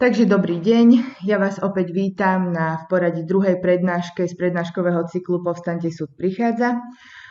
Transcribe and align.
Takže 0.00 0.24
dobrý 0.24 0.64
deň, 0.64 1.20
ja 1.28 1.36
vás 1.36 1.60
opäť 1.60 1.92
vítam 1.92 2.56
na 2.56 2.80
v 2.80 2.84
poradí 2.88 3.20
druhej 3.20 3.60
prednáške 3.60 4.24
z 4.24 4.32
prednáškového 4.32 5.04
cyklu 5.04 5.44
Povstante 5.44 5.92
súd 5.92 6.16
prichádza. 6.16 6.80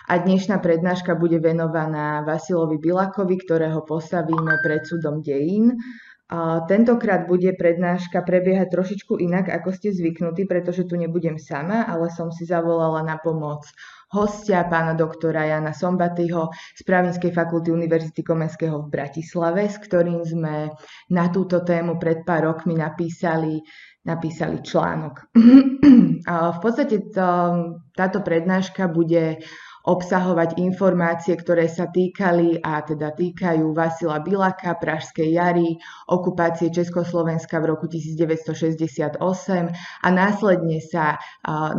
A 0.06 0.14
dnešná 0.22 0.62
prednáška 0.62 1.18
bude 1.18 1.42
venovaná 1.42 2.22
Vasilovi 2.22 2.78
Bilakovi, 2.78 3.42
ktorého 3.42 3.82
postavíme 3.82 4.62
pred 4.62 4.86
súdom 4.86 5.26
dejín. 5.26 5.82
Tentokrát 6.70 7.26
bude 7.26 7.58
prednáška 7.58 8.22
prebiehať 8.22 8.70
trošičku 8.70 9.18
inak, 9.18 9.50
ako 9.50 9.74
ste 9.74 9.90
zvyknutí, 9.90 10.46
pretože 10.46 10.86
tu 10.86 10.94
nebudem 10.94 11.42
sama, 11.42 11.90
ale 11.90 12.14
som 12.14 12.30
si 12.30 12.46
zavolala 12.46 13.02
na 13.02 13.18
pomoc 13.18 13.66
hostia, 14.10 14.66
pána 14.66 14.94
doktora 14.98 15.46
Jana 15.46 15.74
Sombatyho 15.74 16.50
z 16.54 16.82
Právnickej 16.82 17.32
fakulty 17.32 17.70
Univerzity 17.70 18.26
Komenského 18.26 18.82
v 18.86 18.92
Bratislave, 18.92 19.70
s 19.70 19.78
ktorým 19.78 20.26
sme 20.26 20.74
na 21.14 21.26
túto 21.30 21.62
tému 21.62 22.02
pred 22.02 22.26
pár 22.26 22.50
rokmi 22.50 22.74
napísali, 22.74 23.62
napísali 24.06 24.62
článok. 24.66 25.16
V 26.30 26.60
podstate 26.60 27.16
to, 27.16 27.30
táto 27.96 28.20
prednáška 28.20 28.92
bude 28.92 29.40
obsahovať 29.88 30.60
informácie, 30.60 31.40
ktoré 31.40 31.72
sa 31.72 31.88
týkali 31.88 32.60
a 32.60 32.84
teda 32.84 33.16
týkajú 33.16 33.72
Vasila 33.72 34.20
Bilaka, 34.20 34.76
Pražskej 34.76 35.40
jary, 35.40 35.80
okupácie 36.12 36.68
Československa 36.68 37.64
v 37.64 37.66
roku 37.72 37.88
1968 37.88 39.20
a 40.04 40.08
následne 40.12 40.84
sa 40.84 41.16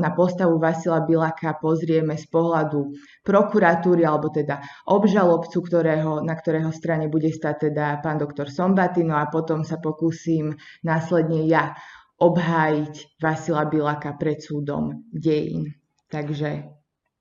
na 0.00 0.10
postavu 0.16 0.56
Vasila 0.56 1.04
Bilaka 1.04 1.60
pozrieme 1.60 2.16
z 2.16 2.24
pohľadu 2.32 2.96
prokuratúry 3.20 4.02
alebo 4.08 4.32
teda 4.32 4.64
obžalobcu, 4.88 5.58
ktorého, 5.60 6.24
na 6.24 6.32
ktorého 6.32 6.72
strane 6.72 7.12
bude 7.12 7.28
stať 7.28 7.70
teda 7.70 8.00
pán 8.00 8.16
doktor 8.16 8.48
Sombatino 8.48 9.20
a 9.20 9.28
potom 9.28 9.60
sa 9.60 9.76
pokúsim 9.76 10.56
následne 10.80 11.44
ja 11.44 11.76
obhájiť 12.20 13.20
Vasila 13.20 13.64
Bilaka 13.68 14.16
pred 14.16 14.40
súdom 14.40 15.08
dejín. 15.12 15.72
Takže 16.10 16.79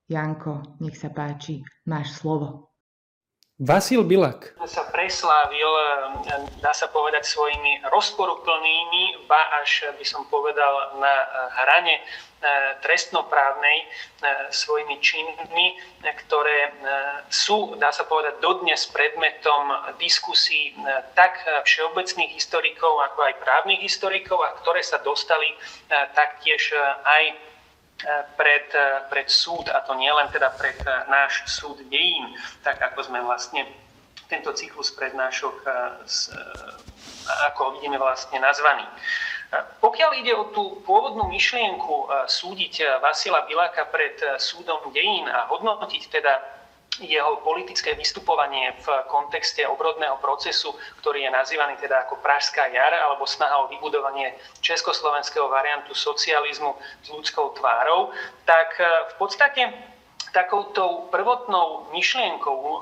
Janko, 0.09 0.65
nech 0.81 0.97
sa 0.97 1.13
páči, 1.13 1.61
máš 1.85 2.17
slovo. 2.17 2.73
Vasil 3.59 4.07
Bilak 4.07 4.55
sa 4.65 4.87
preslávil, 4.87 5.67
dá 6.63 6.71
sa 6.71 6.87
povedať, 6.87 7.27
svojimi 7.27 7.83
rozporuplnými, 7.91 9.27
ba 9.27 9.59
až 9.59 9.91
by 9.99 10.05
som 10.07 10.23
povedal 10.31 10.95
na 10.95 11.13
hrane 11.59 11.99
trestnoprávnej 12.79 13.83
svojimi 14.47 15.03
činmi, 15.03 15.75
ktoré 16.23 16.71
sú, 17.27 17.75
dá 17.75 17.91
sa 17.91 18.07
povedať, 18.07 18.39
dodnes 18.39 18.79
predmetom 18.95 19.75
diskusí 19.99 20.71
tak 21.19 21.43
všeobecných 21.67 22.31
historikov, 22.31 23.03
ako 23.11 23.27
aj 23.27 23.43
právnych 23.43 23.83
historikov, 23.83 24.39
a 24.39 24.55
ktoré 24.63 24.79
sa 24.87 25.03
dostali 25.03 25.51
taktiež 26.15 26.71
aj 27.03 27.35
pred, 28.39 28.67
pred 29.11 29.27
súd, 29.27 29.67
a 29.67 29.83
to 29.83 29.95
nielen 29.95 30.31
teda 30.31 30.55
pred 30.55 30.77
náš 31.11 31.43
súd 31.47 31.83
dejín, 31.91 32.31
tak 32.63 32.79
ako 32.79 33.11
sme 33.11 33.19
vlastne 33.21 33.67
tento 34.29 34.53
cyklus 34.53 34.93
prednášok, 34.93 35.65
ako 37.51 37.79
vidíme 37.79 37.97
vlastne 37.97 38.39
nazvaný. 38.39 38.85
Pokiaľ 39.81 40.11
ide 40.21 40.37
o 40.37 40.53
tú 40.53 40.85
pôvodnú 40.85 41.25
myšlienku 41.33 42.05
súdiť 42.29 43.01
Vasila 43.01 43.49
Biláka 43.49 43.89
pred 43.89 44.21
súdom 44.37 44.93
dejín 44.93 45.25
a 45.25 45.49
hodnotiť 45.49 46.03
teda 46.13 46.58
jeho 46.99 47.39
politické 47.43 47.95
vystupovanie 47.95 48.75
v 48.83 48.87
kontexte 49.07 49.63
obrodného 49.67 50.19
procesu, 50.19 50.75
ktorý 50.99 51.27
je 51.27 51.31
nazývaný 51.31 51.75
teda 51.79 52.07
ako 52.07 52.19
Pražská 52.19 52.67
jar 52.71 52.93
alebo 52.93 53.23
snaha 53.23 53.63
o 53.63 53.69
vybudovanie 53.71 54.35
československého 54.59 55.47
variantu 55.47 55.95
socializmu 55.95 56.75
s 57.03 57.07
ľudskou 57.07 57.55
tvárou, 57.55 58.11
tak 58.43 58.75
e, 58.79 58.83
v 58.85 59.13
podstate 59.15 59.61
takouto 60.31 61.09
prvotnou 61.09 61.89
myšlienkou, 61.93 62.59
eh, 62.59 62.79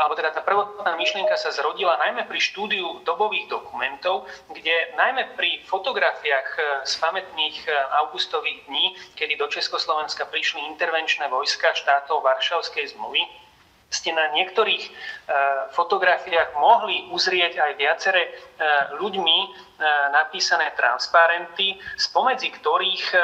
alebo 0.00 0.14
teda 0.16 0.30
tá 0.32 0.40
prvotná 0.40 0.96
myšlienka 0.96 1.36
sa 1.36 1.52
zrodila 1.52 2.00
najmä 2.00 2.24
pri 2.24 2.40
štúdiu 2.40 3.04
dobových 3.04 3.52
dokumentov, 3.52 4.24
kde 4.48 4.96
najmä 4.96 5.36
pri 5.36 5.60
fotografiách 5.68 6.48
eh, 6.56 6.64
z 6.88 6.94
pamätných 7.00 7.56
eh, 7.68 7.72
augustových 8.04 8.64
dní, 8.66 8.96
kedy 9.16 9.36
do 9.36 9.46
Československa 9.52 10.24
prišli 10.28 10.64
intervenčné 10.72 11.28
vojska 11.28 11.76
štátov 11.76 12.24
Varšavskej 12.24 12.96
zmluvy, 12.96 13.22
ste 13.90 14.14
na 14.14 14.30
niektorých 14.30 14.86
fotografiách 15.74 16.54
mohli 16.62 17.10
uzrieť 17.10 17.58
aj 17.58 17.72
viacere 17.74 18.22
ľuďmi 19.02 19.38
napísané 20.14 20.70
transparenty, 20.78 21.74
spomedzi 21.98 22.54
ktorých 22.54 23.18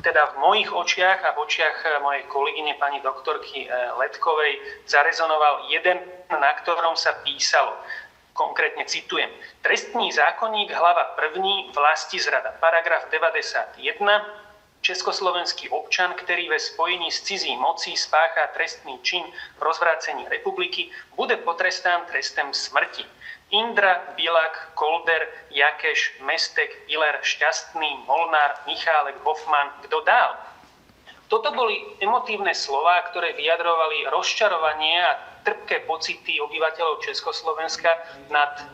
teda 0.00 0.32
v 0.32 0.34
mojich 0.40 0.70
očiach 0.72 1.20
a 1.20 1.36
v 1.36 1.44
očiach 1.44 1.76
eh, 1.84 2.00
mojej 2.00 2.24
kolegyne 2.32 2.74
pani 2.80 3.04
doktorky 3.04 3.68
eh, 3.68 3.70
Letkovej 4.00 4.56
zarezonoval 4.88 5.68
jeden, 5.68 6.00
na 6.32 6.52
ktorom 6.64 6.96
sa 6.96 7.12
písalo. 7.20 7.76
Konkrétne 8.34 8.82
citujem. 8.88 9.30
Trestný 9.62 10.10
zákonník, 10.10 10.72
hlava 10.74 11.14
1, 11.22 11.70
vlasti 11.70 12.18
zrada, 12.18 12.50
paragraf 12.58 13.06
91, 13.06 13.78
československý 14.82 15.70
občan, 15.70 16.18
ktorý 16.18 16.50
ve 16.50 16.58
spojení 16.58 17.14
s 17.14 17.22
cizí 17.22 17.54
mocí 17.54 17.94
spáchá 17.94 18.50
trestný 18.52 18.98
čin 19.06 19.22
rozvrácení 19.62 20.26
republiky, 20.28 20.90
bude 21.14 21.38
potrestán 21.46 22.04
trestem 22.10 22.50
smrti. 22.50 23.06
Indra, 23.52 24.14
Bilak, 24.16 24.72
Kolder, 24.74 25.28
Jakeš, 25.52 26.20
Mestek, 26.24 26.72
Iler, 26.88 27.20
Šťastný, 27.20 28.04
Molnár, 28.08 28.64
Michálek, 28.64 29.20
Hoffman, 29.24 29.68
kto 29.84 30.00
dál? 30.04 30.36
Toto 31.28 31.52
boli 31.52 31.80
emotívne 32.00 32.52
slova, 32.52 33.00
ktoré 33.10 33.32
vyjadrovali 33.36 34.08
rozčarovanie 34.12 35.00
a 35.00 35.18
trpké 35.44 35.84
pocity 35.84 36.40
obyvateľov 36.40 37.04
Československa 37.04 37.90
nad 38.32 38.64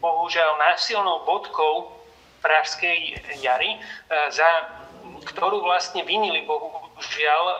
bohužiaľ 0.00 0.58
násilnou 0.58 1.22
bodkou 1.28 2.00
Pražskej 2.40 3.20
jary, 3.44 3.76
e, 3.76 3.78
za 4.32 4.48
ktorú 5.24 5.60
vlastne 5.60 6.02
vinili 6.04 6.44
bohužiaľ 6.48 7.42
e, 7.44 7.56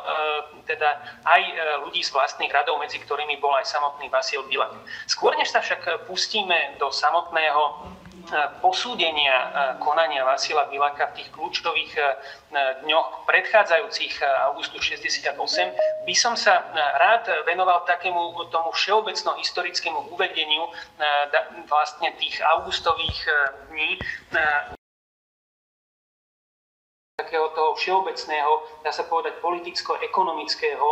teda 0.64 0.90
aj 1.24 1.42
e, 1.44 1.52
ľudí 1.84 2.00
z 2.00 2.10
vlastných 2.12 2.50
radov, 2.52 2.80
medzi 2.80 2.96
ktorými 3.00 3.36
bol 3.36 3.52
aj 3.56 3.68
samotný 3.68 4.08
Vasil 4.08 4.44
Bilak. 4.48 4.72
Skôr 5.04 5.36
než 5.36 5.52
sa 5.52 5.60
však 5.60 6.08
pustíme 6.08 6.80
do 6.80 6.88
samotného 6.88 7.62
e, 7.68 7.72
posúdenia 8.64 9.52
konania 9.84 10.24
Vasila 10.24 10.66
Bilaka 10.72 11.12
v 11.12 11.20
tých 11.20 11.28
kľúčových 11.36 11.92
dňoch 12.84 13.28
predchádzajúcich 13.28 14.24
augustu 14.50 14.80
68 14.80 15.36
by 16.08 16.14
som 16.16 16.34
sa 16.34 16.64
rád 16.74 17.28
venoval 17.46 17.84
takému 17.86 18.50
tomu 18.50 18.74
všeobecno-historickému 18.74 20.10
uvedeniu 20.10 20.66
vlastne 21.70 22.10
tých 22.18 22.42
augustových 22.42 23.18
dní 23.70 24.00
takého 27.20 27.52
toho 27.52 27.76
všeobecného, 27.76 28.52
dá 28.80 28.90
sa 28.90 29.04
povedať, 29.04 29.36
politicko-ekonomického 29.44 30.88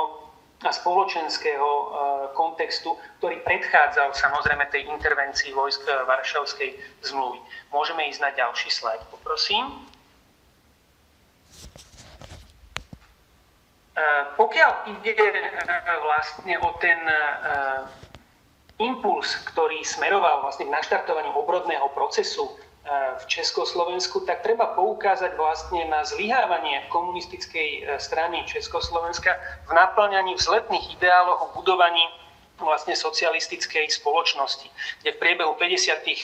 a 0.67 0.75
spoločenského 0.75 1.71
e, 1.71 1.87
kontextu, 2.35 2.99
ktorý 3.23 3.39
predchádzal 3.47 4.11
samozrejme 4.11 4.67
tej 4.75 4.91
intervencii 4.91 5.55
vojsk 5.55 5.87
Varšavskej 5.87 6.75
zmluvy. 7.07 7.39
Môžeme 7.71 8.11
ísť 8.11 8.21
na 8.27 8.31
ďalší 8.35 8.67
slajd, 8.67 9.07
poprosím. 9.07 9.71
E, 13.95 14.03
pokiaľ 14.35 14.99
ide 14.99 15.15
e, 15.15 15.43
vlastne 16.03 16.55
o 16.59 16.75
ten 16.83 16.99
impuls, 18.79 19.39
ktorý 19.55 19.83
smeroval 19.83 20.43
vlastne 20.43 20.67
k 20.67 20.75
naštartovaniu 20.75 21.35
obrodného 21.35 21.87
procesu 21.95 22.51
v 23.21 23.25
Československu, 23.29 24.25
tak 24.25 24.41
treba 24.41 24.73
poukázať 24.73 25.37
vlastne 25.37 25.85
na 25.93 26.05
zlyhávanie 26.09 26.89
komunistickej 26.89 27.69
e, 27.69 28.01
strany 28.01 28.41
Československa 28.49 29.37
v 29.69 29.73
naplňaní 29.77 30.33
vzletných 30.41 30.97
ideálov 30.97 31.37
o 31.37 31.47
budovaní 31.53 32.01
vlastne 32.59 32.99
socialistickej 32.99 33.87
spoločnosti, 33.87 34.67
kde 35.05 35.15
v 35.15 35.21
priebehu 35.21 35.53
50. 35.61 36.01
E, 36.01 36.17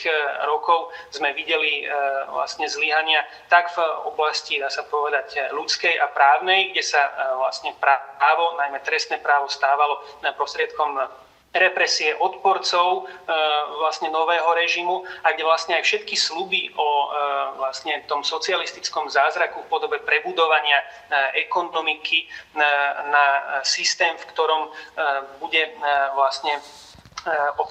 rokov 0.49 0.89
sme 1.13 1.37
videli 1.37 1.85
e, 1.85 1.93
vlastne 2.33 2.65
zlyhania 2.65 3.21
tak 3.53 3.69
v 3.77 3.85
oblasti, 4.09 4.57
dá 4.57 4.73
sa 4.73 4.89
povedať, 4.89 5.53
ľudskej 5.53 6.01
a 6.01 6.09
právnej, 6.17 6.73
kde 6.73 6.81
sa 6.81 7.13
vlastne 7.37 7.77
právo, 7.77 8.57
najmä 8.57 8.81
trestné 8.81 9.21
právo, 9.21 9.53
stávalo 9.53 10.01
prostriedkom 10.33 10.97
represie 11.55 12.19
odporcov 12.19 13.07
e, 13.07 13.31
vlastne 13.79 14.11
nového 14.11 14.51
režimu 14.59 15.07
a 15.23 15.33
kde 15.33 15.47
vlastne 15.47 15.79
aj 15.79 15.87
všetky 15.87 16.19
sluby 16.19 16.75
o 16.75 16.89
e, 16.91 17.09
vlastne 17.63 18.03
tom 18.11 18.27
socialistickom 18.27 19.07
zázraku 19.07 19.63
v 19.63 19.71
podobe 19.71 20.03
prebudovania 20.03 20.83
e, 20.83 20.87
ekonomiky 21.47 22.27
na 23.11 23.27
systém, 23.63 24.15
v 24.19 24.25
ktorom 24.35 24.71
bude 25.43 25.75
vlastne 26.15 26.59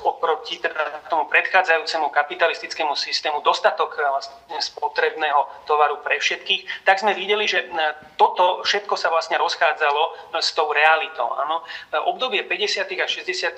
oproti 0.04 0.58
teda 0.58 1.06
tomu 1.10 1.30
predchádzajúcemu 1.30 2.10
kapitalistickému 2.10 2.98
systému 2.98 3.42
dostatok 3.46 3.96
vlastne 3.98 4.58
spotrebného 4.58 5.70
tovaru 5.70 6.02
pre 6.02 6.18
všetkých, 6.18 6.86
tak 6.86 7.00
sme 7.00 7.14
videli, 7.14 7.46
že 7.46 7.70
toto 8.18 8.66
všetko 8.66 8.98
sa 8.98 9.14
vlastne 9.14 9.38
rozchádzalo 9.38 10.34
s 10.42 10.50
tou 10.58 10.74
realitou. 10.74 11.30
Ano. 11.38 11.62
Obdobie 12.10 12.44
50. 12.46 12.90
a 12.98 13.08
60. 13.08 13.54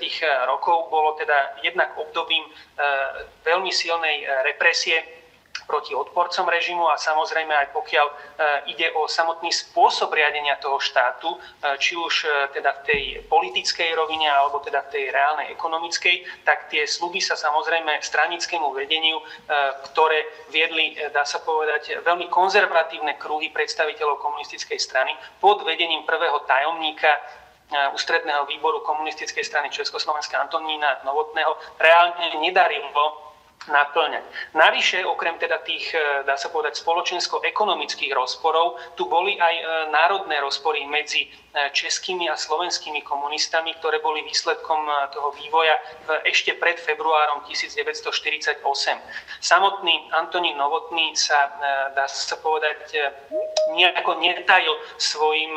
rokov 0.48 0.92
bolo 0.92 1.16
teda 1.16 1.60
jednak 1.64 1.96
obdobím 1.96 2.44
veľmi 3.48 3.72
silnej 3.72 4.28
represie 4.44 5.25
proti 5.64 5.96
odporcom 5.96 6.46
režimu 6.52 6.92
a 6.92 7.00
samozrejme 7.00 7.56
aj 7.56 7.68
pokiaľ 7.72 8.08
e, 8.12 8.16
ide 8.76 8.92
o 9.00 9.08
samotný 9.08 9.48
spôsob 9.56 10.12
riadenia 10.12 10.60
toho 10.60 10.76
štátu, 10.84 11.32
e, 11.32 11.38
či 11.80 11.96
už 11.96 12.28
e, 12.28 12.30
teda 12.60 12.76
v 12.76 12.82
tej 12.84 13.02
politickej 13.32 13.96
rovine 13.96 14.28
alebo 14.28 14.60
teda 14.60 14.84
v 14.86 14.92
tej 14.92 15.04
reálnej 15.16 15.56
ekonomickej, 15.56 16.44
tak 16.44 16.68
tie 16.68 16.84
sluby 16.84 17.24
sa 17.24 17.40
samozrejme 17.40 18.04
stranickému 18.04 18.68
vedeniu, 18.76 19.18
ktoré 19.92 20.48
viedli, 20.52 20.98
dá 21.14 21.24
sa 21.24 21.40
povedať, 21.42 22.04
veľmi 22.04 22.28
konzervatívne 22.28 23.16
kruhy 23.16 23.50
predstaviteľov 23.54 24.20
komunistickej 24.20 24.80
strany 24.82 25.14
pod 25.40 25.64
vedením 25.64 26.04
prvého 26.04 26.44
tajomníka 26.44 27.10
ústredného 27.94 28.46
výboru 28.46 28.86
komunistickej 28.86 29.42
strany 29.42 29.74
Československa 29.74 30.38
Antonína 30.38 31.02
Novotného 31.02 31.58
reálne 31.82 32.38
nedarilo 32.38 33.26
naplňať. 33.66 34.24
Navyše, 34.54 35.06
okrem 35.06 35.42
teda 35.42 35.58
tých, 35.66 35.90
e, 35.96 36.24
dá 36.28 36.38
sa 36.38 36.54
povedať, 36.54 36.78
spoločensko-ekonomických 36.78 38.14
rozporov, 38.14 38.78
tu 38.94 39.10
boli 39.10 39.42
aj 39.42 39.56
e, 39.58 39.64
národné 39.90 40.38
rozpory 40.42 40.86
medzi 40.86 41.26
českými 41.72 42.28
a 42.28 42.36
slovenskými 42.36 43.00
komunistami, 43.02 43.72
ktoré 43.80 44.04
boli 44.04 44.28
výsledkom 44.28 44.82
e, 44.84 44.94
toho 45.16 45.32
vývoja 45.40 45.76
ešte 46.28 46.52
pred 46.60 46.76
februárom 46.76 47.48
1948. 47.48 48.60
Samotný 49.40 50.12
Antonín 50.12 50.60
Novotný 50.60 51.16
sa, 51.16 51.40
e, 51.48 51.96
dá 51.96 52.06
sa 52.12 52.36
povedať, 52.44 52.92
nejako 53.72 54.20
netajil 54.20 54.72
svojim 55.00 55.52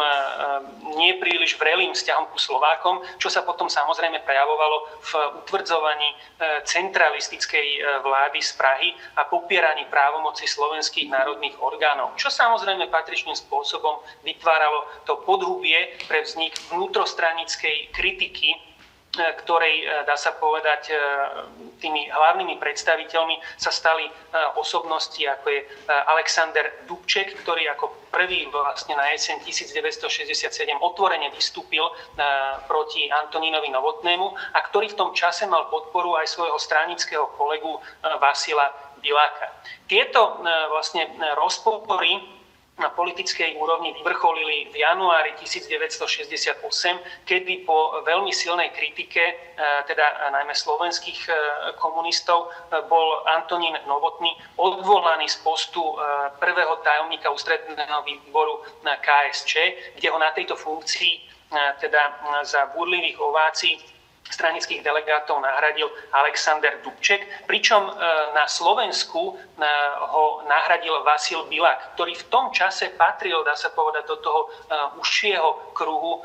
nepríliš 0.97 1.59
vrelým 1.61 1.93
vzťahom 1.93 2.31
ku 2.33 2.39
Slovákom, 2.39 3.05
čo 3.21 3.29
sa 3.29 3.45
potom 3.45 3.69
samozrejme 3.69 4.23
prejavovalo 4.25 4.77
v 5.03 5.11
utvrdzovaní 5.45 6.09
centralistickej 6.65 8.01
vlády 8.01 8.41
z 8.41 8.53
Prahy 8.57 8.89
a 9.17 9.29
popieraní 9.29 9.85
právomoci 9.93 10.49
slovenských 10.49 11.13
národných 11.13 11.61
orgánov, 11.61 12.17
čo 12.17 12.33
samozrejme 12.33 12.89
patričným 12.89 13.37
spôsobom 13.37 14.01
vytváralo 14.25 14.89
to 15.05 15.21
podhubie 15.23 15.88
pre 16.09 16.25
vznik 16.25 16.55
vnútrostranickej 16.73 17.93
kritiky, 17.93 18.55
e, 18.55 18.59
ktorej, 19.45 19.75
e, 19.83 19.85
dá 20.05 20.17
sa 20.17 20.37
povedať, 20.37 20.91
e, 20.91 20.95
tými 21.79 22.11
hlavnými 22.11 22.59
predstaviteľmi 22.59 23.39
sa 23.55 23.71
stali 23.71 24.11
osobnosti, 24.59 25.23
ako 25.23 25.47
je 25.47 25.61
Alexander 25.87 26.83
Dubček, 26.91 27.39
ktorý 27.47 27.71
ako 27.71 28.11
prvý 28.11 28.51
vlastne 28.51 28.99
na 28.99 29.15
jeseň 29.15 29.47
1967 29.47 30.75
otvorene 30.83 31.31
vystúpil 31.31 31.87
proti 32.67 33.07
Antonínovi 33.07 33.71
Novotnému 33.71 34.27
a 34.53 34.59
ktorý 34.59 34.91
v 34.91 34.99
tom 34.99 35.11
čase 35.15 35.47
mal 35.47 35.71
podporu 35.71 36.19
aj 36.19 36.27
svojho 36.35 36.59
stranického 36.59 37.31
kolegu 37.39 37.79
Vasila 38.19 38.75
Biláka. 38.99 39.55
Tieto 39.87 40.43
vlastne 40.75 41.07
rozpory 41.39 42.38
na 42.79 42.89
politickej 42.95 43.59
úrovni 43.59 43.93
vyvrcholili 43.93 44.71
v 44.71 44.77
januári 44.87 45.35
1968, 45.35 46.63
kedy 47.27 47.67
po 47.67 48.03
veľmi 48.07 48.31
silnej 48.31 48.71
kritike, 48.71 49.21
e, 49.21 49.35
teda 49.91 50.31
najmä 50.31 50.55
slovenských 50.55 51.21
e, 51.27 51.31
komunistov, 51.83 52.47
e, 52.47 52.79
bol 52.87 53.27
Antonín 53.35 53.75
Novotný 53.91 54.31
odvolaný 54.57 55.27
z 55.27 55.37
postu 55.43 55.83
prvého 56.39 56.79
tajomníka 56.83 57.31
ústredného 57.31 58.03
výboru 58.07 58.63
na 58.87 58.97
KSČ, 58.97 59.53
kde 59.99 60.09
ho 60.11 60.19
na 60.19 60.31
tejto 60.31 60.55
funkcii 60.55 61.29
teda 61.81 62.21
za 62.45 62.69
burlivých 62.77 63.17
ovácií 63.21 63.81
stranických 64.29 64.85
delegátov 64.85 65.41
nahradil 65.41 65.89
Alexander 66.13 66.81
Dubček, 66.85 67.49
pričom 67.49 67.89
e, 67.89 67.93
na 68.37 68.45
Slovensku 68.45 69.35
e, 69.35 69.65
ho 70.13 70.45
nahradil 70.45 71.01
Vasil 71.03 71.45
Bilak, 71.49 71.97
ktorý 71.97 72.15
v 72.15 72.29
tom 72.29 72.53
čase 72.53 72.93
patril, 72.95 73.41
dá 73.45 73.57
sa 73.57 73.73
povedať, 73.73 74.05
do 74.09 74.17
toho 74.21 74.41
e, 74.45 74.49
užšieho 75.01 75.73
kruhu, 75.73 76.21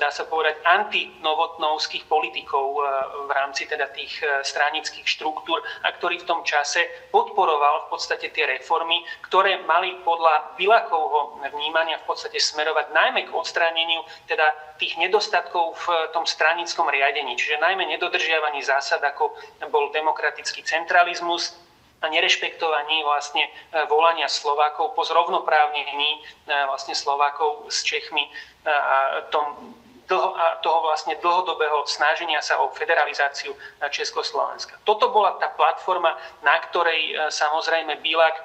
dá 0.00 0.08
sa 0.08 0.24
povedať, 0.24 0.56
antinovotnovských 0.64 2.08
politikov 2.08 2.80
v 3.28 3.30
rámci 3.32 3.68
teda 3.68 3.92
tých 3.92 4.24
stranických 4.40 5.04
štruktúr 5.04 5.60
a 5.84 5.92
ktorý 5.92 6.24
v 6.24 6.28
tom 6.28 6.40
čase 6.48 7.08
podporoval 7.12 7.86
v 7.86 7.88
podstate 7.92 8.32
tie 8.32 8.48
reformy, 8.48 9.04
ktoré 9.28 9.60
mali 9.68 10.00
podľa 10.00 10.56
Bilakovho 10.56 11.44
vnímania 11.52 12.00
v 12.00 12.08
podstate 12.08 12.40
smerovať 12.40 12.92
najmä 12.96 13.28
k 13.28 13.36
odstráneniu 13.36 14.00
teda 14.24 14.48
tých 14.80 14.96
nedostatkov 14.96 15.76
v 15.76 15.86
tom 16.12 16.24
stranickom 16.24 16.88
riadení 16.88 17.35
čiže 17.36 17.62
najmä 17.62 17.86
nedodržiavaní 17.86 18.64
zásad, 18.64 19.04
ako 19.04 19.36
bol 19.70 19.92
demokratický 19.92 20.64
centralizmus, 20.64 21.54
a 22.02 22.12
nerešpektovaní 22.12 23.02
vlastne 23.02 23.48
e, 23.48 23.50
volania 23.88 24.28
Slovákov 24.28 24.92
po 24.92 25.02
zrovnoprávnení 25.04 26.20
e, 26.20 26.52
vlastne 26.68 26.92
Slovákov 26.92 27.72
s 27.72 27.80
Čechmi 27.80 28.28
e, 28.28 28.30
a 28.68 29.24
tom, 29.32 29.74
dlho, 30.04 30.36
a 30.36 30.60
toho 30.60 30.84
vlastne 30.84 31.16
dlhodobého 31.18 31.88
snaženia 31.88 32.44
sa 32.44 32.60
o 32.60 32.68
federalizáciu 32.76 33.56
Československa. 33.88 34.76
Toto 34.84 35.08
bola 35.08 35.40
tá 35.40 35.48
platforma, 35.56 36.14
na 36.44 36.60
ktorej 36.68 37.32
samozrejme 37.32 37.98
Bilak 37.98 38.38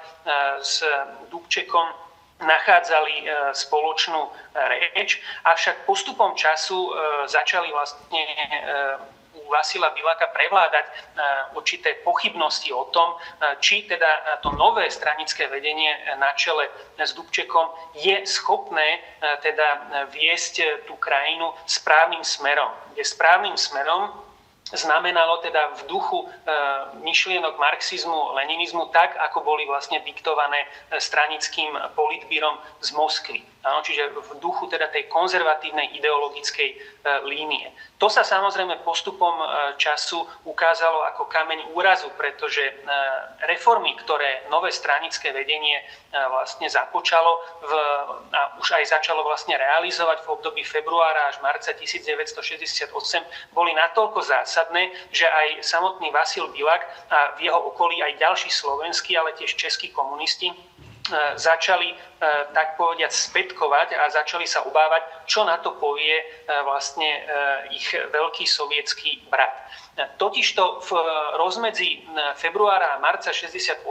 s 0.58 0.82
Dubčekom 1.30 2.11
nachádzali 2.42 3.26
spoločnú 3.54 4.30
reč, 4.94 5.22
avšak 5.46 5.86
postupom 5.86 6.34
času 6.34 6.90
začali 7.30 7.70
vlastne 7.70 8.22
u 9.34 9.48
Vasila 9.48 9.90
Bilaka 9.90 10.28
prevládať 10.28 10.84
e, 10.86 10.92
určité 11.56 11.94
pochybnosti 12.04 12.68
o 12.72 12.84
tom, 12.92 13.16
e, 13.16 13.56
či 13.60 13.88
teda 13.88 14.40
to 14.44 14.52
nové 14.52 14.90
stranické 14.92 15.48
vedenie 15.48 15.88
na 16.20 16.32
čele 16.36 16.68
s 17.00 17.12
Dubčekom 17.16 17.96
je 17.96 18.22
schopné 18.28 18.88
e, 18.96 19.00
teda 19.40 19.68
viesť 20.12 20.84
tú 20.84 20.96
krajinu 21.00 21.56
správnym 21.64 22.24
smerom. 22.24 22.70
Je 22.96 23.04
správnym 23.04 23.56
smerom 23.56 24.12
znamenalo 24.72 25.36
teda 25.44 25.76
v 25.76 25.86
duchu 25.86 26.24
e, 26.24 26.26
myšlienok 27.04 27.58
marxizmu, 27.58 28.32
leninizmu 28.32 28.88
tak, 28.88 29.16
ako 29.16 29.44
boli 29.44 29.68
vlastne 29.68 30.00
diktované 30.00 30.64
stranickým 30.98 31.76
politbírom 31.94 32.56
z 32.80 32.88
Moskvy. 32.96 33.51
Áno, 33.62 33.78
čiže 33.78 34.10
v 34.10 34.42
duchu 34.42 34.66
teda 34.66 34.90
tej 34.90 35.06
konzervatívnej 35.06 35.94
ideologickej 35.94 36.68
e, 36.74 36.76
línie. 37.30 37.70
To 38.02 38.10
sa 38.10 38.26
samozrejme 38.26 38.82
postupom 38.82 39.38
e, 39.38 39.46
času 39.78 40.18
ukázalo 40.42 41.06
ako 41.14 41.30
kameň 41.30 41.70
úrazu, 41.70 42.10
pretože 42.18 42.58
e, 42.58 42.74
reformy, 43.46 43.94
ktoré 44.02 44.50
nové 44.50 44.74
stranické 44.74 45.30
vedenie 45.30 45.78
vlastne 46.12 46.68
započalo 46.68 47.32
v, 47.64 47.72
a 48.36 48.40
už 48.60 48.68
aj 48.82 48.98
začalo 48.98 49.24
vlastne 49.24 49.56
realizovať 49.56 50.26
v 50.26 50.30
období 50.34 50.60
februára 50.60 51.32
až 51.32 51.40
marca 51.40 51.72
1968, 51.72 52.92
boli 53.56 53.72
natoľko 53.72 54.20
zásadné, 54.20 54.92
že 55.08 55.24
aj 55.24 55.64
samotný 55.64 56.12
Vasil 56.12 56.52
Bilak 56.52 56.84
a 57.08 57.38
v 57.40 57.48
jeho 57.48 57.56
okolí 57.72 58.02
aj 58.04 58.20
ďalší 58.20 58.50
slovenskí, 58.52 59.16
ale 59.16 59.32
tiež 59.38 59.56
českí 59.56 59.88
komunisti 59.88 60.52
začali, 61.36 61.92
e, 61.92 61.96
tak 62.56 62.76
povediať, 62.80 63.12
spätkovať 63.12 63.94
a 63.96 64.08
začali 64.08 64.46
sa 64.48 64.64
obávať, 64.64 65.28
čo 65.28 65.44
na 65.44 65.60
to 65.60 65.76
povie 65.76 66.16
e, 66.16 66.24
vlastne 66.64 67.08
ich 67.72 67.92
veľký 67.92 68.44
sovietský 68.48 69.28
brat. 69.28 69.52
Totižto 69.92 70.80
v 70.88 70.90
rozmedzi 71.36 72.00
februára 72.40 72.96
a 72.96 73.02
marca 73.04 73.28
68 73.28 73.84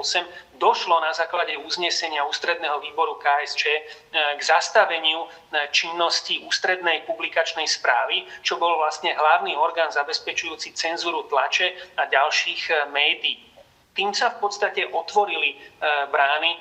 došlo 0.58 0.98
na 0.98 1.14
základe 1.14 1.54
uznesenia 1.62 2.26
ústredného 2.26 2.82
výboru 2.82 3.22
KSČ 3.22 3.64
k 4.10 4.42
zastaveniu 4.42 5.30
činnosti 5.70 6.42
ústrednej 6.42 7.06
publikačnej 7.06 7.70
správy, 7.70 8.26
čo 8.42 8.58
bol 8.58 8.82
vlastne 8.82 9.14
hlavný 9.14 9.54
orgán 9.54 9.94
zabezpečujúci 9.94 10.74
cenzúru 10.74 11.30
tlače 11.30 11.70
a 11.94 12.10
ďalších 12.10 12.90
médií. 12.90 13.38
Tým 13.94 14.16
sa 14.16 14.34
v 14.34 14.42
podstate 14.42 14.88
otvorili 14.90 15.60
brány 16.10 16.58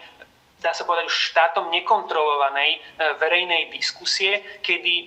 dá 0.61 0.77
sa 0.77 0.85
povedať, 0.85 1.09
štátom 1.09 1.73
nekontrolovanej 1.73 2.71
e, 2.77 2.79
verejnej 3.17 3.73
diskusie, 3.73 4.61
kedy 4.61 4.93
e, 4.93 5.07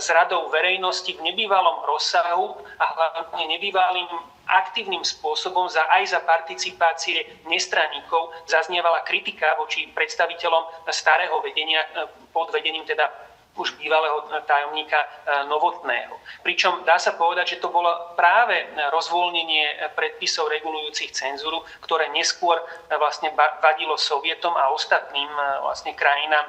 s 0.00 0.08
radou 0.08 0.48
verejnosti 0.48 1.12
v 1.12 1.20
nebývalom 1.20 1.84
rozsahu 1.84 2.56
a 2.80 2.84
hlavne 2.84 3.44
nebývalým 3.54 4.08
aktívnym 4.44 5.00
spôsobom 5.04 5.68
za, 5.72 5.84
aj 5.88 6.16
za 6.16 6.20
participácie 6.20 7.44
nestraníkov 7.48 8.32
zaznievala 8.44 9.00
kritika 9.04 9.56
voči 9.56 9.88
predstaviteľom 9.92 10.88
starého 10.88 11.36
vedenia 11.44 11.84
e, 11.84 12.08
pod 12.32 12.52
vedením 12.52 12.84
teda 12.88 13.08
už 13.54 13.78
bývalého 13.78 14.26
tajomníka 14.50 14.98
Novotného. 15.46 16.18
Pričom 16.42 16.82
dá 16.82 16.98
sa 16.98 17.14
povedať, 17.14 17.56
že 17.56 17.60
to 17.62 17.70
bolo 17.70 18.14
práve 18.18 18.66
rozvoľnenie 18.90 19.94
predpisov 19.94 20.50
regulujúcich 20.50 21.14
cenzúru, 21.14 21.62
ktoré 21.86 22.10
neskôr 22.10 22.58
vlastne 22.98 23.30
vadilo 23.62 23.94
Sovietom 23.94 24.54
a 24.58 24.74
ostatným 24.74 25.30
vlastne 25.62 25.94
krajinám 25.94 26.46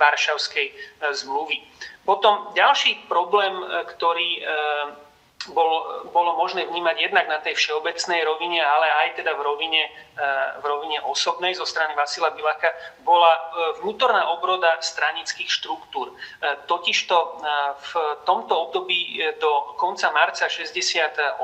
Varšavskej 0.00 0.66
zmluvy. 1.12 1.60
Potom 2.08 2.56
ďalší 2.56 3.04
problém, 3.04 3.52
ktorý 3.92 4.40
bol, 5.52 6.04
bolo 6.10 6.36
možné 6.36 6.66
vnímať 6.66 6.96
jednak 7.10 7.26
na 7.28 7.38
tej 7.38 7.54
všeobecnej 7.56 8.24
rovine, 8.24 8.60
ale 8.60 8.86
aj 9.04 9.08
teda 9.22 9.32
v 9.36 9.42
rovine, 9.44 9.82
e, 9.88 9.90
v 10.60 10.64
rovine 10.64 10.98
osobnej 11.08 11.54
zo 11.56 11.64
strany 11.64 11.94
Vasila 11.94 12.30
Bilaka, 12.32 12.70
bola 13.04 13.28
e, 13.28 13.40
vnútorná 13.82 14.30
obroda 14.34 14.78
stranických 14.80 15.48
štruktúr. 15.48 16.12
E, 16.12 16.14
totižto 16.68 17.16
v 17.78 17.92
tomto 18.24 18.54
období 18.68 19.20
do 19.40 19.74
konca 19.80 20.10
marca 20.12 20.48
68 20.48 21.40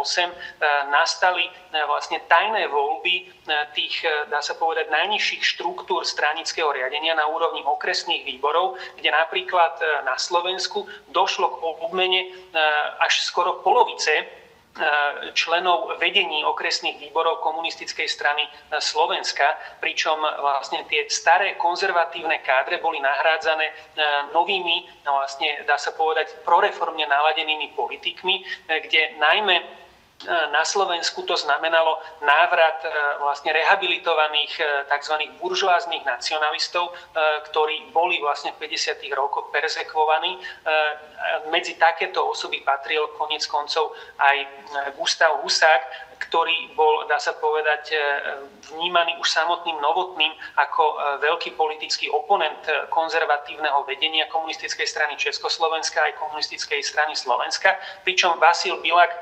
nastali 0.91 1.47
vlastne 1.87 2.19
tajné 2.26 2.66
voľby 2.66 3.31
tých, 3.76 4.02
dá 4.33 4.40
sa 4.40 4.57
povedať, 4.57 4.90
najnižších 4.90 5.43
štruktúr 5.45 6.02
stranického 6.02 6.73
riadenia 6.73 7.14
na 7.14 7.28
úrovni 7.28 7.61
okresných 7.62 8.25
výborov, 8.25 8.81
kde 8.97 9.11
napríklad 9.12 9.76
na 10.09 10.16
Slovensku 10.16 10.87
došlo 11.12 11.47
k 11.54 11.57
obmene 11.62 12.21
až 13.02 13.23
skoro 13.26 13.61
polo 13.61 13.75
polovice 13.85 14.14
e, 14.16 14.25
členov 15.37 16.00
vedení 16.00 16.40
okresných 16.47 16.97
výborov 17.02 17.45
komunistickej 17.45 18.09
strany 18.09 18.47
e, 18.47 18.50
Slovenska, 18.81 19.59
pričom 19.83 20.16
vlastne 20.23 20.87
tie 20.87 21.11
staré 21.11 21.59
konzervatívne 21.61 22.40
kádre 22.40 22.81
boli 22.81 23.02
nahrádzané 23.02 23.66
e, 23.66 23.75
novými, 24.33 25.04
no 25.04 25.21
vlastne 25.21 25.66
dá 25.69 25.76
sa 25.76 25.93
povedať, 25.93 26.47
proreformne 26.49 27.04
naladenými 27.04 27.76
politikmi, 27.76 28.47
kde 28.71 29.21
najmä 29.21 29.84
na 30.52 30.64
Slovensku 30.64 31.23
to 31.23 31.37
znamenalo 31.37 32.00
návrat 32.25 32.85
e, 32.85 32.88
vlastne 33.21 33.52
rehabilitovaných 33.52 34.52
e, 34.61 34.64
tzv. 34.88 35.14
buržoáznych 35.40 36.04
nacionalistov, 36.04 36.88
e, 36.88 36.93
ktorí 37.50 37.93
boli 37.93 38.21
vlastne 38.21 38.57
v 38.57 38.69
50. 38.69 39.04
rokoch 39.12 39.52
perzekvovaní. 39.52 40.40
Medzi 41.49 41.76
takéto 41.76 42.25
osoby 42.31 42.61
patril 42.64 43.09
konec 43.16 43.45
koncov 43.47 43.93
aj 44.21 44.37
Gustav 44.97 45.40
Husák, 45.40 46.13
ktorý 46.18 46.75
bol, 46.78 47.06
dá 47.11 47.18
sa 47.18 47.35
povedať, 47.37 47.92
e, 47.92 47.97
vnímaný 48.75 49.18
už 49.18 49.28
samotným 49.30 49.78
novotným 49.80 50.33
ako 50.59 50.83
e, 50.83 50.94
veľký 51.25 51.54
politický 51.59 52.11
oponent 52.11 52.61
konzervatívneho 52.90 53.83
vedenia 53.87 54.30
komunistickej 54.30 54.87
strany 54.87 55.14
Československa 55.18 56.02
aj 56.04 56.18
komunistickej 56.21 56.80
strany 56.83 57.14
Slovenska, 57.18 57.75
pričom 58.06 58.38
Vasil 58.38 58.78
Bilak 58.83 59.11
e, 59.11 59.18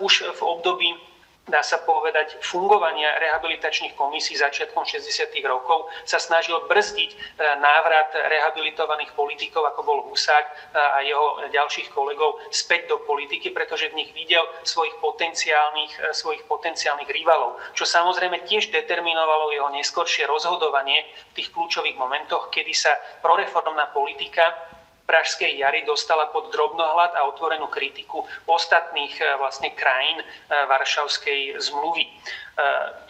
už 0.00 0.32
v 0.36 0.40
období 0.42 1.09
dá 1.48 1.64
sa 1.64 1.80
povedať, 1.82 2.38
fungovania 2.44 3.16
rehabilitačných 3.18 3.96
komisí 3.96 4.36
začiatkom 4.36 4.86
60. 4.86 5.32
rokov 5.48 5.88
sa 6.04 6.20
snažil 6.20 6.60
brzdiť 6.68 7.10
e, 7.10 7.18
návrat 7.58 8.12
rehabilitovaných 8.14 9.16
politikov, 9.18 9.66
ako 9.72 9.80
bol 9.82 9.98
Husák 10.06 10.46
e, 10.46 10.52
a 10.76 10.98
jeho 11.02 11.50
ďalších 11.50 11.90
kolegov, 11.90 12.38
späť 12.54 12.92
do 12.92 13.02
politiky, 13.02 13.50
pretože 13.50 13.90
v 13.90 14.04
nich 14.04 14.10
videl 14.14 14.46
svojich 14.62 14.94
potenciálnych, 15.02 15.92
e, 15.98 16.14
svojich 16.14 16.46
potenciálnych 16.46 17.10
rivalov, 17.10 17.58
čo 17.74 17.82
samozrejme 17.82 18.46
tiež 18.46 18.70
determinovalo 18.70 19.50
jeho 19.50 19.68
neskoršie 19.74 20.30
rozhodovanie 20.30 21.08
v 21.34 21.42
tých 21.42 21.50
kľúčových 21.50 21.98
momentoch, 21.98 22.52
kedy 22.54 22.70
sa 22.76 22.94
proreformná 23.24 23.90
politika 23.90 24.70
Pražskej 25.10 25.58
jary 25.58 25.82
dostala 25.82 26.30
pod 26.30 26.54
drobnohľad 26.54 27.18
a 27.18 27.26
otvorenú 27.26 27.66
kritiku 27.66 28.22
ostatných 28.46 29.10
e, 29.18 29.26
vlastne 29.42 29.74
krajín 29.74 30.22
e, 30.22 30.24
Varšavskej 30.70 31.58
zmluvy. 31.58 32.06
E, 32.06 32.10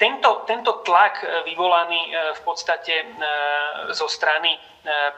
tento, 0.00 0.48
tento 0.48 0.80
tlak 0.80 1.20
vyvolaný 1.44 2.16
v 2.32 2.40
podstate 2.40 3.04
zo 3.92 4.08
strany 4.08 4.56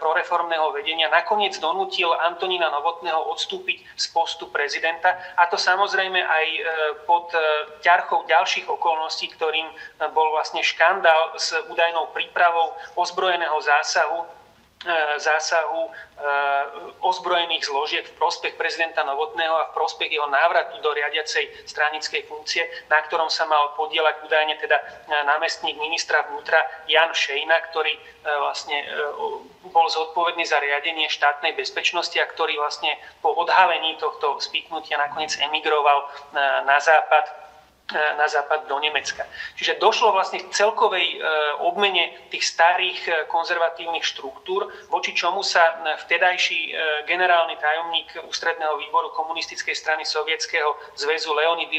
proreformného 0.02 0.74
vedenia 0.74 1.06
nakoniec 1.06 1.54
donútil 1.62 2.10
Antonína 2.10 2.66
Novotného 2.74 3.30
odstúpiť 3.30 3.78
z 3.94 4.06
postu 4.10 4.50
prezidenta 4.50 5.14
a 5.38 5.46
to 5.46 5.54
samozrejme 5.54 6.18
aj 6.18 6.46
pod 7.06 7.30
ťarchou 7.78 8.26
ďalších 8.26 8.66
okolností, 8.66 9.30
ktorým 9.38 9.70
bol 10.10 10.34
vlastne 10.34 10.66
škandál 10.66 11.38
s 11.38 11.54
údajnou 11.70 12.10
prípravou 12.10 12.74
ozbrojeného 12.98 13.54
zásahu 13.62 14.41
zásahu 15.18 15.86
e, 15.86 15.90
ozbrojených 17.00 17.66
zložiek 17.66 18.04
v 18.06 18.18
prospech 18.18 18.58
prezidenta 18.58 19.06
Novotného 19.06 19.54
a 19.54 19.68
v 19.70 19.74
prospech 19.78 20.10
jeho 20.10 20.26
návratu 20.26 20.82
do 20.82 20.90
riadiacej 20.90 21.66
stranickej 21.66 22.26
funkcie, 22.26 22.66
na 22.90 22.98
ktorom 23.06 23.30
sa 23.30 23.46
mal 23.46 23.78
podielať 23.78 24.26
údajne 24.26 24.58
teda 24.58 24.78
e, 24.78 24.84
námestník 25.26 25.78
ministra 25.78 26.26
vnútra 26.30 26.58
Jan 26.90 27.14
Šejna, 27.14 27.58
ktorý 27.70 27.94
vlastne 28.22 28.78
bol 29.74 29.86
zodpovedný 29.90 30.46
za 30.46 30.62
riadenie 30.62 31.10
štátnej 31.10 31.58
bezpečnosti 31.58 32.14
a 32.22 32.30
ktorý 32.30 32.54
vlastne 32.54 32.94
po 33.18 33.34
odhalení 33.34 33.98
tohto 33.98 34.38
spiknutia 34.38 34.94
nakoniec 34.94 35.34
emigroval 35.42 36.06
na 36.62 36.78
západ. 36.78 37.24
E, 37.26 37.41
na 37.92 38.26
západ 38.28 38.66
do 38.66 38.78
Nemecka. 38.78 39.26
Čiže 39.56 39.78
došlo 39.78 40.12
vlastne 40.12 40.40
k 40.40 40.52
celkovej 40.52 41.16
e, 41.16 41.18
obmene 41.62 42.16
tých 42.32 42.44
starých 42.44 43.00
e, 43.06 43.10
konzervatívnych 43.28 44.04
štruktúr, 44.04 44.68
voči 44.88 45.12
čomu 45.12 45.40
sa 45.44 45.80
vtedajší 46.06 46.74
generálny 47.08 47.56
tajomník 47.56 48.08
ústredného 48.28 48.76
výboru 48.78 49.12
komunistickej 49.12 49.74
strany 49.74 50.02
Sovietskeho 50.04 50.74
zväzu 50.96 51.32
Leonid 51.32 51.70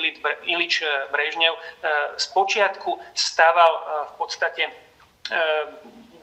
Ilič 0.45 0.83
Brežnev 1.13 1.53
z 2.17 2.25
počiatku 2.33 2.97
stával 3.13 3.71
v 4.09 4.13
podstate 4.17 4.63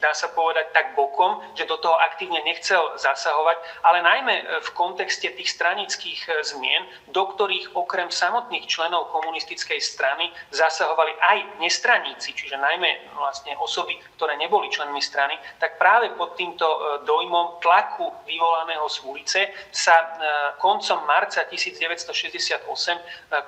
dá 0.01 0.17
sa 0.17 0.33
povedať, 0.33 0.73
tak 0.73 0.97
bokom, 0.97 1.45
že 1.55 1.69
do 1.69 1.77
toho 1.77 1.95
aktívne 2.01 2.41
nechcel 2.43 2.81
zasahovať, 2.97 3.61
ale 3.85 4.01
najmä 4.01 4.35
e, 4.41 4.45
v 4.65 4.71
kontexte 4.73 5.29
tých 5.31 5.53
stranických 5.53 6.21
e, 6.27 6.31
zmien, 6.43 6.89
do 7.13 7.29
ktorých 7.29 7.77
okrem 7.77 8.09
samotných 8.09 8.65
členov 8.67 9.13
komunistickej 9.13 9.79
strany 9.79 10.33
zasahovali 10.51 11.13
aj 11.21 11.39
nestraníci, 11.61 12.33
čiže 12.33 12.57
najmä 12.57 13.13
vlastne 13.15 13.55
osoby, 13.61 14.01
ktoré 14.17 14.41
neboli 14.41 14.73
členmi 14.73 15.05
strany, 15.05 15.37
tak 15.61 15.77
práve 15.77 16.11
pod 16.17 16.35
týmto 16.35 16.65
e, 16.65 16.79
dojmom 17.05 17.61
tlaku 17.61 18.09
vyvolaného 18.25 18.89
z 18.89 18.99
ulice 19.05 19.41
sa 19.69 20.17
koncom 20.57 21.05
marca 21.05 21.45
1968 21.45 22.65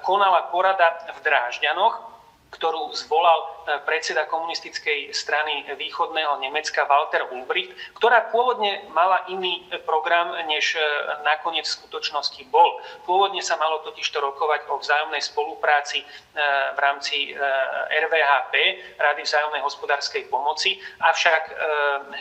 konala 0.04 0.52
porada 0.52 1.08
v 1.16 1.18
Drážďanoch, 1.24 2.11
ktorú 2.52 2.92
zvolal 2.92 3.38
e, 3.40 3.46
predseda 3.88 4.28
komunistickej 4.28 5.16
strany 5.16 5.64
východného 5.72 6.36
Nemecka 6.44 6.84
Walter 6.84 7.24
Ulbricht, 7.32 7.72
ktorá 7.96 8.28
pôvodne 8.28 8.84
mala 8.92 9.24
iný 9.32 9.64
program, 9.88 10.36
než 10.44 10.76
e, 10.76 10.80
nakoniec 11.24 11.64
v 11.64 11.76
skutočnosti 11.80 12.44
bol. 12.52 12.84
Pôvodne 13.08 13.40
sa 13.40 13.56
malo 13.56 13.80
totiž 13.88 14.04
to 14.12 14.20
rokovať 14.20 14.68
o 14.68 14.76
vzájomnej 14.76 15.24
spolupráci 15.24 16.04
v 16.76 16.78
rámci 16.80 17.32
RVHP, 17.92 18.54
Rady 18.98 19.22
vzájomnej 19.22 19.62
hospodárskej 19.62 20.28
pomoci, 20.32 20.80
avšak 21.00 21.42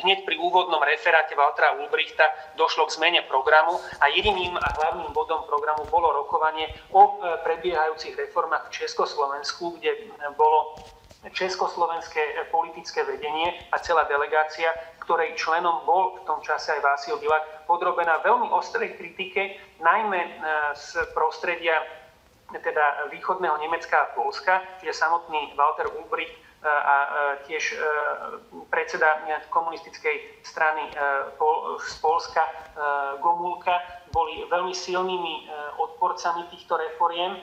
hneď 0.04 0.28
pri 0.28 0.36
úvodnom 0.38 0.84
referáte 0.84 1.34
Waltera 1.36 1.76
Ulbrichta 1.80 2.28
došlo 2.60 2.88
k 2.88 2.96
zmene 3.00 3.22
programu 3.26 3.80
a 4.04 4.12
jediným 4.12 4.56
a 4.60 4.68
hlavným 4.78 5.12
bodom 5.16 5.48
programu 5.48 5.88
bolo 5.88 6.12
rokovanie 6.24 6.68
o 6.92 7.24
prebiehajúcich 7.44 8.16
reformách 8.16 8.68
v 8.68 8.84
Československu, 8.84 9.80
kde 9.80 10.12
bolo 10.38 10.82
československé 11.30 12.50
politické 12.50 13.06
vedenie 13.06 13.54
a 13.70 13.78
celá 13.78 14.10
delegácia, 14.10 14.74
ktorej 15.06 15.38
členom 15.38 15.86
bol 15.86 16.18
v 16.18 16.26
tom 16.26 16.42
čase 16.42 16.74
aj 16.74 16.82
Vásil 16.82 17.22
Bilak, 17.22 17.70
podrobená 17.70 18.26
veľmi 18.26 18.50
ostrej 18.50 18.98
kritike, 18.98 19.62
najmä 19.78 20.18
e, 20.18 20.32
z 20.74 20.98
prostredia 21.14 21.78
teda 22.52 23.14
východného 23.14 23.56
Nemecka 23.62 23.96
a 23.96 24.12
Polska, 24.18 24.66
čiže 24.82 24.98
samotný 24.98 25.54
Walter 25.56 25.88
Ulbricht 25.94 26.36
a 26.62 26.98
e, 27.02 27.08
tiež 27.50 27.74
predseda 28.70 29.26
komunistickej 29.50 30.46
strany 30.46 30.94
z 31.82 31.94
Polska 31.98 32.46
Gomulka 33.18 34.02
boli 34.12 34.44
veľmi 34.52 34.76
silnými 34.76 35.34
e, 35.34 35.44
odporcami 35.80 36.46
týchto 36.52 36.76
reforiem 36.76 37.34
e, 37.34 37.40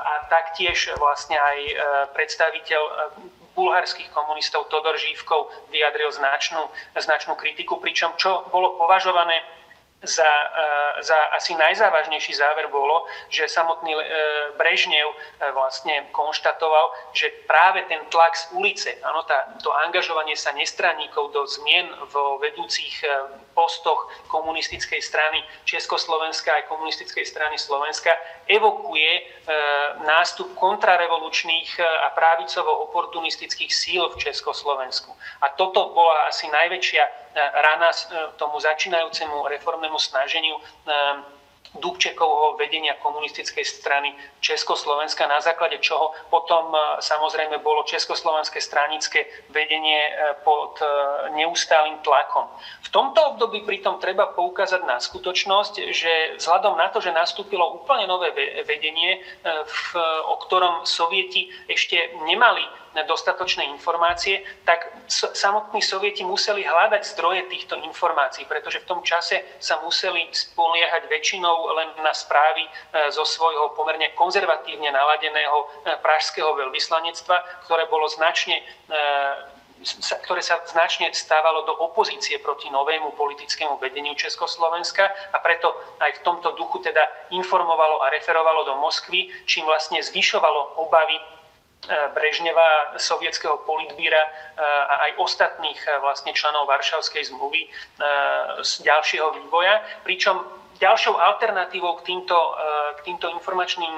a 0.00 0.26
taktiež 0.32 0.96
vlastne 0.96 1.36
aj 1.36 1.58
e, 1.60 1.74
predstaviteľ 2.16 2.82
bulharských 3.52 4.08
komunistov 4.16 4.72
Todor 4.72 4.96
Žívkov 4.96 5.52
vyjadril 5.68 6.08
značnú, 6.10 6.72
značnú 6.96 7.36
kritiku, 7.36 7.76
pričom 7.76 8.16
čo 8.16 8.48
bolo 8.48 8.80
považované 8.80 9.44
za, 10.02 10.24
e, 10.24 11.02
za 11.02 11.18
asi 11.36 11.54
najzávažnejší 11.54 12.34
záver 12.34 12.66
bolo, 12.68 13.04
že 13.28 13.48
samotný 13.48 13.92
e, 13.94 14.04
Brežnev 14.56 15.08
e, 15.12 15.16
vlastne 15.52 16.08
konštatoval, 16.12 16.92
že 17.12 17.28
práve 17.44 17.84
ten 17.88 18.00
tlak 18.08 18.36
z 18.36 18.44
ulice, 18.56 18.90
áno, 19.04 19.22
tá, 19.28 19.52
to 19.60 19.68
angažovanie 19.84 20.36
sa 20.36 20.52
nestranníkov 20.56 21.32
do 21.32 21.44
zmien 21.46 21.92
vo 22.08 22.40
vedúcich 22.40 23.04
postoch 23.54 24.08
komunistickej 24.28 25.02
strany 25.02 25.42
Československa 25.64 26.54
aj 26.54 26.68
komunistickej 26.70 27.26
strany 27.26 27.58
Slovenska 27.58 28.14
evokuje 28.46 29.10
e, 29.10 29.22
nástup 30.06 30.54
kontrarevolučných 30.54 31.80
a 31.80 32.08
právicovo-oportunistických 32.14 33.70
síl 33.70 34.08
v 34.10 34.16
Československu. 34.18 35.14
A 35.40 35.52
toto 35.54 35.94
bola 35.94 36.30
asi 36.30 36.46
najväčšia 36.50 37.04
rana 37.36 37.90
tomu 38.36 38.58
začínajúcemu 38.58 39.46
reformnému 39.46 39.98
snaženiu 39.98 40.58
Dubčekovho 41.70 42.58
vedenia 42.58 42.98
komunistickej 42.98 43.62
strany 43.62 44.10
Československa, 44.42 45.30
na 45.30 45.38
základe 45.38 45.78
čoho 45.78 46.10
potom 46.26 46.74
e, 46.74 46.98
samozrejme 46.98 47.62
bolo 47.62 47.86
československé 47.86 48.58
stranické 48.58 49.30
vedenie 49.54 50.02
e, 50.10 50.12
pod 50.42 50.82
e, 50.82 50.86
neustálým 51.38 52.02
tlakom. 52.02 52.50
V 52.82 52.88
tomto 52.90 53.22
období 53.22 53.62
pritom 53.62 54.02
treba 54.02 54.34
poukázať 54.34 54.82
na 54.82 54.98
skutočnosť, 54.98 55.94
že 55.94 56.42
vzhľadom 56.42 56.74
na 56.74 56.90
to, 56.90 56.98
že 56.98 57.14
nastúpilo 57.14 57.78
úplne 57.78 58.10
nové 58.10 58.34
vedenie, 58.66 59.22
v, 59.46 59.82
o 60.26 60.34
ktorom 60.42 60.82
sovieti 60.82 61.54
ešte 61.70 62.18
nemali 62.26 62.66
dostatočné 63.06 63.70
informácie, 63.70 64.42
tak 64.66 64.90
samotní 65.10 65.82
sovieti 65.82 66.26
museli 66.26 66.66
hľadať 66.66 67.02
zdroje 67.06 67.46
týchto 67.46 67.78
informácií, 67.78 68.44
pretože 68.50 68.82
v 68.82 68.88
tom 68.90 69.00
čase 69.06 69.46
sa 69.62 69.78
museli 69.82 70.26
spoliehať 70.34 71.06
väčšinou 71.06 71.70
len 71.78 71.88
na 72.02 72.10
správy 72.10 72.66
e, 72.66 72.70
zo 73.14 73.22
svojho 73.22 73.78
pomerne 73.78 74.10
konzervatívne 74.18 74.90
naladeného 74.90 75.58
e, 75.62 75.66
pražského 76.02 76.50
veľvyslanectva, 76.58 77.66
ktoré 77.66 77.86
bolo 77.86 78.10
značne 78.10 78.58
e, 78.90 79.60
ktoré 80.28 80.44
sa 80.44 80.60
značne 80.68 81.08
stávalo 81.16 81.64
do 81.64 81.72
opozície 81.72 82.36
proti 82.36 82.68
novému 82.68 83.16
politickému 83.16 83.80
vedeniu 83.80 84.12
Československa 84.12 85.08
a 85.32 85.40
preto 85.40 85.72
aj 86.04 86.20
v 86.20 86.24
tomto 86.24 86.52
duchu 86.52 86.84
teda 86.84 87.00
informovalo 87.32 88.04
a 88.04 88.12
referovalo 88.12 88.68
do 88.68 88.76
Moskvy, 88.76 89.32
čím 89.48 89.64
vlastne 89.64 90.04
zvyšovalo 90.04 90.84
obavy 90.84 91.16
Brežneva, 91.88 93.00
sovietského 93.00 93.56
politbíra 93.64 94.20
e, 94.20 94.30
a 94.60 94.94
aj 95.08 95.12
ostatných 95.16 95.80
e, 95.88 95.88
vlastne 96.04 96.36
členov 96.36 96.68
Varšavskej 96.68 97.32
zmluvy 97.32 97.72
z 98.60 98.72
ďalšieho 98.84 99.32
vývoja. 99.40 99.80
Pričom 100.04 100.44
ďalšou 100.76 101.16
alternatívou 101.16 102.00
k 102.00 102.12
týmto, 102.12 102.36
k 102.96 103.00
týmto 103.04 103.28
informačným 103.36 103.92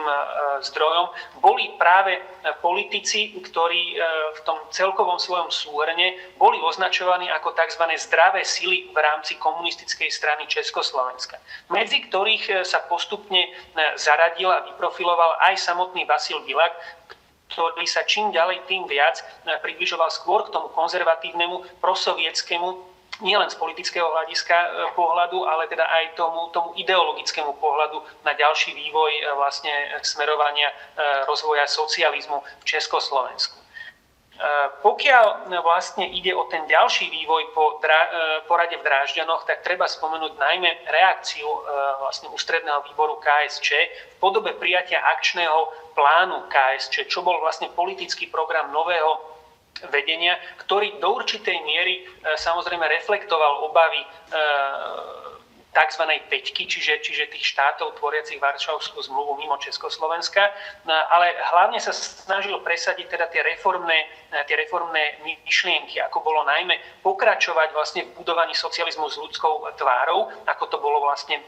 zdrojom 0.66 1.14
boli 1.38 1.70
práve 1.78 2.18
politici, 2.58 3.38
ktorí 3.38 4.02
v 4.34 4.40
tom 4.42 4.58
celkovom 4.74 5.14
svojom 5.14 5.46
súhrne 5.54 6.18
boli 6.42 6.58
označovaní 6.58 7.30
ako 7.30 7.54
tzv. 7.54 7.86
zdravé 8.02 8.42
sily 8.42 8.90
v 8.90 8.98
rámci 8.98 9.38
komunistickej 9.38 10.10
strany 10.10 10.42
Československa, 10.50 11.38
medzi 11.70 12.02
ktorých 12.02 12.66
sa 12.66 12.82
postupne 12.90 13.46
zaradil 13.94 14.50
a 14.50 14.66
vyprofiloval 14.66 15.38
aj 15.38 15.62
samotný 15.62 16.02
Vasil 16.02 16.42
Bilak, 16.42 16.74
ktorý 17.52 17.84
sa 17.84 18.02
čím 18.08 18.32
ďalej 18.32 18.64
tým 18.64 18.88
viac 18.88 19.20
približoval 19.44 20.08
skôr 20.08 20.48
k 20.48 20.52
tomu 20.52 20.72
konzervatívnemu, 20.72 21.78
prosovietskému 21.84 22.92
nielen 23.22 23.48
z 23.48 23.56
politického 23.60 24.08
hľadiska 24.08 24.56
eh, 24.56 24.68
pohľadu, 24.96 25.46
ale 25.46 25.70
teda 25.70 25.86
aj 25.86 26.18
tomu, 26.18 26.50
tomu 26.50 26.74
ideologickému 26.80 27.54
pohľadu 27.60 28.00
na 28.26 28.32
ďalší 28.34 28.74
vývoj 28.74 29.12
eh, 29.12 29.22
vlastne 29.38 29.72
smerovania 30.02 30.72
rozvoja 31.28 31.64
socializmu 31.70 32.42
v 32.42 32.64
Československu. 32.64 33.62
Pokiaľ 34.82 35.54
vlastne 35.62 36.02
ide 36.08 36.34
o 36.34 36.48
ten 36.50 36.66
ďalší 36.66 37.06
vývoj 37.14 37.54
po 37.54 37.78
porade 38.50 38.74
v 38.74 38.82
Drážďanoch, 38.82 39.46
tak 39.46 39.62
treba 39.62 39.86
spomenúť 39.86 40.34
najmä 40.34 40.82
reakciu 40.88 41.46
vlastne 42.02 42.26
ústredného 42.34 42.82
výboru 42.90 43.22
KSČ 43.22 43.68
v 43.86 44.14
podobe 44.18 44.50
prijatia 44.58 44.98
akčného 45.14 45.70
plánu 45.94 46.48
KSČ, 46.48 47.06
čo 47.08 47.20
bol 47.22 47.40
vlastne 47.40 47.70
politický 47.72 48.26
program 48.28 48.72
nového 48.72 49.32
vedenia, 49.90 50.36
ktorý 50.62 51.00
do 51.00 51.16
určitej 51.16 51.58
miery 51.64 52.06
samozrejme 52.38 52.84
reflektoval 52.86 53.66
obavy 53.66 54.02
tzv. 55.72 56.04
peťky, 56.28 56.68
čiže, 56.68 57.00
čiže 57.00 57.32
tých 57.32 57.56
štátov 57.56 57.96
tvoriacich 57.96 58.36
Varšavskú 58.36 59.00
zmluvu 59.08 59.40
mimo 59.40 59.56
Československa, 59.56 60.52
no, 60.84 60.92
ale 60.92 61.32
hlavne 61.32 61.80
sa 61.80 61.96
snažil 61.96 62.60
presadiť 62.60 63.08
teda 63.08 63.26
tie 63.32 63.40
reformné, 63.40 64.04
tie 64.44 64.56
reformné 64.60 65.24
myšlienky, 65.24 65.96
ako 66.04 66.20
bolo 66.20 66.44
najmä 66.44 66.76
pokračovať 67.00 67.72
vlastne 67.72 68.04
v 68.04 68.20
budovaní 68.20 68.52
socializmu 68.52 69.08
s 69.08 69.16
ľudskou 69.16 69.64
tvárou, 69.80 70.28
ako 70.44 70.64
to 70.68 70.76
bolo 70.76 71.00
vlastne 71.00 71.40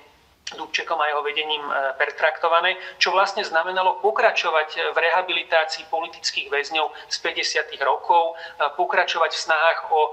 Dubčekom 0.45 1.01
a 1.01 1.09
jeho 1.09 1.25
vedením 1.25 1.65
e, 1.65 1.97
pertraktované, 1.97 2.77
čo 3.01 3.17
vlastne 3.17 3.41
znamenalo 3.41 3.97
pokračovať 4.05 4.93
v 4.93 4.97
rehabilitácii 5.01 5.89
politických 5.89 6.53
väzňov 6.53 6.93
z 7.09 7.17
50. 7.17 7.73
rokov, 7.81 8.37
e, 8.37 8.69
pokračovať 8.77 9.33
v 9.33 9.41
snahách 9.41 9.79
o 9.89 10.01
e, 10.05 10.11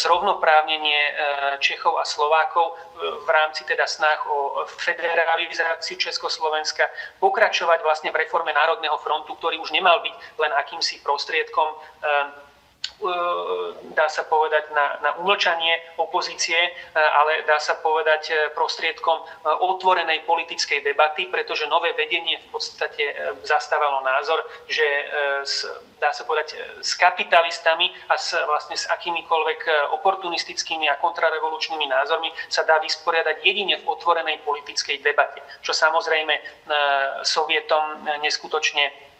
zrovnoprávnenie 0.00 0.96
Čechov 1.60 2.00
a 2.00 2.08
Slovákov 2.08 2.72
v 2.96 3.28
rámci 3.28 3.68
teda 3.68 3.84
snah 3.84 4.16
o 4.32 4.64
federalizáciu 4.80 6.00
Československa, 6.00 6.88
pokračovať 7.20 7.84
vlastne 7.84 8.08
v 8.16 8.24
reforme 8.24 8.48
Národného 8.56 8.96
frontu, 9.04 9.36
ktorý 9.36 9.60
už 9.60 9.76
nemal 9.76 10.00
byť 10.00 10.14
len 10.40 10.52
akýmsi 10.56 11.04
prostriedkom 11.04 11.68
dá 13.94 14.06
sa 14.08 14.24
povedať, 14.24 14.70
na, 14.72 14.98
na 15.02 15.10
umlčanie 15.20 15.76
opozície, 16.00 16.56
e, 16.56 16.70
ale 16.94 17.44
dá 17.44 17.58
sa 17.60 17.76
povedať 17.78 18.22
e, 18.30 18.34
prostriedkom 18.54 19.18
otvorenej 19.44 20.24
politickej 20.24 20.80
debaty, 20.80 21.28
pretože 21.28 21.68
nové 21.68 21.92
vedenie 21.92 22.38
v 22.38 22.48
podstate 22.54 23.36
zastávalo 23.44 24.00
názor, 24.04 24.40
že 24.68 24.84
s, 25.44 25.68
dá 26.00 26.12
sa 26.12 26.24
povedať, 26.24 26.56
s 26.80 26.96
kapitalistami 26.96 27.92
a 28.08 28.16
s, 28.16 28.32
vlastne 28.46 28.76
s 28.76 28.88
akýmikoľvek 28.88 29.92
oportunistickými 30.00 30.88
a 30.88 31.00
kontrarevolučnými 31.00 31.86
názormi 31.88 32.32
sa 32.48 32.64
dá 32.64 32.80
vysporiadať 32.80 33.44
jedine 33.44 33.80
v 33.80 33.88
otvorenej 33.88 34.40
politickej 34.42 35.04
debate, 35.04 35.44
čo 35.60 35.76
samozrejme 35.76 36.34
Sovietom 37.24 38.04
neskutočne 38.24 39.13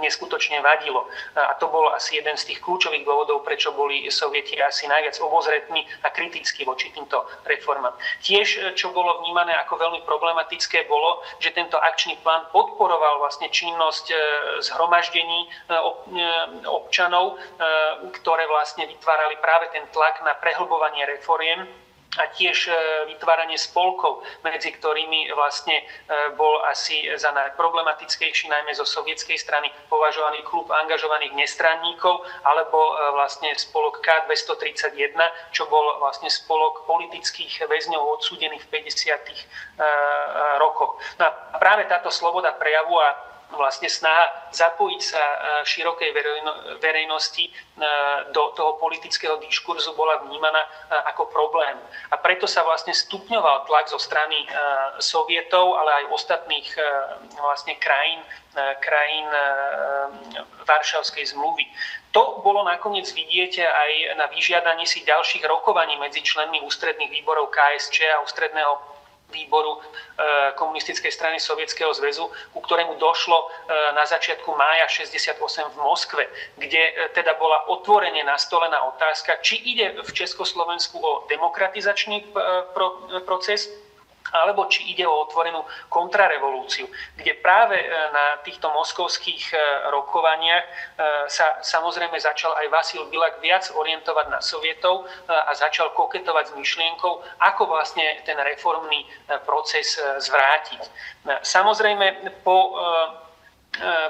neskutočne 0.00 0.60
vadilo. 0.60 1.06
A 1.36 1.54
to 1.56 1.68
bol 1.68 1.92
asi 1.92 2.20
jeden 2.20 2.36
z 2.36 2.54
tých 2.54 2.60
kľúčových 2.64 3.04
dôvodov, 3.04 3.44
prečo 3.44 3.72
boli 3.72 4.06
sovieti 4.08 4.56
asi 4.58 4.88
najviac 4.88 5.16
obozretní 5.20 5.84
a 6.02 6.10
kritickí 6.10 6.64
voči 6.64 6.90
týmto 6.94 7.24
reformám. 7.44 7.94
Tiež, 8.20 8.76
čo 8.78 8.90
bolo 8.90 9.20
vnímané 9.24 9.52
ako 9.64 9.76
veľmi 9.76 10.00
problematické, 10.08 10.86
bolo, 10.88 11.20
že 11.38 11.52
tento 11.52 11.76
akčný 11.80 12.16
plán 12.20 12.48
podporoval 12.50 13.20
vlastne 13.20 13.48
činnosť 13.50 14.06
e, 14.10 14.16
zhromaždení 14.64 15.40
e, 15.44 15.48
e, 15.48 15.80
občanov, 16.68 17.36
ktoré 18.20 18.46
vlastne 18.48 18.86
vytvárali 18.88 19.36
práve 19.38 19.70
ten 19.72 19.84
tlak 19.90 20.20
na 20.24 20.34
prehlbovanie 20.38 21.06
reforiem 21.06 21.83
a 22.18 22.30
tiež 22.30 22.70
e, 22.70 22.72
vytváranie 23.10 23.58
spolkov, 23.58 24.22
medzi 24.46 24.70
ktorými 24.70 25.34
vlastne 25.34 25.82
e, 25.82 25.84
bol 26.38 26.62
asi 26.66 27.10
za 27.18 27.34
najproblematickejší, 27.34 28.46
najmä 28.48 28.72
zo 28.74 28.86
sovietskej 28.86 29.38
strany, 29.38 29.70
považovaný 29.90 30.46
klub 30.46 30.70
angažovaných 30.70 31.34
nestranníkov, 31.34 32.22
alebo 32.46 32.78
e, 32.78 32.92
vlastne 33.18 33.50
spolok 33.58 33.98
K231, 34.02 35.18
čo 35.50 35.66
bol 35.66 35.98
vlastne 35.98 36.30
spolok 36.30 36.86
politických 36.86 37.66
väzňov 37.66 38.20
odsúdených 38.20 38.62
v 38.66 38.70
50. 38.82 40.60
rokoch. 40.62 40.98
No 41.18 41.22
a 41.26 41.30
práve 41.58 41.86
táto 41.90 42.10
sloboda 42.10 42.54
prejavu 42.54 42.96
a 42.98 43.33
vlastne 43.54 43.90
snaha 43.90 44.50
zapojiť 44.54 45.02
sa 45.02 45.22
e, 45.22 45.36
širokej 45.66 46.10
verejnosti 46.78 47.44
e, 47.46 47.52
do 48.30 48.54
toho 48.54 48.78
politického 48.78 49.40
diskurzu 49.42 49.94
bola 49.98 50.22
vnímaná 50.22 50.62
e, 50.62 50.68
ako 51.14 51.30
problém. 51.32 51.74
A 52.10 52.16
preto 52.20 52.46
sa 52.46 52.62
vlastne 52.62 52.94
stupňoval 52.94 53.66
tlak 53.66 53.90
zo 53.90 53.98
strany 53.98 54.46
Sovietov, 55.02 55.74
ale 55.78 56.04
aj 56.04 56.14
ostatných 56.14 56.68
vlastne 57.40 57.74
krajín, 57.82 58.22
krajín 58.78 59.26
Varšavskej 60.62 61.34
zmluvy. 61.34 61.66
To 62.14 62.38
bolo 62.46 62.62
nakoniec 62.62 63.10
vidieť 63.10 63.52
aj 63.66 63.92
na 64.14 64.30
vyžiadanie 64.30 64.86
si 64.86 65.02
ďalších 65.02 65.42
rokovaní 65.50 65.98
medzi 65.98 66.22
členmi 66.22 66.62
ústredných 66.62 67.10
výborov 67.10 67.50
KSČ 67.50 68.14
a 68.14 68.22
ústredného 68.22 68.93
výboru 69.34 69.82
komunistickej 70.54 71.10
strany 71.10 71.42
Sovietskeho 71.42 71.90
zväzu, 71.90 72.30
ku 72.54 72.60
ktorému 72.62 72.94
došlo 73.02 73.50
na 73.98 74.06
začiatku 74.06 74.54
mája 74.54 74.86
68 74.86 75.74
v 75.74 75.76
Moskve, 75.82 76.24
kde 76.54 77.10
teda 77.10 77.34
bola 77.34 77.66
otvorene 77.66 78.22
nastolená 78.22 78.86
otázka, 78.94 79.42
či 79.42 79.58
ide 79.58 79.98
v 79.98 80.10
Československu 80.14 81.02
o 81.02 81.26
demokratizačný 81.26 82.30
proces, 83.26 83.66
alebo 84.32 84.64
či 84.72 84.88
ide 84.88 85.04
o 85.04 85.20
otvorenú 85.28 85.62
kontrarevolúciu, 85.92 86.88
kde 87.18 87.36
práve 87.44 87.76
e, 87.76 87.86
na 88.14 88.40
týchto 88.40 88.72
moskovských 88.72 89.52
e, 89.52 89.56
rokovaniach 89.92 90.64
e, 90.64 90.70
sa 91.28 91.60
samozrejme 91.60 92.16
začal 92.16 92.56
aj 92.64 92.72
Vasil 92.72 93.02
Bilak 93.12 93.38
viac 93.44 93.68
orientovať 93.74 94.26
na 94.32 94.40
Sovietov 94.40 95.04
a 95.28 95.52
začal 95.52 95.92
koketovať 95.92 96.52
s 96.52 96.56
myšlienkou, 96.56 97.12
ako 97.40 97.62
vlastne 97.68 98.04
ten 98.24 98.36
reformný 98.36 99.04
proces 99.44 99.96
zvrátiť. 99.98 100.80
Samozrejme 101.42 102.36
po 102.44 102.76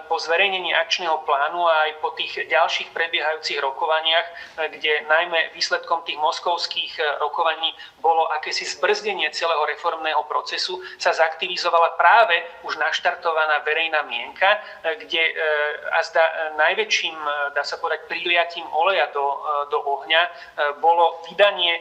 po 0.08 0.20
zverejnení 0.20 0.76
akčného 0.76 1.24
plánu 1.24 1.64
a 1.64 1.88
aj 1.88 1.92
po 2.04 2.12
tých 2.12 2.36
ďalších 2.52 2.92
prebiehajúcich 2.92 3.58
rokovaniach, 3.64 4.26
e, 4.28 4.32
kde 4.76 4.92
najmä 5.08 5.56
výsledkom 5.56 6.04
tých 6.04 6.20
moskovských 6.20 7.00
e, 7.00 7.02
rokovaní 7.24 7.72
bolo 8.00 8.28
akési 8.36 8.68
zbrzdenie 8.68 9.32
celého 9.32 9.64
reformného 9.64 10.20
procesu, 10.28 10.84
sa 11.00 11.16
zaktivizovala 11.16 11.96
práve 11.96 12.36
už 12.68 12.76
naštartovaná 12.76 13.64
verejná 13.64 14.04
mienka, 14.04 14.60
kde 14.84 15.32
a 15.92 16.00
zda 16.04 16.24
najväčším, 16.60 17.16
dá 17.56 17.64
sa 17.64 17.80
povedať, 17.80 18.04
priliatím 18.08 18.66
oleja 18.68 19.08
do, 19.12 19.24
do 19.72 19.78
ohňa 19.80 20.22
bolo 20.80 21.24
vydanie 21.28 21.80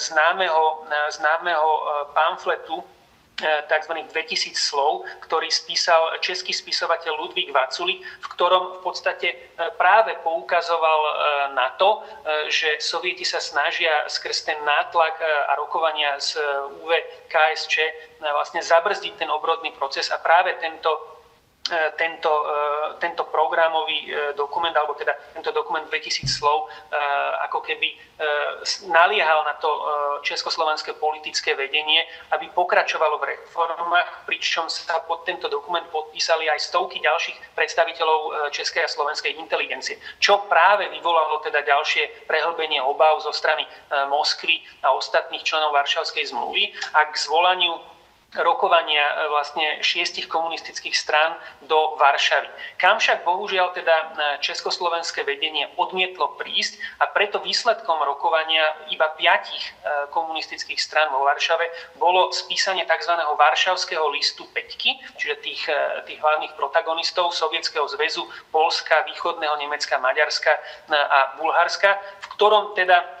známeho, 0.00 0.88
známeho 1.12 1.70
pamfletu 2.16 2.80
E, 2.80 2.99
tzv. 3.40 3.92
2000 4.12 4.54
slov, 4.56 5.08
ktorý 5.24 5.48
spísal 5.48 6.20
český 6.20 6.52
spisovateľ 6.52 7.16
Ludvík 7.16 7.50
Vaculi, 7.50 8.00
v 8.00 8.26
ktorom 8.36 8.78
v 8.78 8.80
podstate 8.84 9.28
e, 9.32 9.36
práve 9.76 10.16
poukazoval 10.20 11.00
e, 11.04 11.14
na 11.56 11.72
to, 11.76 12.04
že 12.52 12.78
Sovieti 12.78 13.24
sa 13.26 13.42
snažia 13.42 14.06
skrz 14.06 14.46
ten 14.46 14.58
nátlak 14.62 15.18
a 15.20 15.52
rokovania 15.58 16.16
z 16.20 16.38
UV 16.84 16.92
KSČ 17.26 17.74
vlastne 18.20 18.62
zabrzdiť 18.62 19.16
ten 19.16 19.30
obrodný 19.32 19.72
proces 19.74 20.12
a 20.12 20.20
práve 20.20 20.54
tento 20.60 21.19
E, 21.19 21.19
tento, 21.96 22.32
e, 22.46 22.98
tento 22.98 23.24
programový 23.28 24.08
e, 24.08 24.32
dokument, 24.34 24.72
alebo 24.74 24.96
teda 24.96 25.14
tento 25.36 25.52
dokument 25.52 25.84
2000 25.86 26.26
slov, 26.26 26.66
ako 27.46 27.60
keby 27.62 27.88
naliehal 28.92 29.44
na 29.48 29.56
to 29.56 29.70
československé 30.20 30.92
politické 31.00 31.56
vedenie, 31.56 32.04
aby 32.36 32.52
pokračovalo 32.52 33.16
v 33.16 33.32
reformách, 33.36 34.28
pričom 34.28 34.68
sa 34.68 35.00
pod 35.04 35.24
tento 35.24 35.48
dokument 35.48 35.84
podpísali 35.88 36.50
aj 36.52 36.60
stovky 36.60 37.00
ďalších 37.00 37.56
predstaviteľov 37.56 38.50
českej 38.52 38.84
a 38.84 38.92
slovenskej 38.92 39.40
inteligencie, 39.40 39.96
čo 40.20 40.44
práve 40.52 40.92
vyvolalo 40.92 41.40
teda 41.40 41.64
ďalšie 41.64 42.28
prehlbenie 42.28 42.84
obav 42.84 43.24
zo 43.24 43.32
strany 43.32 43.64
Moskvy 44.12 44.60
a 44.84 44.92
ostatných 44.92 45.40
členov 45.40 45.72
Varšavskej 45.72 46.28
zmluvy 46.28 46.76
a 46.92 47.08
k 47.08 47.14
zvolaniu 47.16 47.72
rokovania 48.38 49.02
e, 49.02 49.14
vlastne 49.34 49.66
šiestich 49.82 50.30
komunistických 50.30 50.94
strán 50.94 51.34
do 51.66 51.98
Varšavy. 51.98 52.46
Kam 52.78 53.02
však 53.02 53.26
bohužiaľ 53.26 53.74
teda 53.74 53.96
e, 53.96 54.06
československé 54.38 55.26
vedenie 55.26 55.66
odmietlo 55.74 56.38
prísť 56.38 56.78
a 57.02 57.10
preto 57.10 57.42
výsledkom 57.42 57.98
rokovania 58.06 58.62
iba 58.94 59.10
piatich 59.18 59.64
e, 59.66 59.72
komunistických 60.14 60.78
strán 60.78 61.10
vo 61.10 61.26
Varšave 61.26 61.98
bolo 61.98 62.30
spísanie 62.30 62.86
tzv. 62.86 63.18
Varšavského 63.18 64.06
listu 64.14 64.46
Peťky, 64.54 65.00
čiže 65.18 65.34
tých, 65.42 65.62
tých 66.06 66.18
hlavných 66.20 66.54
protagonistov 66.54 67.34
Sovietskeho 67.34 67.88
zväzu, 67.88 68.28
Polska, 68.54 69.02
Východného 69.10 69.56
Nemecka, 69.58 69.96
Maďarska 69.98 70.52
a 70.92 71.40
Bulharska, 71.40 71.96
v 71.96 72.26
ktorom 72.36 72.76
teda 72.76 73.19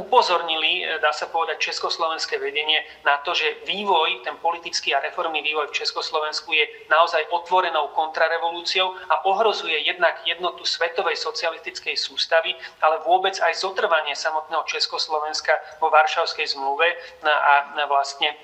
upozornili, 0.00 0.80
e, 0.80 0.98
dá 0.98 1.12
sa 1.12 1.28
povedať, 1.28 1.60
československé 1.60 2.40
vedenie 2.40 2.80
na 3.04 3.20
to, 3.20 3.36
že 3.36 3.68
vývoj, 3.68 4.24
ten 4.24 4.36
politický 4.40 4.96
a 4.96 5.04
reformný 5.04 5.44
vývoj 5.44 5.68
v 5.68 5.76
Československu 5.76 6.56
je 6.56 6.64
naozaj 6.88 7.20
otvorenou 7.28 7.92
kontrarevolúciou 7.92 8.96
a 9.12 9.28
ohrozuje 9.28 9.76
jednak 9.84 10.24
jednotu 10.24 10.64
svetovej 10.64 11.20
socialistickej 11.20 12.00
sústavy, 12.00 12.56
ale 12.80 13.04
vôbec 13.04 13.36
aj 13.36 13.60
zotrvanie 13.60 14.16
samotného 14.16 14.64
Československa 14.64 15.52
vo 15.84 15.92
Varšavskej 15.92 16.56
zmluve 16.56 16.96
a 17.28 17.84
vlastne 17.92 18.32
e, 18.32 18.36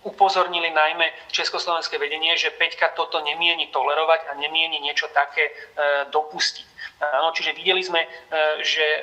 upozornili 0.00 0.72
najmä 0.72 1.06
československé 1.30 2.00
vedenie, 2.00 2.32
že 2.34 2.56
Peťka 2.56 2.96
toto 2.96 3.20
nemieni 3.20 3.68
tolerovať 3.68 4.32
a 4.32 4.40
nemieni 4.40 4.80
niečo 4.80 5.12
také 5.12 5.52
dopustiť. 6.08 6.69
Áno, 7.00 7.32
čiže 7.32 7.56
videli 7.56 7.80
sme, 7.80 8.04
e, 8.04 8.08
že 8.60 8.84
e, 8.84 9.00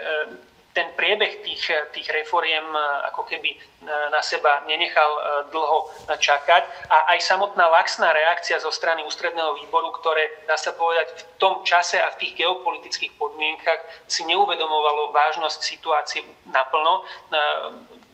ten 0.78 0.94
priebeh 0.94 1.42
tých, 1.42 1.74
tých 1.90 2.08
reforiem 2.14 2.70
e, 2.70 2.82
ako 3.10 3.26
keby 3.26 3.58
na 3.88 4.20
seba 4.20 4.68
nenechal 4.68 5.08
dlho 5.48 5.88
čakať. 6.20 6.92
A 6.92 7.16
aj 7.16 7.24
samotná 7.24 7.72
laxná 7.72 8.12
reakcia 8.12 8.60
zo 8.60 8.68
strany 8.68 9.00
ústredného 9.08 9.56
výboru, 9.64 9.96
ktoré, 9.96 10.44
dá 10.44 10.60
sa 10.60 10.76
povedať, 10.76 11.08
v 11.16 11.24
tom 11.40 11.64
čase 11.64 11.96
a 11.96 12.12
v 12.12 12.20
tých 12.20 12.36
geopolitických 12.36 13.16
podmienkach 13.16 13.80
si 14.12 14.28
neuvedomovalo 14.28 15.16
vážnosť 15.16 15.60
situácie 15.64 16.20
naplno, 16.52 17.08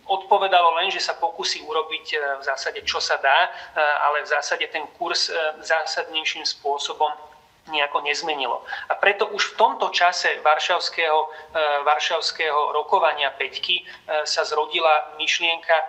odpovedalo 0.05 0.77
len, 0.77 0.93
že 0.93 1.01
sa 1.01 1.17
pokusí 1.17 1.65
urobiť 1.65 2.05
v 2.37 2.43
zásade, 2.45 2.85
čo 2.85 3.01
sa 3.01 3.17
dá, 3.17 3.49
ale 4.05 4.21
v 4.21 4.29
zásade 4.29 4.69
ten 4.69 4.85
kurz 4.93 5.33
zásadnejším 5.63 6.45
spôsobom 6.45 7.32
nejako 7.71 8.03
nezmenilo. 8.03 8.59
A 8.91 8.93
preto 8.99 9.31
už 9.31 9.55
v 9.55 9.57
tomto 9.57 9.87
čase 9.95 10.35
varšavského, 10.43 11.19
e, 11.23 11.27
varšavského 11.87 12.75
rokovania 12.75 13.31
Peťky 13.31 13.79
e, 13.79 13.83
sa 14.27 14.43
zrodila 14.43 15.15
myšlienka 15.15 15.71
e, 15.71 15.85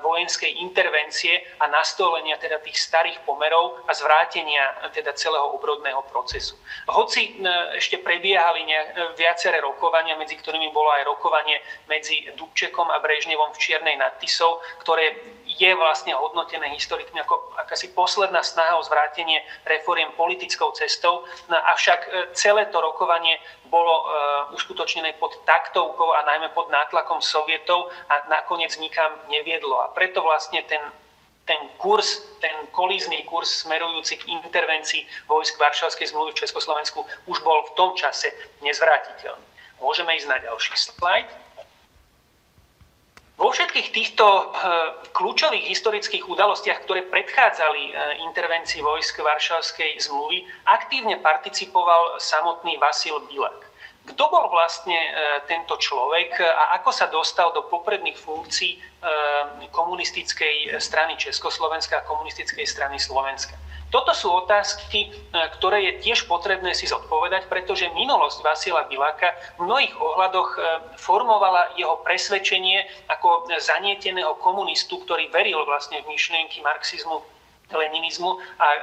vojenskej 0.00 0.64
intervencie 0.64 1.44
a 1.60 1.68
nastolenia 1.68 2.40
teda 2.40 2.56
tých 2.64 2.80
starých 2.80 3.20
pomerov 3.28 3.84
a 3.84 3.92
zvrátenia 3.92 4.88
teda 4.96 5.12
celého 5.12 5.44
obrodného 5.52 6.00
procesu. 6.08 6.56
Hoci 6.88 7.36
ešte 7.76 8.00
prebiehali 8.00 8.64
viaceré 9.16 9.60
rokovania, 9.60 10.16
medzi 10.16 10.40
ktorými 10.40 10.72
bolo 10.72 10.88
aj 10.96 11.04
rokovanie 11.04 11.60
medzi 11.84 12.32
Dubčekom 12.32 12.88
a 12.88 12.98
Brežnevom 13.02 13.52
v 13.52 13.60
Čiernej 13.60 13.96
nad 14.00 14.16
Tisou, 14.16 14.60
ktoré 14.80 15.12
je 15.60 15.76
vlastne 15.76 16.16
hodnotené 16.16 16.72
historikmi 16.72 17.20
ako 17.20 17.52
akási 17.60 17.92
posledná 17.92 18.40
snaha 18.40 18.80
o 18.80 18.82
zvrátenie 18.82 19.44
reforiem 19.68 20.08
politickou 20.16 20.72
cestou, 20.72 21.28
no, 21.52 21.56
avšak 21.76 22.00
e, 22.00 22.08
celé 22.32 22.64
to 22.72 22.80
rokovanie 22.80 23.36
bolo 23.68 23.92
e, 23.92 24.04
uskutočnené 24.56 25.20
pod 25.20 25.36
taktovkou 25.44 26.16
a 26.16 26.24
najmä 26.24 26.48
pod 26.56 26.72
nátlakom 26.72 27.20
sovietov 27.20 27.92
a 28.08 28.24
nakoniec 28.32 28.72
nikam 28.80 29.12
neviedlo. 29.28 29.84
A 29.84 29.92
preto 29.92 30.24
vlastne 30.24 30.64
ten 30.64 30.80
ten 31.50 31.66
kurz, 31.82 32.22
ten 32.38 32.54
kolízny 32.70 33.26
kurz 33.26 33.66
smerujúci 33.66 34.22
k 34.22 34.28
intervencii 34.38 35.02
vojsk 35.26 35.58
Varšavskej 35.58 36.14
zmluvy 36.14 36.30
v 36.30 36.46
Československu 36.46 37.02
už 37.26 37.42
bol 37.42 37.66
v 37.66 37.74
tom 37.74 37.90
čase 37.98 38.30
nezvrátiteľný. 38.62 39.42
Môžeme 39.82 40.14
ísť 40.14 40.30
na 40.30 40.38
ďalší 40.38 40.78
slajd. 40.78 41.26
Vo 43.40 43.48
všetkých 43.48 43.88
týchto 43.96 44.24
eh, 44.28 44.44
kľúčových 45.16 45.72
historických 45.72 46.28
udalostiach, 46.28 46.84
ktoré 46.84 47.08
predchádzali 47.08 47.82
eh, 47.88 47.94
intervencii 48.28 48.84
vojsk 48.84 49.24
Varšavskej 49.24 49.96
zmluvy, 49.96 50.44
aktívne 50.68 51.16
participoval 51.24 52.20
samotný 52.20 52.76
Vasil 52.76 53.16
Bilak. 53.32 53.64
Kto 54.04 54.28
bol 54.28 54.52
vlastne 54.52 54.92
eh, 54.92 55.40
tento 55.48 55.80
človek 55.80 56.36
a 56.36 56.76
ako 56.84 56.92
sa 56.92 57.08
dostal 57.08 57.56
do 57.56 57.64
popredných 57.64 58.20
funkcií 58.20 58.76
komunistickej 59.72 60.76
strany 60.76 61.16
Československa 61.16 62.04
a 62.04 62.04
komunistickej 62.04 62.68
strany 62.68 63.00
Slovenska? 63.00 63.56
Toto 63.90 64.14
sú 64.14 64.30
otázky, 64.30 65.06
e, 65.06 65.08
ktoré 65.58 65.82
je 65.90 65.92
tiež 66.06 66.30
potrebné 66.30 66.78
si 66.78 66.86
zodpovedať, 66.86 67.50
pretože 67.50 67.90
minulosť 67.90 68.38
Vasila 68.46 68.86
Biláka 68.86 69.34
v 69.58 69.66
mnohých 69.66 69.94
ohľadoch 69.98 70.48
e, 70.54 70.58
formovala 70.94 71.74
jeho 71.74 71.98
presvedčenie 72.06 72.86
ako 73.10 73.50
zanieteného 73.58 74.38
komunistu, 74.38 75.02
ktorý 75.02 75.26
veril 75.34 75.66
vlastne 75.66 76.06
v 76.06 76.14
myšlienky 76.14 76.62
marxizmu 76.62 77.39
leninizmu 77.72 78.38
a 78.58 78.66
e, 78.74 78.80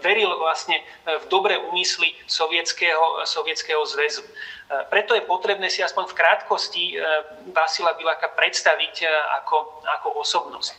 veril 0.00 0.30
vlastne 0.38 0.80
v 1.06 1.24
dobré 1.28 1.58
úmysly 1.58 2.14
sovietského, 2.26 3.26
sovietského 3.26 3.82
zväzu. 3.86 4.22
E, 4.70 4.86
preto 4.86 5.18
je 5.18 5.26
potrebné 5.26 5.66
si 5.66 5.82
aspoň 5.82 6.06
v 6.06 6.14
krátkosti 6.14 6.84
e, 6.94 6.96
Vasila 7.50 7.98
Biláka 7.98 8.30
predstaviť 8.30 9.02
e, 9.02 9.06
ako, 9.42 9.82
ako 9.82 10.08
osobnosť. 10.22 10.72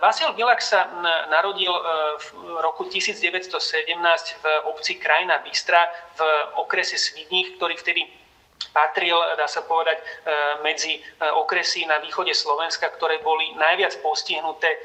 Vasil 0.00 0.32
Bilak 0.32 0.64
sa 0.64 0.88
narodil 1.28 1.68
v 1.68 2.28
roku 2.64 2.88
1917 2.88 3.52
v 4.40 4.44
obci 4.64 4.96
Krajina 4.96 5.44
Bystra 5.44 5.84
v 6.16 6.20
okrese 6.56 6.96
Svidních, 6.96 7.60
ktorý 7.60 7.76
vtedy 7.76 8.08
patril, 8.74 9.16
dá 9.38 9.46
sa 9.46 9.62
povedať, 9.64 9.98
medzi 10.62 10.98
okresy 11.38 11.86
na 11.86 11.98
východe 11.98 12.34
Slovenska, 12.34 12.90
ktoré 12.90 13.18
boli 13.22 13.54
najviac 13.54 13.98
postihnuté 14.02 14.78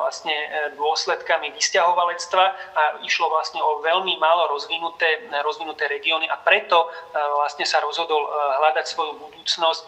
vlastne 0.00 0.32
dôsledkami 0.76 1.52
vysťahovalectva 1.54 2.44
a 2.76 2.82
išlo 3.04 3.28
vlastne 3.28 3.60
o 3.60 3.80
veľmi 3.84 4.16
málo 4.16 4.50
rozvinuté, 4.52 5.30
rozvinuté 5.44 5.88
regióny 5.88 6.28
a 6.28 6.36
preto 6.40 6.88
vlastne 7.12 7.64
sa 7.64 7.80
rozhodol 7.80 8.24
hľadať 8.60 8.84
svoju 8.88 9.12
budúcnosť 9.20 9.82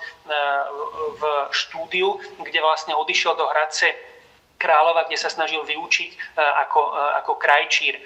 v 1.18 1.22
štúdiu, 1.52 2.20
kde 2.40 2.60
vlastne 2.60 2.96
odišiel 2.96 3.36
do 3.36 3.48
Hradce 3.48 4.11
Králova, 4.62 5.10
kde 5.10 5.18
sa 5.18 5.26
snažil 5.26 5.66
vyučiť 5.66 6.10
e, 6.14 6.18
ako, 6.38 6.80
e, 6.94 7.02
ako 7.18 7.32
krajčír. 7.34 7.98
E, 7.98 8.02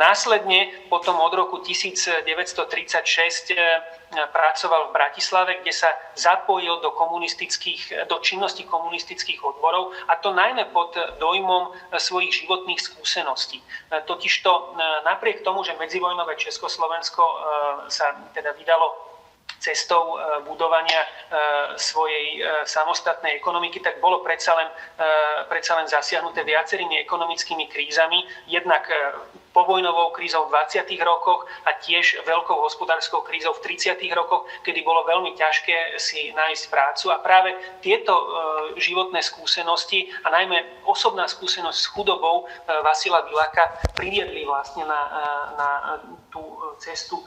následne 0.00 0.88
potom 0.88 1.20
od 1.20 1.32
roku 1.36 1.60
1936 1.60 3.52
pracoval 4.10 4.90
v 4.90 4.96
Bratislave, 4.96 5.62
kde 5.62 5.70
sa 5.70 5.92
zapojil 6.18 6.80
do, 6.82 6.90
komunistických, 6.90 8.10
do 8.10 8.18
činnosti 8.18 8.66
komunistických 8.66 9.38
odborov 9.44 9.94
a 10.10 10.18
to 10.18 10.34
najmä 10.34 10.66
pod 10.74 10.98
dojmom 11.22 11.70
svojich 11.94 12.42
životných 12.42 12.82
skúseností. 12.82 13.62
Totižto 13.86 14.74
napriek 15.06 15.46
tomu, 15.46 15.62
že 15.62 15.78
medzivojnové 15.78 16.34
Československo 16.34 17.22
sa 17.86 18.18
teda 18.34 18.50
vydalo 18.58 19.09
cestou 19.58 20.16
e, 20.16 20.40
budovania 20.46 21.02
e, 21.02 21.08
svojej 21.76 22.38
e, 22.38 22.64
samostatnej 22.64 23.36
ekonomiky, 23.36 23.80
tak 23.80 23.98
bolo 23.98 24.22
predsa 24.22 24.54
len, 24.54 24.68
predsa 25.48 25.76
len 25.76 25.88
zasiahnuté 25.88 26.44
viacerými 26.44 27.00
ekonomickými 27.02 27.66
krízami, 27.66 28.22
jednak 28.46 28.86
povojnovou 29.50 30.14
krízou 30.14 30.46
v 30.46 30.54
20. 30.54 30.86
rokoch 31.02 31.42
a 31.66 31.74
tiež 31.82 32.22
veľkou 32.22 32.54
hospodárskou 32.54 33.26
krízou 33.26 33.50
v 33.58 33.74
30. 33.74 33.98
rokoch, 34.14 34.46
kedy 34.62 34.86
bolo 34.86 35.02
veľmi 35.08 35.34
ťažké 35.34 35.98
si 35.98 36.30
nájsť 36.30 36.64
prácu. 36.70 37.10
A 37.10 37.18
práve 37.18 37.50
tieto 37.82 38.14
životné 38.78 39.18
skúsenosti 39.26 40.06
a 40.22 40.30
najmä 40.30 40.86
osobná 40.86 41.26
skúsenosť 41.26 41.78
s 41.82 41.90
chudobou 41.90 42.46
Vasila 42.86 43.26
Bilaka 43.26 43.74
priviedli 43.98 44.46
vlastne 44.46 44.86
na, 44.86 45.00
na 45.58 45.70
tú 46.30 46.42
cestu 46.78 47.18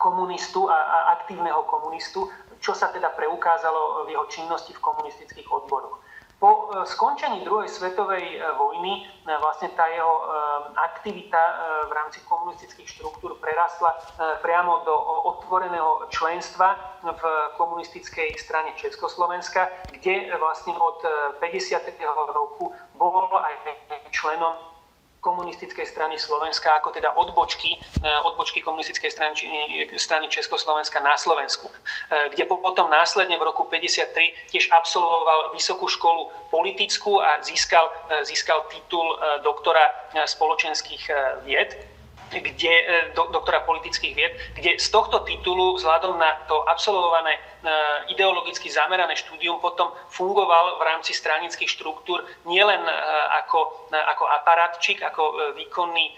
komunistu 0.00 0.72
a, 0.72 0.80
a 0.80 0.98
aktívneho 1.20 1.60
komunistu, 1.68 2.32
čo 2.64 2.72
sa 2.72 2.88
teda 2.88 3.12
preukázalo 3.12 4.08
v 4.08 4.16
jeho 4.16 4.26
činnosti 4.32 4.72
v 4.72 4.80
komunistických 4.80 5.44
odboroch. 5.52 6.00
Po 6.40 6.72
e, 6.72 6.88
skončení 6.88 7.44
druhej 7.44 7.68
svetovej 7.68 8.24
e, 8.24 8.36
vojny 8.56 9.04
e, 9.04 9.28
vlastne 9.44 9.68
tá 9.76 9.84
jeho 9.92 10.24
aktivita 10.72 11.42
v 11.88 11.92
rámci 11.92 12.24
komunistických 12.24 12.88
štruktúr 12.88 13.36
prerastla 13.42 13.92
priamo 14.40 14.80
do 14.86 14.94
otvoreného 15.36 16.08
členstva 16.08 16.78
v 17.04 17.22
komunistickej 17.60 18.38
strane 18.40 18.72
Československa, 18.78 19.68
kde 19.92 20.32
vlastne 20.38 20.72
od 20.78 21.02
50. 21.42 21.82
roku 22.32 22.72
bol 22.96 23.28
aj 23.36 23.54
členom 24.14 24.69
komunistickej 25.20 25.86
strany 25.86 26.18
Slovenska, 26.18 26.72
ako 26.80 26.90
teda 26.90 27.12
odbočky, 27.12 27.76
eh, 27.76 28.20
odbočky 28.24 28.64
komunistickej 28.64 29.10
strany, 29.12 29.36
strany 29.96 30.28
Československa 30.28 31.00
na 31.00 31.16
Slovensku, 31.16 31.68
eh, 31.68 32.28
kde 32.32 32.44
potom 32.48 32.90
následne 32.90 33.36
v 33.36 33.44
roku 33.44 33.64
53 33.68 34.32
tiež 34.48 34.72
absolvoval 34.72 35.52
vysokú 35.52 35.88
školu 35.88 36.32
politickú 36.50 37.20
a 37.20 37.44
získal, 37.44 37.92
eh, 38.08 38.24
získal 38.24 38.64
titul 38.72 39.20
doktora 39.44 39.84
spoločenských 40.26 41.12
vied 41.44 41.89
kde, 42.30 42.74
do, 43.18 43.26
doktora 43.34 43.66
politických 43.66 44.14
vied, 44.14 44.32
kde 44.54 44.78
z 44.78 44.88
tohto 44.94 45.26
titulu 45.26 45.74
vzhľadom 45.74 46.14
na 46.14 46.46
to 46.46 46.62
absolvované 46.70 47.38
ideologicky 48.08 48.72
zamerané 48.72 49.12
štúdium 49.18 49.60
potom 49.60 49.92
fungoval 50.08 50.80
v 50.80 50.82
rámci 50.86 51.12
stranických 51.12 51.68
štruktúr 51.68 52.24
nielen 52.48 52.80
ako, 53.44 53.90
ako 53.92 54.24
aparátčik, 54.32 55.04
ako 55.04 55.52
výkonný 55.58 56.16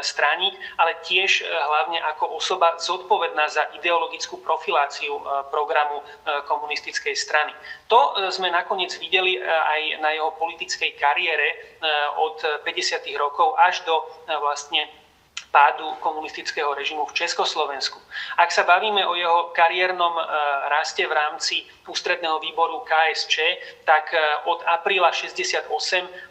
straník, 0.00 0.56
ale 0.80 0.96
tiež 1.04 1.44
hlavne 1.44 2.00
ako 2.14 2.38
osoba 2.38 2.80
zodpovedná 2.80 3.50
za 3.50 3.68
ideologickú 3.76 4.40
profiláciu 4.40 5.20
programu 5.52 6.00
komunistickej 6.48 7.12
strany. 7.12 7.52
To 7.92 8.16
sme 8.32 8.48
nakoniec 8.48 8.96
videli 8.96 9.36
aj 9.42 10.00
na 10.00 10.16
jeho 10.16 10.32
politickej 10.38 10.96
kariére 10.96 11.76
od 12.16 12.40
50. 12.64 13.04
rokov 13.20 13.52
až 13.60 13.84
do 13.84 14.00
vlastne 14.40 14.88
pádu 15.50 15.98
komunistického 16.00 16.74
režimu 16.74 17.06
v 17.06 17.12
Československu. 17.12 17.98
Ak 18.38 18.54
sa 18.54 18.62
bavíme 18.62 19.02
o 19.06 19.18
jeho 19.18 19.50
kariérnom 19.50 20.14
e, 20.18 20.22
raste 20.70 21.02
v 21.06 21.12
rámci 21.12 21.66
ústredného 21.90 22.38
výboru 22.38 22.86
KSČ, 22.86 23.36
tak 23.84 24.14
e, 24.14 24.18
od 24.46 24.62
apríla 24.66 25.10
68 25.12 25.66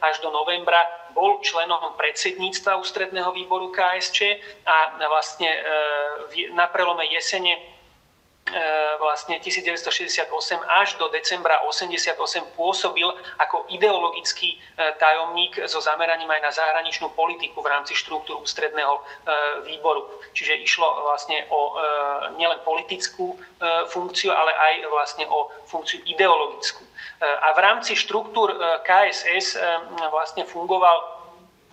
až 0.01 0.15
do 0.23 0.31
novembra 0.31 0.79
bol 1.11 1.43
členom 1.43 1.93
predsedníctva 1.99 2.79
ústredného 2.79 3.31
výboru 3.35 3.75
KSČ 3.75 4.39
a 4.63 4.95
vlastne 5.11 5.51
e, 5.51 5.59
na 6.55 6.71
prelome 6.71 7.05
jesene 7.11 7.78
vlastne 8.99 9.37
1968 9.39 10.29
až 10.81 10.95
do 10.97 11.07
decembra 11.09 11.61
88 11.65 12.15
pôsobil 12.57 13.07
ako 13.37 13.65
ideologický 13.69 14.55
e, 14.55 14.57
tajomník 14.97 15.59
so 15.67 15.81
zameraním 15.81 16.29
aj 16.29 16.41
na 16.41 16.51
zahraničnú 16.51 17.13
politiku 17.13 17.61
v 17.61 17.71
rámci 17.71 17.93
štruktúr 17.93 18.41
ústredného 18.41 18.95
e, 18.95 19.01
výboru. 19.69 20.09
Čiže 20.33 20.61
išlo 20.61 20.87
vlastne 21.03 21.45
o 21.49 21.75
nielen 22.37 22.61
politickú 22.63 23.35
funkciu, 23.91 24.31
ale 24.31 24.53
aj 24.53 24.73
vlastne 24.87 25.25
o 25.27 25.51
funkciu 25.67 25.99
ideologickú. 26.05 26.85
A 27.19 27.51
v 27.51 27.59
rámci 27.59 27.97
štruktúr 27.97 28.55
KSS 28.85 29.59
vlastne 30.11 30.47
fungoval 30.47 31.18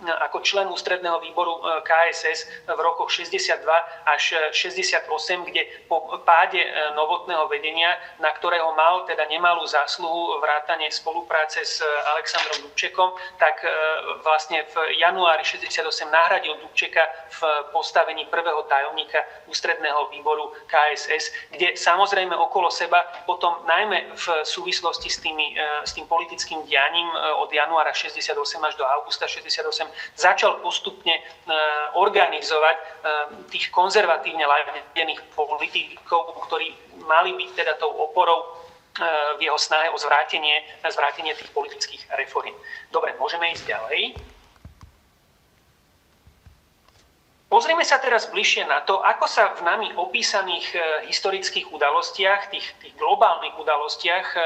ako 0.05 0.45
člen 0.45 0.69
ústredného 0.69 1.17
výboru 1.17 1.57
e, 1.57 1.81
KSS 1.81 2.69
v 2.69 2.79
rokoch 2.79 3.09
62 3.09 3.65
až 4.05 4.53
68, 4.53 5.09
kde 5.49 5.65
po 5.89 6.21
páde 6.21 6.61
e, 6.61 6.69
novotného 6.93 7.49
vedenia, 7.49 7.97
na 8.21 8.29
ktorého 8.29 8.77
mal 8.77 9.09
teda 9.09 9.25
nemalú 9.25 9.65
zásluhu 9.65 10.37
vrátanie 10.37 10.93
spolupráce 10.93 11.65
s 11.65 11.81
Aleksandrom 12.13 12.69
Dubčekom, 12.69 13.09
tak 13.41 13.65
e, 13.65 13.69
vlastne 14.21 14.69
v 14.69 15.01
januári 15.01 15.41
68 15.41 15.89
nahradil 16.13 16.61
Dubčeka 16.61 17.01
v 17.33 17.39
postavení 17.73 18.29
prvého 18.29 18.69
tajomníka 18.69 19.25
ústredného 19.49 20.13
výboru 20.13 20.53
KSS, 20.69 21.49
kde 21.57 21.73
samozrejme 21.73 22.37
okolo 22.37 22.69
seba 22.69 23.01
potom 23.25 23.65
najmä 23.65 24.13
v 24.13 24.25
súvislosti 24.45 25.09
s, 25.09 25.17
tými, 25.25 25.57
s 25.81 25.97
tým 25.97 26.05
politickým 26.05 26.61
dianím 26.69 27.09
od 27.41 27.49
januára 27.49 27.89
68 27.93 28.37
až 28.61 28.73
do 28.77 28.85
augusta 28.85 29.25
68 29.25 29.86
začal 30.15 30.59
postupne 30.61 31.13
e, 31.13 31.21
organizovať 31.95 32.77
e, 32.77 32.85
tých 33.51 33.69
konzervatívne 33.73 34.45
ladených 34.45 35.21
politikov, 35.33 36.37
ktorí 36.47 36.73
mali 37.05 37.33
byť 37.35 37.49
teda 37.55 37.73
tou 37.81 37.91
oporou 37.91 38.39
e, 38.39 38.47
v 39.37 39.47
jeho 39.47 39.59
snahe 39.59 39.89
o 39.89 39.97
zvrátenie, 39.97 40.83
zvrátenie 40.85 41.33
tých 41.35 41.51
politických 41.51 42.07
reform. 42.15 42.53
Dobre, 42.93 43.15
môžeme 43.19 43.51
ísť 43.51 43.65
ďalej. 43.67 44.15
Pozrieme 47.47 47.87
sa 47.87 47.95
teraz 48.03 48.27
bližšie 48.27 48.67
na 48.67 48.83
to, 48.83 48.99
ako 48.99 49.23
sa 49.23 49.55
v 49.55 49.63
nami 49.63 49.87
opísaných 49.95 50.67
e, 50.75 50.79
historických 51.07 51.71
udalostiach, 51.71 52.51
tých, 52.51 52.75
tých 52.83 52.91
globálnych 52.99 53.55
udalostiach 53.55 54.27
e, 54.35 54.39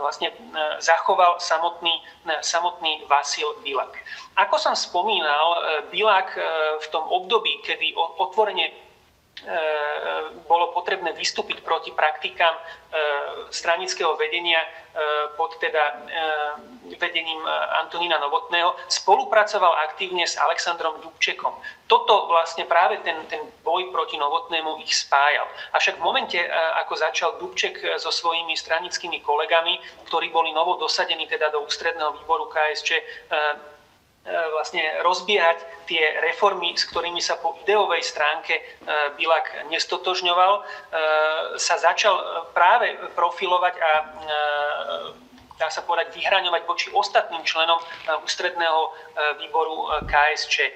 vlastne 0.00 0.32
e, 0.32 0.34
zachoval 0.80 1.36
samotný, 1.36 1.92
samotný 2.40 3.04
Vasil 3.12 3.60
Bilak. 3.60 3.92
Ako 4.40 4.56
som 4.56 4.72
spomínal, 4.72 5.60
Bilak 5.92 6.32
v 6.80 6.86
tom 6.88 7.04
období, 7.12 7.60
kedy 7.66 7.92
otvorene 7.98 8.87
bolo 10.48 10.74
potrebné 10.74 11.14
vystúpiť 11.14 11.62
proti 11.62 11.94
praktikám 11.94 12.54
e, 12.54 12.62
stranického 13.54 14.16
vedenia 14.18 14.58
e, 14.58 14.68
pod 15.38 15.54
teda 15.62 16.08
vedením 16.98 17.38
Antonína 17.84 18.18
Novotného, 18.18 18.74
spolupracoval 18.88 19.84
aktívne 19.86 20.24
s 20.26 20.40
Alexandrom 20.40 20.98
Dubčekom. 21.04 21.54
Toto 21.86 22.26
vlastne 22.26 22.64
práve 22.64 22.98
ten, 23.04 23.14
ten 23.28 23.44
boj 23.62 23.92
proti 23.94 24.16
Novotnému 24.18 24.82
ich 24.82 24.96
spájal. 24.96 25.46
Avšak 25.76 26.00
v 26.00 26.04
momente, 26.04 26.38
ako 26.80 26.92
začal 26.96 27.30
Dubček 27.38 27.78
so 28.00 28.10
svojimi 28.10 28.56
stranickými 28.56 29.20
kolegami, 29.20 29.78
ktorí 30.08 30.32
boli 30.32 30.50
novo 30.50 30.80
dosadení 30.80 31.28
teda 31.28 31.52
do 31.52 31.62
ústredného 31.62 32.16
výboru 32.18 32.48
KSČ, 32.50 32.90
E, 33.28 33.77
vlastne 34.26 34.82
rozbiehať 35.00 35.88
tie 35.88 36.20
reformy, 36.20 36.76
s 36.76 36.84
ktorými 36.90 37.20
sa 37.22 37.40
po 37.40 37.56
ideovej 37.64 38.04
stránke 38.04 38.60
e, 38.60 38.62
Bilak 39.16 39.72
nestotožňoval, 39.72 40.52
e, 40.58 40.62
sa 41.56 41.80
začal 41.80 42.44
práve 42.52 42.92
profilovať 43.16 43.74
a 43.80 43.90
dá 45.58 45.68
sa 45.72 45.82
povedať, 45.82 46.14
vyhraňovať 46.14 46.62
voči 46.70 46.86
ostatným 46.94 47.42
členom 47.42 47.82
ústredného 48.22 48.94
výboru 49.42 49.90
KSČ. 50.06 50.70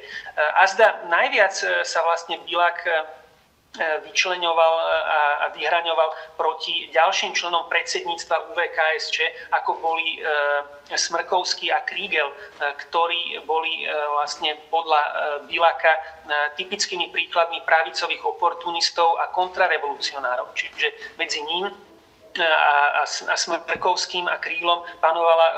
A 0.58 0.66
zda 0.66 1.06
najviac 1.06 1.54
sa 1.86 2.00
vlastne 2.02 2.42
Bilak 2.42 2.82
vyčleňoval 3.80 4.74
a 5.40 5.48
vyhraňoval 5.56 6.36
proti 6.36 6.92
ďalším 6.92 7.32
členom 7.32 7.64
predsedníctva 7.72 8.52
UVKSČ, 8.52 9.16
ako 9.56 9.80
boli 9.80 10.20
Smrkovský 10.92 11.72
a 11.72 11.80
Krígel, 11.80 12.28
ktorí 12.60 13.40
boli 13.48 13.88
vlastne 14.12 14.60
podľa 14.68 15.00
Bilaka 15.48 15.88
typickými 16.60 17.08
príkladmi 17.08 17.64
pravicových 17.64 18.20
oportunistov 18.28 19.16
a 19.16 19.32
kontrarevolucionárov. 19.32 20.52
Čiže 20.52 21.16
medzi 21.16 21.40
ním 21.40 21.72
a, 22.36 22.44
a, 23.00 23.04
a 23.08 23.34
Smrkovským 23.36 24.28
a 24.28 24.36
Krílom 24.36 24.84
panovala 25.00 25.48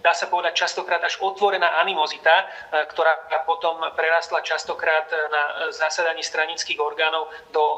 dá 0.00 0.16
sa 0.16 0.26
povedať, 0.26 0.56
častokrát 0.56 1.00
až 1.04 1.20
otvorená 1.20 1.80
animozita, 1.80 2.32
e, 2.32 2.44
ktorá 2.88 3.12
potom 3.44 3.80
prerastla 3.94 4.40
častokrát 4.40 5.06
na 5.30 5.42
zasadaní 5.72 6.24
stranických 6.24 6.80
orgánov 6.80 7.28
do 7.52 7.62
e, 7.62 7.76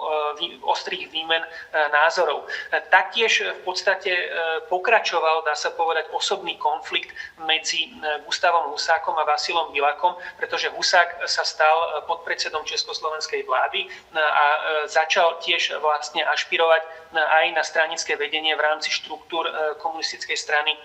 ostrých 0.63 1.11
výmen 1.11 1.43
e, 1.43 1.49
názorov. 1.91 2.47
Taktiež 2.89 3.43
v 3.43 3.61
podstate 3.67 4.13
pokračoval, 4.69 5.43
dá 5.45 5.57
sa 5.57 5.75
povedať, 5.75 6.09
osobný 6.13 6.57
konflikt 6.57 7.13
medzi 7.43 7.91
Gustavom 8.25 8.71
Husákom 8.73 9.17
a 9.19 9.25
Vasilom 9.25 9.73
Bilakom, 9.73 10.17
pretože 10.37 10.71
Husák 10.73 11.25
sa 11.27 11.45
stal 11.45 12.05
podpredsedom 12.07 12.65
Československej 12.65 13.45
vlády 13.45 13.89
a 14.15 14.47
začal 14.87 15.41
tiež 15.41 15.81
vlastne 15.81 16.25
ašpirovať 16.25 16.83
aj 17.13 17.47
na 17.57 17.65
stranické 17.65 18.17
vedenie 18.17 18.57
v 18.57 18.65
rámci 18.65 18.93
štruktúr 18.93 19.49
komunistickej 19.81 20.37
strany 20.37 20.77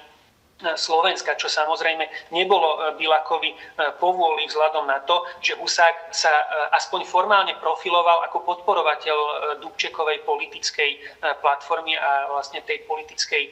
Slovenska, 0.57 1.37
čo 1.37 1.45
samozrejme 1.45 2.33
nebolo 2.33 2.81
e, 2.81 2.97
Bilakovi 2.97 3.53
e, 3.53 3.57
povôli 4.01 4.49
vzhľadom 4.49 4.89
na 4.89 5.05
to, 5.05 5.21
že 5.37 5.53
Husák 5.53 6.09
sa 6.09 6.33
e, 6.33 6.45
aspoň 6.73 7.05
formálne 7.05 7.53
profiloval 7.61 8.25
ako 8.25 8.41
podporovateľ 8.41 9.17
Dubčekovej 9.61 10.25
politickej 10.25 11.21
platformy 11.41 11.93
a 11.93 12.33
vlastne 12.33 12.65
tej 12.65 12.85
politickej 12.89 13.43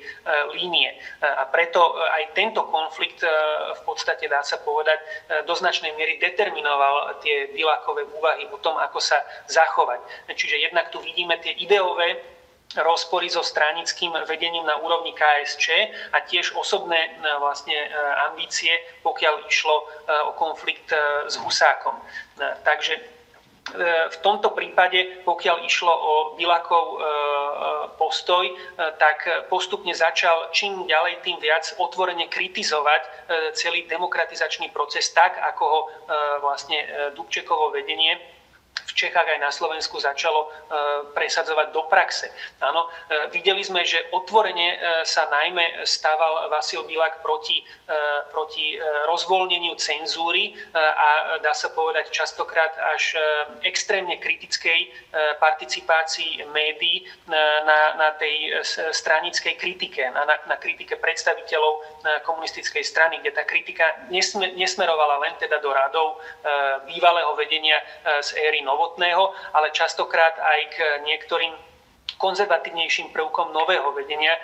línie. 0.57 0.97
A 1.21 1.45
preto 1.49 1.97
aj 1.97 2.33
tento 2.33 2.65
konflikt 2.69 3.21
v 3.21 3.81
podstate 3.85 4.25
dá 4.29 4.41
sa 4.41 4.61
povedať 4.61 4.97
do 5.45 5.53
značnej 5.53 5.93
miery 5.93 6.17
determinoval 6.17 7.21
tie 7.21 7.49
Bilakové 7.53 8.05
úvahy 8.05 8.49
o 8.49 8.57
tom, 8.61 8.77
ako 8.77 8.97
sa 9.01 9.21
zachovať. 9.49 10.29
Čiže 10.33 10.69
jednak 10.69 10.89
tu 10.89 11.01
vidíme 11.01 11.37
tie 11.41 11.53
ideové 11.57 12.34
rozpory 12.83 13.29
so 13.29 13.43
stranickým 13.43 14.11
vedením 14.27 14.65
na 14.65 14.75
úrovni 14.75 15.13
KSČ 15.13 15.69
a 16.11 16.19
tiež 16.19 16.55
osobné 16.55 16.97
e, 16.97 17.09
vlastne 17.39 17.75
e, 17.75 17.87
ambície, 18.31 18.71
pokiaľ 19.03 19.47
išlo 19.47 19.75
e, 19.75 19.83
o 20.27 20.31
konflikt 20.35 20.91
s 21.27 21.35
Husákom. 21.39 21.95
Takže 22.63 23.15
v 24.13 24.17
tomto 24.21 24.53
prípade, 24.53 25.25
pokiaľ 25.25 25.65
išlo 25.65 25.89
o 25.89 26.13
Bilakov 26.37 27.01
postoj, 27.97 28.45
tak 29.01 29.25
postupne 29.49 29.89
začal 29.89 30.53
čím 30.53 30.85
ďalej, 30.85 31.25
tým 31.25 31.41
viac 31.41 31.73
otvorene 31.81 32.29
kritizovať 32.29 33.01
celý 33.57 33.89
demokratizačný 33.89 34.69
proces 34.69 35.09
tak, 35.17 35.41
ako 35.41 35.63
ho 35.65 35.79
vlastne 36.45 36.77
Dubčekovo 37.17 37.73
vedenie 37.73 38.21
v 38.83 38.91
Čechách 38.93 39.27
aj 39.27 39.39
na 39.39 39.51
Slovensku 39.51 39.97
začalo 39.99 40.45
e, 40.45 40.49
presadzovať 41.15 41.67
do 41.71 41.87
praxe. 41.87 42.27
Áno, 42.59 42.85
e, 42.85 43.27
videli 43.31 43.63
sme, 43.63 43.87
že 43.87 44.11
otvorene 44.11 44.67
e, 44.71 44.77
sa 45.07 45.31
najmä 45.31 45.87
stával 45.87 46.51
Vasil 46.51 46.83
Bilak 46.83 47.23
proti, 47.23 47.63
proti 48.31 48.77
rozvoľneniu 49.07 49.77
cenzúry 49.77 50.53
a 50.73 51.37
dá 51.41 51.53
sa 51.53 51.71
povedať 51.71 52.09
častokrát 52.09 52.73
až 52.95 53.17
extrémne 53.61 54.17
kritickej 54.17 54.89
participácii 55.39 56.45
médií 56.49 57.05
na, 57.29 57.97
na 57.97 58.09
tej 58.17 58.65
stranickej 58.91 59.55
kritike, 59.57 60.01
na, 60.09 60.25
na 60.25 60.57
kritike 60.57 60.97
predstaviteľov 60.97 62.03
komunistickej 62.25 62.83
strany, 62.83 63.21
kde 63.21 63.31
tá 63.37 63.43
kritika 63.45 63.85
nesmerovala 64.57 65.21
len 65.21 65.33
teda 65.37 65.61
do 65.61 65.69
radov 65.69 66.21
bývalého 66.89 67.31
vedenia 67.37 67.77
z 68.21 68.29
éry 68.41 68.64
Novotného, 68.65 69.29
ale 69.53 69.69
častokrát 69.69 70.33
aj 70.41 70.59
k 70.73 70.77
niektorým 71.05 71.53
konzervatívnejším 72.17 73.11
prvkom 73.11 73.51
nového 73.51 73.91
vedenia, 73.91 74.35
e, 74.35 74.39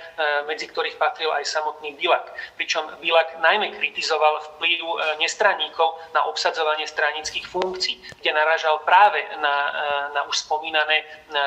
medzi 0.50 0.68
ktorých 0.68 1.00
patril 1.00 1.32
aj 1.32 1.48
samotný 1.48 1.96
Bilak. 1.96 2.36
Pričom 2.60 2.84
Bilak 3.00 3.40
najmä 3.40 3.72
kritizoval 3.72 4.44
vplyv 4.56 4.82
e, 4.84 4.96
nestraníkov 5.24 5.96
na 6.12 6.28
obsadzovanie 6.28 6.84
stranických 6.88 7.48
funkcií, 7.48 7.96
kde 8.20 8.32
naražal 8.36 8.84
práve 8.84 9.24
na, 9.40 9.56
e, 9.72 9.80
na 10.20 10.22
už 10.28 10.44
spomínané 10.44 11.04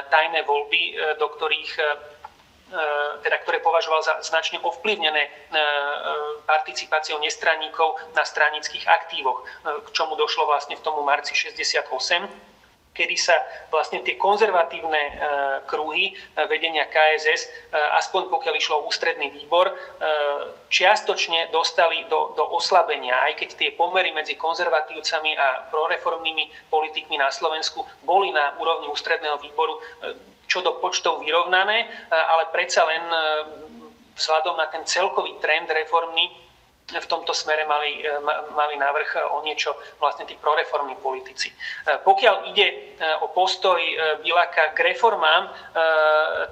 tajné 0.08 0.42
voľby, 0.48 0.96
do 1.20 1.28
ktorých 1.36 1.72
teda, 3.22 3.38
ktoré 3.44 3.62
považoval 3.62 4.02
za 4.02 4.18
značne 4.24 4.58
ovplyvnené 4.58 5.30
participáciou 6.48 7.20
nestraníkov 7.22 8.00
na 8.16 8.24
stranických 8.24 8.88
aktívoch, 8.88 9.46
k 9.62 9.88
čomu 9.94 10.18
došlo 10.18 10.48
vlastne 10.48 10.74
v 10.74 10.82
tomu 10.82 11.04
marci 11.06 11.36
68 11.36 12.53
kedy 12.94 13.18
sa 13.18 13.34
vlastne 13.74 14.00
tie 14.06 14.14
konzervatívne 14.14 15.02
e, 15.02 15.12
kruhy 15.66 16.14
e, 16.14 16.46
vedenia 16.46 16.86
KSS, 16.86 17.42
e, 17.42 17.48
aspoň 17.98 18.30
pokiaľ 18.30 18.54
išlo 18.54 18.74
o 18.80 18.86
ústredný 18.86 19.34
výbor, 19.34 19.74
čiastočne 20.70 21.50
dostali 21.50 22.06
do, 22.06 22.36
do 22.38 22.44
oslabenia, 22.54 23.18
aj 23.26 23.42
keď 23.42 23.48
tie 23.58 23.70
pomery 23.74 24.14
medzi 24.14 24.38
konzervatívcami 24.38 25.34
a 25.34 25.66
proreformnými 25.74 26.70
politikmi 26.70 27.18
na 27.18 27.34
Slovensku 27.34 27.82
boli 28.06 28.30
na 28.30 28.54
úrovni 28.62 28.86
ústredného 28.86 29.42
výboru 29.42 29.82
čo 30.44 30.60
do 30.60 30.76
počtov 30.78 31.24
vyrovnané, 31.24 31.88
ale 32.12 32.52
predsa 32.52 32.84
len 32.84 33.02
vzhľadom 34.14 34.54
na 34.60 34.68
ten 34.68 34.84
celkový 34.84 35.40
trend 35.40 35.66
reformný 35.72 36.43
v 36.84 37.06
tomto 37.08 37.32
smere 37.32 37.64
mali, 37.64 38.04
e, 38.04 38.12
mali 38.52 38.76
návrh 38.76 39.32
o 39.32 39.40
niečo 39.40 39.72
vlastne 39.96 40.28
tí 40.28 40.36
proreformní 40.36 41.00
politici. 41.00 41.48
E, 41.48 41.54
pokiaľ 42.04 42.52
ide 42.52 42.66
e, 42.68 42.74
o 43.24 43.32
postoj 43.32 43.80
Bilaka 44.20 44.76
k 44.76 44.92
reformám 44.92 45.48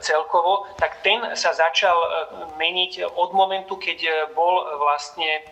celkovo, 0.01 0.67
tak 0.77 1.05
ten 1.05 1.37
sa 1.37 1.53
začal 1.53 1.95
meniť 2.59 3.07
od 3.17 3.31
momentu, 3.33 3.77
keď 3.77 4.29
bol 4.35 4.67
vlastne, 4.81 5.43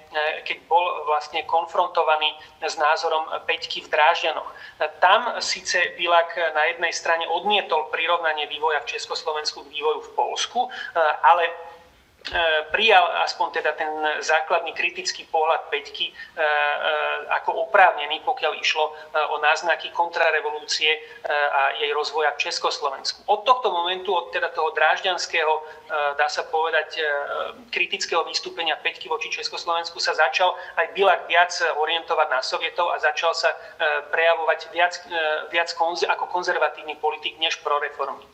keď 0.45 0.59
bol 0.67 1.07
vlastne 1.07 1.45
konfrontovaný 1.47 2.35
s 2.61 2.77
názorom 2.77 3.27
Peťky 3.47 3.85
v 3.87 3.89
Drážďanoch. 3.91 4.49
Tam 4.99 5.41
síce 5.41 5.95
Bilak 5.97 6.37
na 6.55 6.69
jednej 6.71 6.93
strane 6.93 7.25
odmietol 7.29 7.89
prirovnanie 7.89 8.47
vývoja 8.51 8.83
v 8.83 8.91
Československu 8.97 9.67
k 9.67 9.73
vývoju 9.73 10.01
v 10.05 10.11
Polsku, 10.15 10.61
ale 11.25 11.51
E, 11.51 11.70
prijal 12.71 13.05
aspoň 13.25 13.49
teda 13.51 13.73
ten 13.73 13.91
základný 14.21 14.77
kritický 14.77 15.25
pohľad 15.33 15.73
Peťky 15.73 16.11
e, 16.11 16.13
e, 16.13 16.17
ako 17.41 17.69
oprávnený, 17.69 18.21
pokiaľ 18.23 18.53
išlo 18.61 18.93
o 19.33 19.37
náznaky 19.41 19.91
kontrarevolúcie 19.95 20.91
a 21.31 21.75
jej 21.81 21.91
rozvoja 21.95 22.35
v 22.37 22.51
Československu. 22.51 23.25
Od 23.27 23.43
tohto 23.47 23.73
momentu, 23.73 24.13
od 24.13 24.31
teda 24.35 24.51
toho 24.53 24.75
drážďanského, 24.75 25.53
dá 26.19 26.29
sa 26.29 26.47
povedať, 26.47 26.99
kritického 27.71 28.23
vystúpenia 28.27 28.77
Peťky 28.79 29.07
voči 29.07 29.31
Československu 29.31 29.99
sa 30.03 30.15
začal 30.15 30.55
aj 30.79 30.95
Bilak 30.95 31.27
viac 31.27 31.55
orientovať 31.79 32.29
na 32.31 32.41
Sovietov 32.43 32.91
a 32.95 33.03
začal 33.03 33.35
sa 33.35 33.51
prejavovať 34.11 34.61
viac, 34.75 34.95
viac 35.51 35.71
konz- 35.75 36.07
ako 36.07 36.27
konzervatívny 36.31 36.99
politik 36.99 37.39
než 37.39 37.59
proreformný. 37.63 38.27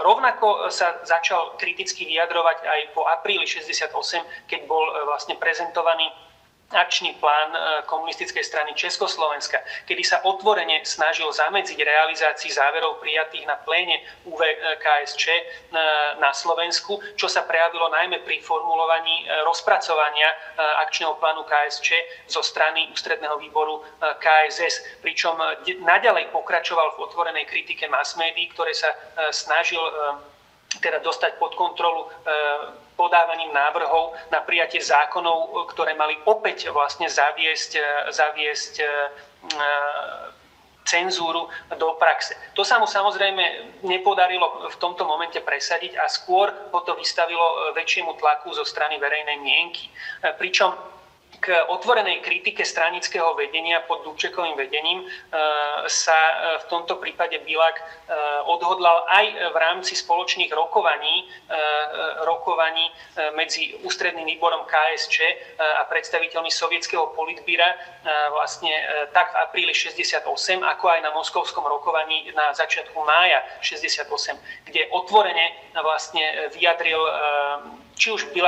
Rovnako 0.00 0.72
sa 0.72 1.04
začal 1.04 1.60
kriticky 1.60 2.08
vyjadrovať 2.08 2.64
aj 2.64 2.80
po 2.96 3.04
apríli 3.04 3.44
68, 3.44 3.92
keď 4.48 4.60
bol 4.64 4.80
e, 4.80 5.04
vlastne 5.04 5.36
prezentovaný 5.36 6.08
akčný 6.68 7.16
plán 7.16 7.48
e, 7.56 7.58
komunistickej 7.88 8.44
strany 8.44 8.76
Československa, 8.76 9.64
kedy 9.88 10.04
sa 10.04 10.20
otvorene 10.20 10.84
snažil 10.84 11.32
zamedziť 11.32 11.78
realizácii 11.80 12.52
záverov 12.52 13.00
prijatých 13.00 13.48
na 13.48 13.56
pléne 13.56 14.04
UVKSČ 14.28 15.24
e, 15.32 15.42
na 16.20 16.30
Slovensku, 16.36 17.00
čo 17.16 17.24
sa 17.24 17.48
prejavilo 17.48 17.88
najmä 17.88 18.20
pri 18.20 18.44
formulovaní 18.44 19.24
rozpracovania 19.48 20.28
akčného 20.84 21.16
plánu 21.16 21.48
KSČ 21.48 21.88
zo 22.28 22.44
strany 22.44 22.92
ústredného 22.92 23.40
výboru 23.40 23.80
KSS, 24.00 25.00
pričom 25.00 25.38
naďalej 25.84 26.28
pokračoval 26.34 26.96
v 26.96 27.02
otvorenej 27.08 27.44
kritike 27.48 27.88
mass 27.88 28.18
médií, 28.20 28.50
ktoré 28.52 28.76
sa 28.76 28.92
snažil 29.30 29.80
teda 30.76 31.00
dostať 31.00 31.40
pod 31.40 31.56
kontrolu 31.56 32.12
podávaním 32.98 33.54
návrhov 33.54 34.18
na 34.34 34.42
prijatie 34.42 34.82
zákonov, 34.82 35.70
ktoré 35.70 35.94
mali 35.94 36.18
opäť 36.26 36.74
vlastne 36.74 37.06
zaviesť, 37.06 37.78
zaviesť 38.10 38.74
e, 38.82 38.86
cenzúru 40.82 41.46
do 41.78 41.94
praxe. 41.94 42.34
To 42.58 42.66
sa 42.66 42.82
mu 42.82 42.90
samozrejme 42.90 43.78
nepodarilo 43.86 44.66
v 44.66 44.76
tomto 44.82 45.06
momente 45.06 45.38
presadiť 45.38 45.94
a 45.94 46.10
skôr 46.10 46.50
ho 46.50 46.80
to 46.82 46.98
vystavilo 46.98 47.70
väčšiemu 47.78 48.18
tlaku 48.18 48.50
zo 48.50 48.66
strany 48.66 48.98
verejnej 48.98 49.38
mienky. 49.38 49.86
E, 49.86 50.34
pričom 50.34 50.74
k 51.38 51.54
otvorenej 51.70 52.20
kritike 52.20 52.66
stranického 52.66 53.34
vedenia 53.38 53.80
pod 53.86 54.02
Dubčekovým 54.04 54.58
vedením 54.58 55.06
sa 55.86 56.18
v 56.60 56.64
tomto 56.66 56.98
prípade 56.98 57.38
Bilak 57.46 57.78
odhodlal 58.50 59.06
aj 59.06 59.26
v 59.54 59.56
rámci 59.56 59.94
spoločných 59.94 60.50
rokovaní, 60.50 61.30
rokovaní 62.26 62.90
medzi 63.38 63.78
ústredným 63.86 64.26
výborom 64.36 64.66
KSČ 64.66 65.16
a 65.58 65.82
predstaviteľmi 65.86 66.50
sovietského 66.50 67.14
politbíra 67.14 67.74
vlastne 68.34 68.72
tak 69.14 69.32
v 69.32 69.36
apríli 69.48 69.72
68, 69.72 70.26
ako 70.62 70.84
aj 70.90 71.00
na 71.00 71.10
moskovskom 71.14 71.64
rokovaní 71.64 72.30
na 72.34 72.50
začiatku 72.52 72.98
mája 73.06 73.40
68, 73.62 74.08
kde 74.66 74.90
otvorene 74.90 75.70
vlastne 75.78 76.50
vyjadril 76.52 76.98
či 77.98 78.14
už 78.14 78.30
v, 78.30 78.38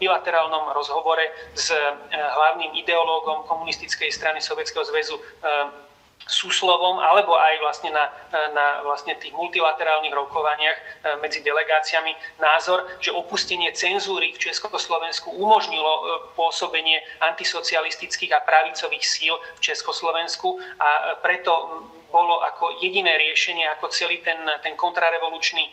bilaterálnom 0.00 0.72
rozhovore 0.72 1.22
s 1.52 1.68
eh, 1.70 1.78
hlavným 2.16 2.72
ideológom 2.80 3.44
komunistickej 3.44 4.08
strany 4.08 4.40
Sovietskeho 4.40 4.82
zväzu 4.88 5.20
eh, 5.20 5.88
Súslovom, 6.20 7.00
alebo 7.00 7.32
aj 7.34 7.54
vlastne 7.60 7.90
na, 7.92 8.08
eh, 8.08 8.48
na 8.56 8.80
vlastne 8.80 9.12
tých 9.20 9.36
multilaterálnych 9.36 10.16
rokovaniach 10.16 10.78
medzi 11.20 11.44
delegáciami. 11.44 12.16
Názor, 12.40 12.88
že 13.04 13.12
opustenie 13.12 13.68
cenzúry 13.76 14.32
v 14.32 14.42
Československu 14.48 15.28
umožnilo 15.36 16.24
pôsobenie 16.32 17.04
antisocialistických 17.20 18.32
a 18.32 18.40
pravicových 18.40 19.04
síl 19.04 19.36
v 19.36 19.60
Československu 19.60 20.56
a 20.80 21.20
preto 21.20 21.84
bolo 22.10 22.42
ako 22.42 22.82
jediné 22.82 23.14
riešenie, 23.14 23.70
ako 23.78 23.86
celý 23.94 24.18
ten, 24.18 24.38
ten 24.66 24.74
kontrarevolučný 24.74 25.70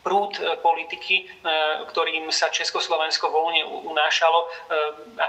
prúd 0.00 0.32
e, 0.40 0.56
politiky, 0.64 1.24
e, 1.24 1.24
ktorým 1.92 2.32
sa 2.32 2.48
Československo 2.48 3.28
voľne 3.28 3.64
unášalo. 3.84 4.38
E, 4.40 4.46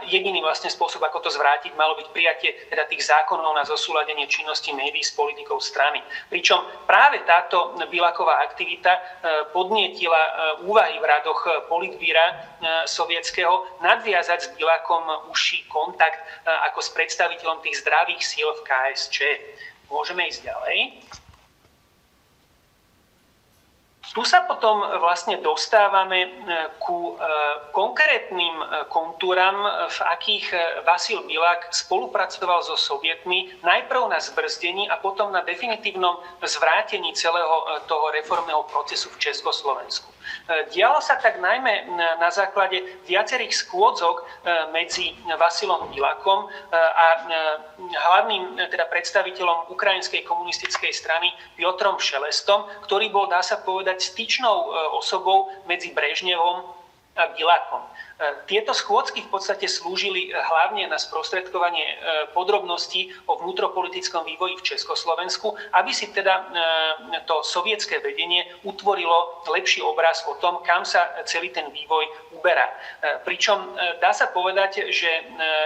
jediný 0.07 0.39
vlastne 0.39 0.71
spôsob, 0.71 1.03
ako 1.03 1.27
to 1.27 1.29
zvrátiť, 1.29 1.75
malo 1.75 1.99
byť 1.99 2.07
prijatie 2.15 2.55
teda 2.71 2.87
tých 2.87 3.03
zákonov 3.03 3.51
na 3.55 3.67
zosúladenie 3.67 4.27
činnosti 4.31 4.71
médií 4.71 5.03
s 5.03 5.11
politikou 5.11 5.59
strany. 5.59 5.99
Pričom 6.31 6.63
práve 6.87 7.19
táto 7.27 7.75
Bilaková 7.91 8.43
aktivita 8.47 9.21
podnietila 9.51 10.17
úvahy 10.63 10.97
v 10.99 11.05
radoch 11.05 11.41
politbíra 11.67 12.55
sovietského 12.87 13.79
nadviazať 13.83 14.39
s 14.39 14.49
Bilakom 14.55 15.03
užší 15.29 15.67
kontakt 15.67 16.19
ako 16.71 16.79
s 16.79 16.89
predstaviteľom 16.95 17.59
tých 17.63 17.83
zdravých 17.83 18.21
síl 18.23 18.47
v 18.47 18.61
KSČ. 18.65 19.17
Môžeme 19.91 20.27
ísť 20.31 20.47
ďalej. 20.47 20.77
Tu 24.11 24.27
sa 24.27 24.43
potom 24.43 24.83
vlastne 24.99 25.39
dostávame 25.39 26.27
e, 26.27 26.29
ku 26.83 27.15
e, 27.15 27.23
konkrétnym 27.71 28.55
e, 28.59 28.65
kontúram, 28.91 29.63
v 29.87 29.99
akých 30.11 30.51
Vasil 30.83 31.23
Bilák 31.23 31.71
spolupracoval 31.71 32.59
so 32.59 32.75
Sovietmi 32.75 33.55
najprv 33.63 34.11
na 34.11 34.19
zbrzdení 34.19 34.91
a 34.91 34.99
potom 34.99 35.31
na 35.31 35.39
definitívnom 35.47 36.19
zvrátení 36.43 37.15
celého 37.15 37.87
toho 37.87 38.11
reformného 38.11 38.67
procesu 38.67 39.07
v 39.15 39.31
Československu. 39.31 40.11
Dialo 40.71 40.99
sa 41.03 41.19
tak 41.19 41.39
najmä 41.39 41.91
na 42.19 42.29
základe 42.31 43.03
viacerých 43.07 43.51
skôdzok 43.51 44.23
medzi 44.71 45.15
Vasilom 45.27 45.91
Bilakom 45.91 46.47
a 46.71 47.07
hlavným 47.79 48.59
teda 48.69 48.87
predstaviteľom 48.87 49.71
ukrajinskej 49.73 50.23
komunistickej 50.23 50.93
strany 50.93 51.31
Piotrom 51.55 51.99
Šelestom, 51.99 52.67
ktorý 52.85 53.11
bol, 53.11 53.27
dá 53.27 53.43
sa 53.43 53.59
povedať, 53.59 54.00
styčnou 54.01 54.57
e, 54.65 54.67
osobou 54.97 55.53
medzi 55.69 55.93
Brežnevom 55.93 56.65
a 57.11 57.27
Bilakom. 57.35 57.83
E, 57.83 57.89
tieto 58.47 58.71
schôdzky 58.73 59.27
v 59.27 59.29
podstate 59.29 59.67
slúžili 59.67 60.31
e, 60.31 60.35
hlavne 60.35 60.89
na 60.89 60.97
sprostredkovanie 60.97 62.01
podrobností 62.33 63.13
o 63.29 63.37
vnútropolitickom 63.37 64.25
vývoji 64.25 64.57
v 64.57 64.67
Československu, 64.73 65.53
aby 65.77 65.91
si 65.93 66.09
teda 66.09 66.49
to 67.27 67.43
sovietské 67.43 67.99
vedenie 67.99 68.47
utvorilo 68.63 69.43
lepší 69.51 69.83
obraz 69.83 70.23
o 70.25 70.39
tom, 70.39 70.63
kam 70.63 70.87
sa 70.87 71.21
celý 71.27 71.51
ten 71.51 71.67
vývoj 71.69 72.07
uberá. 72.39 72.71
Pričom 73.27 73.75
dá 73.99 74.15
sa 74.15 74.31
povedať, 74.31 74.87
že 74.89 75.09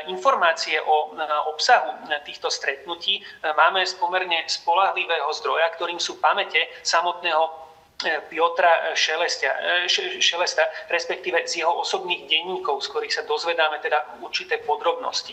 informácie 0.10 0.82
o 0.82 1.14
obsahu 1.54 2.10
týchto 2.26 2.50
stretnutí 2.50 3.22
máme 3.44 3.86
z 3.86 3.94
pomerne 4.02 4.44
spolahlivého 4.50 5.30
zdroja, 5.38 5.70
ktorým 5.78 6.02
sú 6.02 6.18
pamäte 6.18 6.66
samotného 6.82 7.65
Piotra 8.04 8.92
Šelestia, 8.92 9.56
e, 9.56 9.88
Šelesta, 10.20 10.68
respektíve 10.92 11.48
z 11.48 11.64
jeho 11.64 11.72
osobných 11.80 12.28
denníkov, 12.28 12.84
z 12.84 12.92
ktorých 12.92 13.14
sa 13.16 13.24
dozvedáme 13.24 13.80
teda 13.80 14.20
určité 14.20 14.60
podrobnosti. 14.60 15.32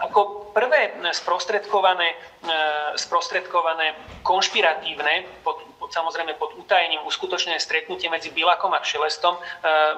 Ako 0.00 0.48
prvé 0.56 0.96
sprostredkované, 1.12 2.08
e, 2.08 2.16
sprostredkované 2.96 3.92
konšpiratívne 4.24 5.44
pod, 5.44 5.67
samozrejme 5.86 6.34
pod 6.34 6.58
utajením 6.58 6.98
uskutočnené 7.06 7.62
stretnutie 7.62 8.10
medzi 8.10 8.34
Bilakom 8.34 8.74
a 8.74 8.82
Šelestom, 8.82 9.38
e, 9.38 9.40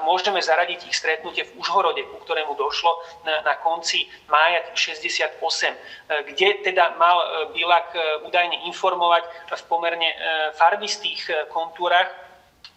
môžeme 0.04 0.44
zaradiť 0.44 0.84
ich 0.84 0.96
stretnutie 0.96 1.48
v 1.48 1.56
Užhorode, 1.56 2.04
ku 2.04 2.20
ktorému 2.20 2.52
došlo 2.52 2.92
na, 3.24 3.40
na 3.40 3.54
konci 3.56 4.04
mája 4.28 4.60
68, 4.76 5.40
e, 5.40 5.76
kde 6.28 6.48
teda 6.60 7.00
mal 7.00 7.16
e, 7.16 7.26
Bilak 7.56 7.96
údajne 8.28 8.68
informovať 8.68 9.24
v 9.48 9.62
pomerne 9.66 10.10
farbistých 10.54 11.48
kontúrach 11.50 12.29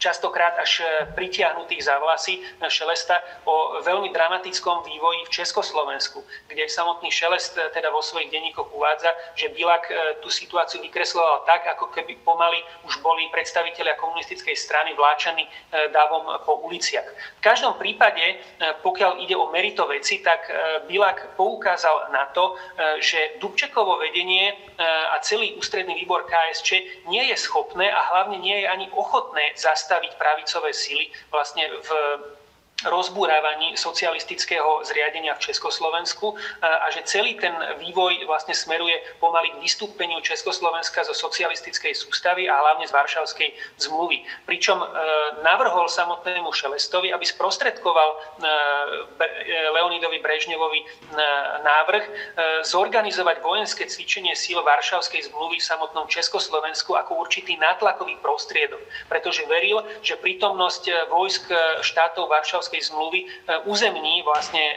častokrát 0.03 0.59
až 0.59 0.83
e, 0.83 1.07
pritiahnutých 1.15 1.87
za 1.87 1.95
vlasy 2.03 2.43
Šelesta 2.67 3.23
o 3.47 3.79
veľmi 3.79 4.11
dramatickom 4.11 4.83
vývoji 4.83 5.23
v 5.23 5.31
Československu, 5.31 6.19
kde 6.51 6.67
samotný 6.67 7.07
Šelest 7.07 7.55
e, 7.55 7.71
teda 7.71 7.87
vo 7.87 8.03
svojich 8.03 8.27
denníkoch 8.27 8.67
uvádza, 8.75 9.15
že 9.39 9.55
Bilak 9.55 9.87
e, 9.87 10.19
tú 10.19 10.27
situáciu 10.27 10.83
vykresloval 10.83 11.47
tak, 11.47 11.63
ako 11.79 11.87
keby 11.95 12.19
pomaly 12.27 12.59
už 12.83 12.99
boli 12.99 13.31
predstavitelia 13.31 13.95
komunistickej 13.95 14.59
strany 14.59 14.91
vláčaní 14.97 15.47
davom 15.93 16.25
po 16.43 16.59
uliciach. 16.65 17.05
V 17.39 17.41
každom 17.41 17.77
prípade, 17.77 18.41
pokiaľ 18.81 19.21
ide 19.21 19.37
o 19.37 19.51
merito 19.53 19.85
veci, 19.85 20.19
tak 20.19 20.49
Bilak 20.89 21.37
poukázal 21.37 22.09
na 22.09 22.25
to, 22.33 22.57
že 22.99 23.37
Dubčekovo 23.37 24.01
vedenie 24.01 24.55
a 25.13 25.19
celý 25.21 25.53
ústredný 25.55 25.93
výbor 25.95 26.25
KSČ 26.25 26.69
nie 27.07 27.23
je 27.29 27.37
schopné 27.37 27.91
a 27.91 28.01
hlavne 28.13 28.41
nie 28.41 28.63
je 28.63 28.67
ani 28.67 28.87
ochotné 28.91 29.53
zastaviť 29.53 29.92
zastaviť 29.93 30.17
pravicové 30.17 30.73
sily 30.73 31.05
vlastne 31.29 31.69
v 31.69 31.89
rozbúrávaní 32.85 33.77
socialistického 33.77 34.83
zriadenia 34.83 35.35
v 35.35 35.43
Československu 35.51 36.35
a 36.61 36.87
že 36.91 37.03
celý 37.07 37.35
ten 37.39 37.53
vývoj 37.79 38.27
vlastne 38.27 38.55
smeruje 38.55 38.95
pomaly 39.19 39.55
k 39.55 39.61
vystúpeniu 39.61 40.19
Československa 40.23 41.03
zo 41.03 41.15
socialistickej 41.15 41.95
sústavy 41.95 42.47
a 42.49 42.55
hlavne 42.59 42.87
z 42.87 42.95
Varšavskej 42.95 43.49
zmluvy. 43.77 44.23
Pričom 44.47 44.79
e, 44.79 44.87
navrhol 45.43 45.87
samotnému 45.87 46.51
Šelestovi, 46.51 47.13
aby 47.13 47.25
sprostredkoval 47.25 48.09
e, 48.13 48.17
Leonidovi 49.73 50.19
Brežnevovi 50.19 50.81
e, 50.81 50.85
návrh 51.63 52.05
zorganizovať 52.63 53.39
vojenské 53.43 53.85
cvičenie 53.87 54.35
síl 54.35 54.59
Varšavskej 54.63 55.31
zmluvy 55.31 55.59
v 55.59 55.65
samotnom 55.65 56.07
Československu 56.07 56.95
ako 56.95 57.19
určitý 57.19 57.55
nátlakový 57.59 58.17
prostriedok, 58.19 58.79
pretože 59.07 59.45
veril, 59.47 59.83
že 60.01 60.19
prítomnosť 60.19 61.09
vojsk 61.11 61.45
štátov 61.83 62.27
Varšavskej 62.31 62.72
Varšavskej 62.73 62.89
zmluvy 62.89 63.19
e, 63.21 63.27
uzemní 63.69 64.25
vlastne 64.25 64.61
e, 64.61 64.75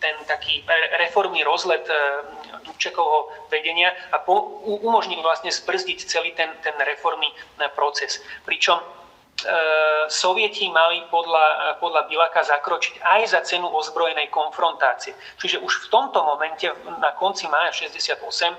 ten 0.00 0.16
taký 0.24 0.64
reformný 0.98 1.44
rozlet 1.44 1.84
e, 1.84 1.94
Dubčekovho 2.64 3.28
vedenia 3.52 3.92
a 4.12 4.24
umožní 4.64 5.20
vlastne 5.20 5.52
zbrzdiť 5.52 5.98
celý 6.08 6.32
ten, 6.32 6.48
ten 6.64 6.74
reformný 6.80 7.28
proces. 7.76 8.24
Pričom 8.48 8.80
E, 8.80 8.97
Sovieti 10.08 10.66
mali 10.66 11.06
podľa, 11.14 11.78
podľa 11.78 12.10
Bilaka 12.10 12.42
zakročiť 12.42 12.98
aj 12.98 13.22
za 13.28 13.40
cenu 13.46 13.70
ozbrojenej 13.70 14.34
konfrontácie. 14.34 15.14
Čiže 15.38 15.62
už 15.62 15.86
v 15.86 15.90
tomto 15.94 16.26
momente, 16.26 16.66
na 16.98 17.14
konci 17.14 17.46
mája 17.46 17.86
68, 17.86 18.18
e, 18.50 18.58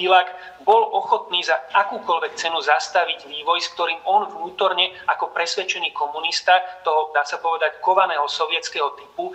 Bilak 0.00 0.32
bol 0.64 0.80
ochotný 0.80 1.44
za 1.44 1.60
akúkoľvek 1.76 2.40
cenu 2.40 2.56
zastaviť 2.64 3.28
vývoj, 3.28 3.58
s 3.60 3.68
ktorým 3.76 4.00
on 4.08 4.24
vnútorne 4.32 4.96
ako 5.12 5.34
presvedčený 5.36 5.92
komunista 5.92 6.56
toho, 6.80 7.12
dá 7.12 7.26
sa 7.28 7.36
povedať, 7.36 7.76
kovaného 7.84 8.24
sovietského 8.30 8.96
typu, 8.96 9.28
e, 9.28 9.32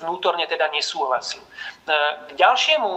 vnútorne 0.00 0.48
teda 0.48 0.72
nesúhlasil. 0.72 1.44
K 1.88 2.36
ďalšiemu 2.36 2.90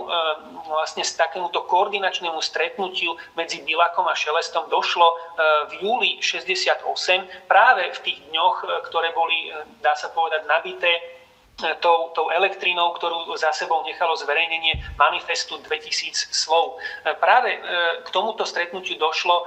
vlastne 0.68 1.08
s 1.08 1.16
takémuto 1.16 1.64
koordinačnému 1.64 2.44
stretnutiu 2.44 3.16
medzi 3.40 3.64
Bilakom 3.64 4.04
a 4.12 4.16
Šelestom 4.16 4.68
došlo 4.68 5.08
v 5.72 5.72
júli 5.80 6.12
68 6.20 7.48
práve 7.48 7.92
v 7.92 8.00
tých 8.04 8.20
dňoch, 8.32 8.58
e, 8.64 8.68
ktoré 8.88 9.12
boli, 9.14 9.52
e, 9.52 9.64
dá 9.84 9.94
sa 9.96 10.10
povedať, 10.12 10.48
nabité 10.48 11.21
tou, 11.80 12.10
tou 12.18 12.34
elektrínou, 12.34 12.94
ktorú 12.98 13.38
za 13.38 13.54
sebou 13.54 13.86
nechalo 13.86 14.18
zverejnenie 14.18 14.82
manifestu 14.98 15.62
2000 15.62 16.34
slov. 16.34 16.82
Práve 17.22 17.54
k 18.02 18.08
tomuto 18.10 18.48
stretnutiu 18.50 18.98
došlo 18.98 19.46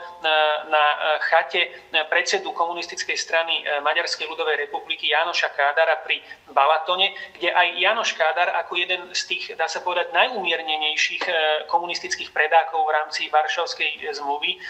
na 0.71 0.85
chate 1.27 1.75
predsedu 2.07 2.55
komunistickej 2.55 3.19
strany 3.19 3.67
Maďarskej 3.83 4.31
ľudovej 4.31 4.69
republiky 4.69 5.11
Janoša 5.11 5.51
Kádara 5.59 6.07
pri 6.07 6.23
Balatone, 6.55 7.11
kde 7.35 7.51
aj 7.51 7.69
Janoš 7.83 8.15
Kádar 8.15 8.55
ako 8.63 8.73
jeden 8.79 9.01
z 9.11 9.23
tých, 9.27 9.45
dá 9.59 9.67
sa 9.67 9.83
povedať, 9.83 10.15
najumiernenejších 10.15 11.25
komunistických 11.67 12.31
predákov 12.31 12.87
v 12.87 12.95
rámci 12.95 13.27
Varšavskej 13.27 14.07
zmluvy 14.15 14.63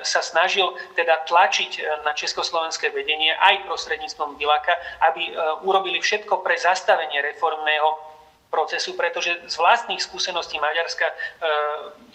sa 0.00 0.24
snažil 0.24 0.72
teda 0.96 1.28
tlačiť 1.28 2.00
na 2.06 2.16
československé 2.16 2.88
vedenie 2.96 3.36
aj 3.36 3.68
prostredníctvom 3.68 4.40
Bilaka, 4.40 4.72
aby 5.12 5.36
urobili 5.68 6.00
všetko 6.00 6.40
pre 6.40 6.56
zas 6.56 6.77
zastavenie 6.78 7.18
reformného 7.34 8.08
procesu, 8.48 8.96
pretože 8.96 9.36
z 9.44 9.56
vlastných 9.60 10.00
skúseností 10.00 10.56
Maďarska 10.56 11.04
e, 11.04 11.14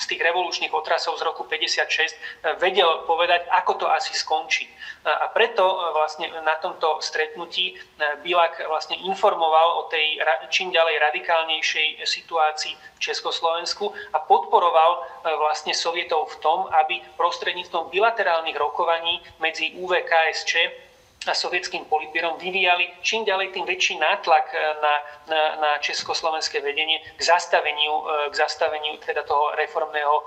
z 0.02 0.06
tých 0.10 0.22
revolučných 0.26 0.74
otrasov 0.74 1.22
z 1.22 1.30
roku 1.30 1.46
56 1.46 1.86
e, 1.86 2.18
vedel 2.58 3.06
povedať, 3.06 3.46
ako 3.54 3.78
to 3.78 3.86
asi 3.86 4.18
skončí. 4.18 4.66
E, 4.66 4.72
a 5.06 5.30
preto 5.30 5.62
vlastne 5.94 6.34
na 6.42 6.58
tomto 6.58 6.98
stretnutí 7.06 7.78
Bilak 8.26 8.66
vlastne 8.66 8.98
informoval 9.06 9.86
o 9.86 9.94
tej 9.94 10.18
čím 10.50 10.74
ďalej 10.74 11.06
radikálnejšej 11.14 12.02
situácii 12.02 12.74
v 12.98 13.00
Československu 13.00 13.94
a 13.94 14.18
podporoval 14.18 15.06
vlastne 15.38 15.78
Sovietov 15.78 16.34
v 16.34 16.38
tom, 16.42 16.60
aby 16.74 16.98
prostredníctvom 17.14 17.94
bilaterálnych 17.94 18.58
rokovaní 18.58 19.22
medzi 19.38 19.78
UVKSČ 19.78 20.84
a 21.28 21.34
sovietským 21.34 21.86
politbierom 21.86 22.38
vyvíjali 22.38 22.90
čím 23.02 23.24
ďalej 23.26 23.56
tým 23.56 23.66
väčší 23.66 23.96
nátlak 24.00 24.52
e, 24.52 24.58
na, 24.82 24.94
na, 25.28 25.42
na 25.56 25.72
československé 25.80 26.60
vedenie 26.60 27.00
k 27.16 27.22
zastaveniu, 27.22 27.94
e, 28.04 28.30
k 28.32 28.36
zastaveniu 28.36 28.98
teda 29.00 29.24
toho 29.24 29.56
reformného 29.56 30.16
e, 30.20 30.24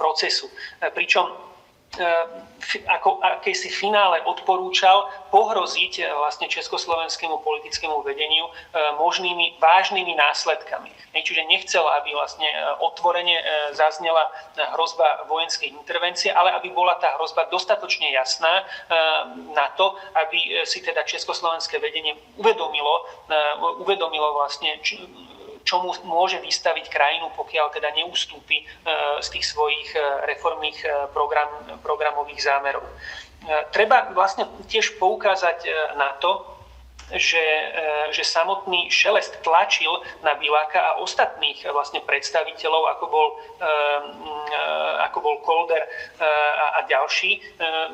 procesu. 0.00 0.50
Pričom 0.94 1.55
ako 2.90 3.22
akési 3.22 3.70
finále 3.70 4.20
odporúčal 4.26 5.06
pohroziť 5.32 6.02
vlastne 6.18 6.50
československému 6.50 7.40
politickému 7.40 8.02
vedeniu 8.02 8.50
možnými 9.00 9.56
vážnymi 9.62 10.12
následkami. 10.18 10.90
Čiže 11.16 11.48
nechcel, 11.48 11.86
aby 11.86 12.12
vlastne 12.12 12.48
otvorene 12.84 13.40
zaznela 13.72 14.28
hrozba 14.76 15.24
vojenskej 15.30 15.72
intervencie, 15.72 16.28
ale 16.28 16.52
aby 16.58 16.68
bola 16.74 16.98
tá 17.00 17.16
hrozba 17.16 17.48
dostatočne 17.48 18.12
jasná 18.12 18.66
na 19.54 19.72
to, 19.78 19.96
aby 20.20 20.66
si 20.68 20.84
teda 20.84 21.06
československé 21.06 21.80
vedenie 21.80 22.18
uvedomilo, 22.36 23.08
uvedomilo 23.80 24.36
vlastne 24.36 24.76
čomu 25.66 25.90
môže 26.06 26.38
vystaviť 26.38 26.86
krajinu, 26.86 27.34
pokiaľ 27.34 27.74
teda 27.74 27.90
neustúpi 27.98 28.62
e, 28.62 28.64
z 29.18 29.28
tých 29.34 29.44
svojich 29.50 29.90
e, 29.92 30.00
reformných 30.30 30.78
e, 30.86 30.88
program, 31.10 31.50
programových 31.82 32.40
zámerov. 32.40 32.86
Treba 33.70 34.10
vlastne 34.10 34.48
tiež 34.66 34.98
poukázať 34.98 35.70
na 35.94 36.18
to, 36.18 36.42
že, 37.14 37.46
že 38.10 38.26
samotný 38.26 38.90
Šelest 38.90 39.38
tlačil 39.46 40.02
na 40.26 40.34
Biláka 40.34 40.82
a 40.82 40.98
ostatných 40.98 41.62
vlastne 41.70 42.02
predstaviteľov, 42.02 42.98
ako 42.98 43.04
bol, 43.06 43.28
ako 45.06 45.18
bol 45.22 45.36
Kolder 45.46 45.78
a, 46.18 46.82
a 46.82 46.90
ďalší 46.90 47.38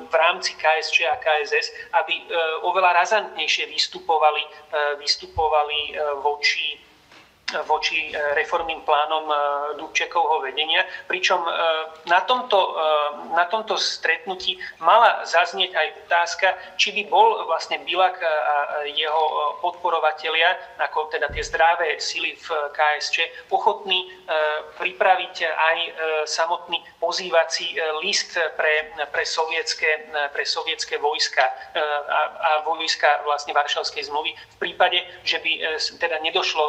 v 0.09 0.15
rámci 0.17 0.57
KSČ 0.57 1.05
a 1.13 1.21
KSS, 1.21 1.69
aby 2.01 2.33
oveľa 2.65 3.05
razantnejšie 3.05 3.69
vystupovali, 3.69 4.49
vystupovali 4.97 6.01
voči 6.25 6.81
voči 7.69 8.09
e, 8.09 8.17
reformným 8.35 8.81
plánom 8.89 9.29
e, 9.29 9.35
Dubčekovho 9.77 10.41
vedenia. 10.41 10.89
Pričom 11.07 11.45
e, 11.45 11.51
na 12.09 12.25
tomto, 12.25 12.77
na 13.37 13.45
tomto 13.49 13.77
stretnutí 13.77 14.57
mala 14.81 15.25
zaznieť 15.29 15.73
aj 15.77 15.89
otázka, 16.09 16.49
či 16.81 16.93
by 16.97 17.03
bol 17.09 17.47
vlastne 17.47 17.81
Bilak 17.85 18.17
a 18.23 18.85
jeho 18.89 19.23
podporovatelia, 19.61 20.57
ako 20.81 21.13
teda 21.13 21.29
tie 21.31 21.45
zdravé 21.45 22.01
sily 22.01 22.37
v 22.37 22.49
KSČ, 22.73 23.49
ochotní 23.53 24.09
pripraviť 24.79 25.37
aj 25.47 25.79
samotný 26.29 26.81
pozývací 26.99 27.77
list 28.03 28.35
pre, 28.57 28.93
pre, 29.11 29.25
sovietské, 29.25 30.11
pre 30.33 30.45
sovietské 30.45 30.99
vojska 30.99 31.45
a, 32.09 32.21
a 32.37 32.51
vojska 32.67 33.23
vlastne 33.25 33.55
Varšavskej 33.57 34.09
zmluvy 34.09 34.33
v 34.35 34.57
prípade, 34.59 34.99
že 35.23 35.39
by 35.41 35.81
teda 35.99 36.19
nedošlo 36.23 36.65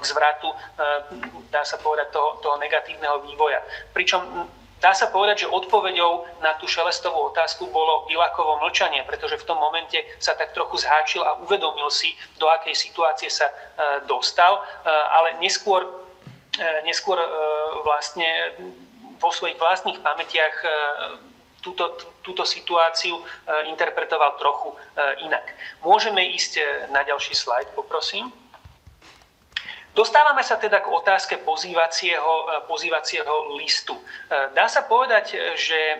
k 0.00 0.04
zvrátu 0.04 0.19
zvratu, 0.20 0.52
eh, 0.52 1.00
dá 1.48 1.64
sa 1.64 1.80
povedať, 1.80 2.12
toho, 2.12 2.36
toho 2.44 2.60
negatívneho 2.60 3.24
vývoja. 3.24 3.64
Pričom 3.96 4.52
Dá 4.80 4.96
sa 4.96 5.12
povedať, 5.12 5.44
že 5.44 5.52
odpoveďou 5.52 6.40
na 6.40 6.56
tú 6.56 6.64
šelestovú 6.64 7.28
otázku 7.28 7.68
bolo 7.68 8.08
Bilakovo 8.08 8.64
mlčanie, 8.64 9.04
pretože 9.04 9.36
v 9.36 9.44
tom 9.44 9.60
momente 9.60 10.00
sa 10.16 10.32
tak 10.32 10.56
trochu 10.56 10.80
zháčil 10.80 11.20
a 11.20 11.36
uvedomil 11.44 11.92
si, 11.92 12.16
do 12.40 12.48
akej 12.48 12.72
situácie 12.72 13.28
sa 13.28 13.44
eh, 13.44 14.00
dostal, 14.08 14.56
eh, 14.56 14.88
ale 14.88 15.36
neskôr, 15.36 15.84
neskôr 16.88 17.20
vlastne 17.84 18.26
vo 19.20 19.30
svojich 19.30 19.54
vlastných 19.54 20.02
pamätiach 20.02 20.56
túto, 21.62 21.94
túto 22.26 22.42
situáciu 22.42 23.16
interpretoval 23.70 24.34
trochu 24.34 24.74
inak. 25.24 25.46
Môžeme 25.80 26.20
ísť 26.34 26.58
na 26.90 27.06
ďalší 27.06 27.38
slajd, 27.38 27.70
poprosím. 27.72 28.34
Dostávame 30.00 30.40
sa 30.40 30.56
teda 30.56 30.80
k 30.80 30.88
otázke 30.88 31.44
pozývacieho, 31.44 32.24
e, 32.24 32.44
pozývacieho 32.64 33.52
listu. 33.60 33.92
E, 33.92 34.02
dá 34.56 34.64
sa 34.64 34.88
povedať, 34.88 35.36
že 35.60 35.76
e, 35.76 35.96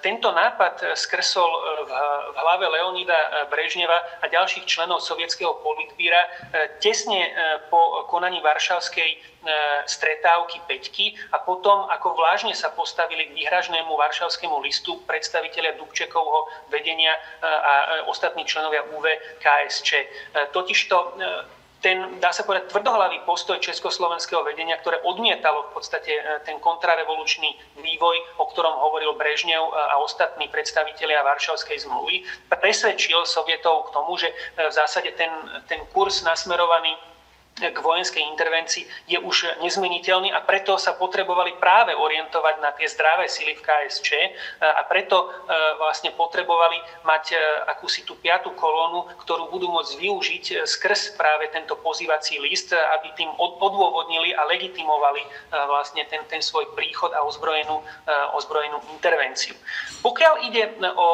tento 0.00 0.32
nápad 0.32 0.96
skrsol 0.96 1.52
v 1.84 2.36
hlave 2.40 2.64
Leonida 2.72 3.44
Brežneva 3.52 4.00
a 4.24 4.32
ďalších 4.32 4.64
členov 4.64 5.04
sovietského 5.04 5.60
politbíra 5.60 6.24
tesne 6.80 7.32
po 7.68 8.08
konaní 8.08 8.40
Varšavskej 8.40 9.20
stretávky 9.84 10.64
Peťky 10.64 11.06
a 11.32 11.44
potom, 11.44 11.84
ako 11.92 12.16
vlážne 12.16 12.56
sa 12.56 12.72
postavili 12.72 13.28
k 13.28 13.36
výhražnému 13.44 13.92
varšavskému 13.92 14.56
listu 14.64 15.04
predstavitelia 15.04 15.76
Dubčekovho 15.76 16.48
vedenia 16.72 17.12
a 17.44 18.04
ostatní 18.08 18.48
členovia 18.48 18.88
UV 18.88 19.04
KSČ. 19.40 19.90
Totižto 20.52 20.96
ten, 21.84 22.16
dá 22.16 22.32
sa 22.32 22.48
povedať, 22.48 22.72
tvrdohlavý 22.72 23.28
postoj 23.28 23.60
československého 23.60 24.40
vedenia, 24.40 24.80
ktoré 24.80 25.04
odmietalo 25.04 25.68
v 25.68 25.70
podstate 25.76 26.16
e, 26.16 26.22
ten 26.48 26.56
kontrarevolučný 26.56 27.76
vývoj, 27.76 28.40
o 28.40 28.48
ktorom 28.48 28.72
hovoril 28.88 29.12
Brežnev 29.20 29.60
e, 29.60 29.72
a 29.92 30.00
ostatní 30.00 30.48
predstavitelia 30.48 31.20
Varšavskej 31.20 31.84
zmluvy, 31.84 32.24
presvedčil 32.48 33.28
Sovietov 33.28 33.92
k 33.92 34.00
tomu, 34.00 34.16
že 34.16 34.32
e, 34.32 34.64
v 34.64 34.72
zásade 34.72 35.12
ten, 35.12 35.28
ten 35.68 35.84
kurz 35.92 36.24
nasmerovaný 36.24 36.96
k 37.54 37.78
vojenskej 37.78 38.18
intervencii 38.34 38.82
je 39.06 39.18
už 39.22 39.62
nezmeniteľný 39.62 40.34
a 40.34 40.42
preto 40.42 40.74
sa 40.74 40.98
potrebovali 40.98 41.54
práve 41.62 41.94
orientovať 41.94 42.54
na 42.58 42.74
tie 42.74 42.90
zdravé 42.90 43.30
sily 43.30 43.54
v 43.54 43.62
KSČ 43.62 44.08
a 44.58 44.82
preto 44.90 45.22
e, 45.22 45.26
vlastne 45.78 46.10
potrebovali 46.18 46.82
mať 47.06 47.24
e, 47.30 47.36
akúsi 47.70 48.02
tú 48.02 48.18
piatú 48.18 48.58
kolónu, 48.58 49.06
ktorú 49.22 49.54
budú 49.54 49.70
môcť 49.70 49.94
využiť 50.02 50.44
e, 50.50 50.54
skrz 50.66 51.14
práve 51.14 51.46
tento 51.54 51.78
pozývací 51.78 52.42
list, 52.42 52.74
aby 52.74 53.14
tým 53.14 53.30
odôvodnili 53.38 54.34
a 54.34 54.42
legitimovali 54.50 55.22
vlastne 55.70 56.02
ten, 56.10 56.26
ten 56.26 56.42
svoj 56.42 56.74
príchod 56.74 57.14
a 57.14 57.22
ozbrojenú, 57.22 57.78
ozbrojenú 58.34 58.82
intervenciu. 58.90 59.54
Pokiaľ 60.02 60.34
ide 60.50 60.74
o 60.82 61.08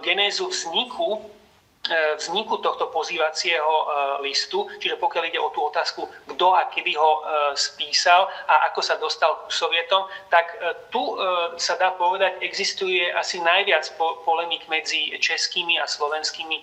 genézu 0.00 0.48
vzniku 0.48 1.20
E, 1.20 1.41
vzniku 1.90 2.62
tohto 2.62 2.86
pozývacieho 2.94 3.66
e, 3.66 3.86
listu, 4.22 4.70
čiže 4.78 5.02
pokiaľ 5.02 5.24
ide 5.26 5.42
o 5.42 5.50
tú 5.50 5.66
otázku, 5.66 6.06
kto 6.30 6.54
a 6.54 6.70
kedy 6.70 6.94
ho 6.94 7.10
e, 7.18 7.20
spísal 7.58 8.30
a 8.46 8.70
ako 8.70 8.80
sa 8.86 8.94
dostal 9.02 9.34
k 9.46 9.50
Sovietom, 9.50 10.06
tak 10.30 10.54
tu 10.94 11.18
sa 11.58 11.74
dá 11.76 11.92
povedať, 11.96 12.38
existuje 12.40 13.10
asi 13.12 13.42
najviac 13.42 13.84
polemik 14.24 14.64
medzi 14.70 15.12
českými 15.18 15.76
a 15.80 15.88
slovenskými 15.88 16.62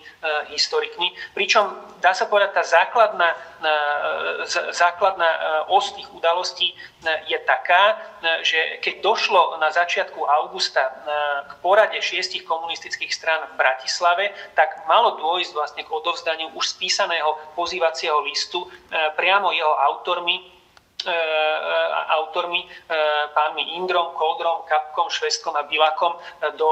historikmi, 0.50 1.12
pričom 1.36 1.70
dá 2.00 2.16
sa 2.16 2.26
povedať, 2.26 2.56
tá 2.56 2.64
základná, 2.64 3.30
základná 4.74 5.30
os 5.70 5.92
tých 5.94 6.08
udalostí 6.10 6.74
je 7.28 7.38
taká, 7.46 7.98
že 8.42 8.82
keď 8.84 8.94
došlo 9.04 9.56
na 9.58 9.70
začiatku 9.70 10.18
augusta 10.18 10.90
k 11.48 11.52
porade 11.64 11.98
šiestich 12.02 12.44
komunistických 12.44 13.12
strán 13.12 13.40
v 13.54 13.58
Bratislave, 13.60 14.24
tak 14.54 14.84
malo 14.88 15.09
malo 15.10 15.18
dôjsť 15.18 15.52
vlastne 15.54 15.82
k 15.82 15.90
odovzdaniu 15.90 16.54
už 16.54 16.78
spísaného 16.78 17.34
pozývacieho 17.58 18.22
listu 18.22 18.62
e, 18.62 18.68
priamo 19.18 19.50
jeho 19.50 19.74
autormi, 19.90 20.38
e, 21.02 21.14
autormi, 22.14 22.62
e, 22.62 22.66
pánmi 23.34 23.74
Indrom, 23.74 24.14
Koldrom, 24.14 24.62
Kapkom, 24.70 25.10
Švestkom 25.10 25.58
a 25.58 25.66
Bilakom 25.66 26.14
do, 26.54 26.70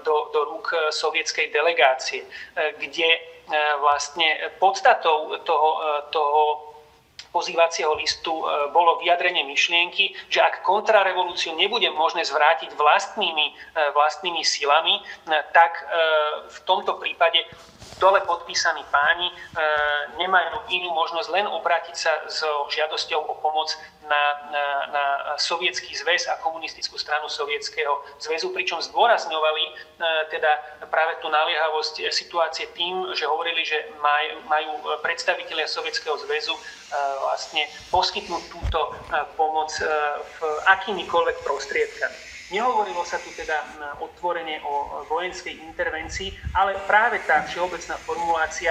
do, 0.00 0.14
do 0.32 0.40
rúk 0.56 0.72
sovietskej 0.88 1.52
delegácie, 1.52 2.24
kde 2.56 3.36
vlastne 3.78 4.50
podstatou 4.58 5.38
toho, 5.46 5.68
toho 6.10 6.42
pozývacieho 7.36 7.92
listu 8.00 8.32
e, 8.32 8.72
bolo 8.72 8.96
vyjadrenie 8.96 9.44
myšlienky, 9.44 10.16
že 10.32 10.40
ak 10.40 10.64
kontrarevolúciu 10.64 11.52
nebude 11.52 11.92
možné 11.92 12.24
zvrátiť 12.24 12.72
vlastnými, 12.72 13.46
e, 13.52 13.52
vlastnými 13.92 14.40
silami, 14.40 14.96
e, 14.96 15.02
tak 15.52 15.84
v 16.46 16.58
tomto 16.64 16.96
prípade 16.96 17.44
dole 17.98 18.20
podpísaní 18.24 18.84
páni 18.92 19.32
nemajú 20.20 20.68
inú 20.72 20.92
možnosť 20.92 21.28
len 21.32 21.46
obrátiť 21.48 21.96
sa 21.96 22.12
s 22.28 22.44
žiadosťou 22.72 23.20
o 23.24 23.34
pomoc 23.40 23.72
na, 24.06 24.22
na, 24.52 24.66
na 24.92 25.04
sovietský 25.40 25.96
zväz 25.96 26.28
a 26.30 26.38
komunistickú 26.40 26.94
stranu 27.00 27.26
sovietského 27.26 28.04
zväzu, 28.22 28.52
pričom 28.54 28.78
zdôrazňovali 28.78 29.64
teda 30.30 30.52
práve 30.92 31.18
tú 31.24 31.32
naliehavosť 31.32 32.06
situácie 32.12 32.70
tým, 32.76 33.16
že 33.16 33.26
hovorili, 33.26 33.64
že 33.66 33.90
maj, 33.98 34.24
majú 34.46 35.00
predstavitelia 35.02 35.66
sovietského 35.66 36.14
zväzu 36.20 36.54
vlastne 37.20 37.66
poskytnúť 37.90 38.42
túto 38.52 38.94
pomoc 39.34 39.72
v 39.76 40.38
akýmikoľvek 40.70 41.36
prostriedkami. 41.42 42.25
Nehovorilo 42.46 43.02
sa 43.02 43.18
tu 43.18 43.34
teda 43.34 43.58
otvorene 43.98 44.62
o 44.62 45.02
vojenskej 45.10 45.66
intervencii, 45.66 46.30
ale 46.54 46.78
práve 46.86 47.18
tá 47.26 47.42
všeobecná 47.42 47.98
formulácia 48.06 48.70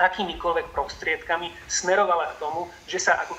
akýmikoľvek 0.00 0.72
prostriedkami 0.72 1.52
smerovala 1.68 2.32
k 2.32 2.40
tomu, 2.40 2.72
že 2.88 2.96
sa 2.96 3.20
ako 3.20 3.36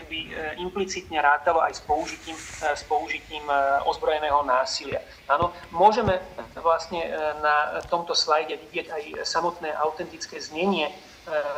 keby 0.00 0.18
e, 0.24 0.28
implicitne 0.64 1.20
rátalo 1.20 1.60
aj 1.60 1.76
s 1.76 1.82
použitím, 1.84 2.32
e, 2.32 2.72
s 2.72 2.82
použitím 2.88 3.44
e, 3.44 3.54
ozbrojeného 3.84 4.40
násilia. 4.48 5.04
Áno, 5.28 5.52
môžeme 5.68 6.16
vlastne 6.56 7.04
na 7.44 7.84
tomto 7.92 8.16
slajde 8.16 8.56
vidieť 8.56 8.86
aj 8.88 9.02
samotné 9.28 9.68
autentické 9.76 10.40
znenie 10.40 10.88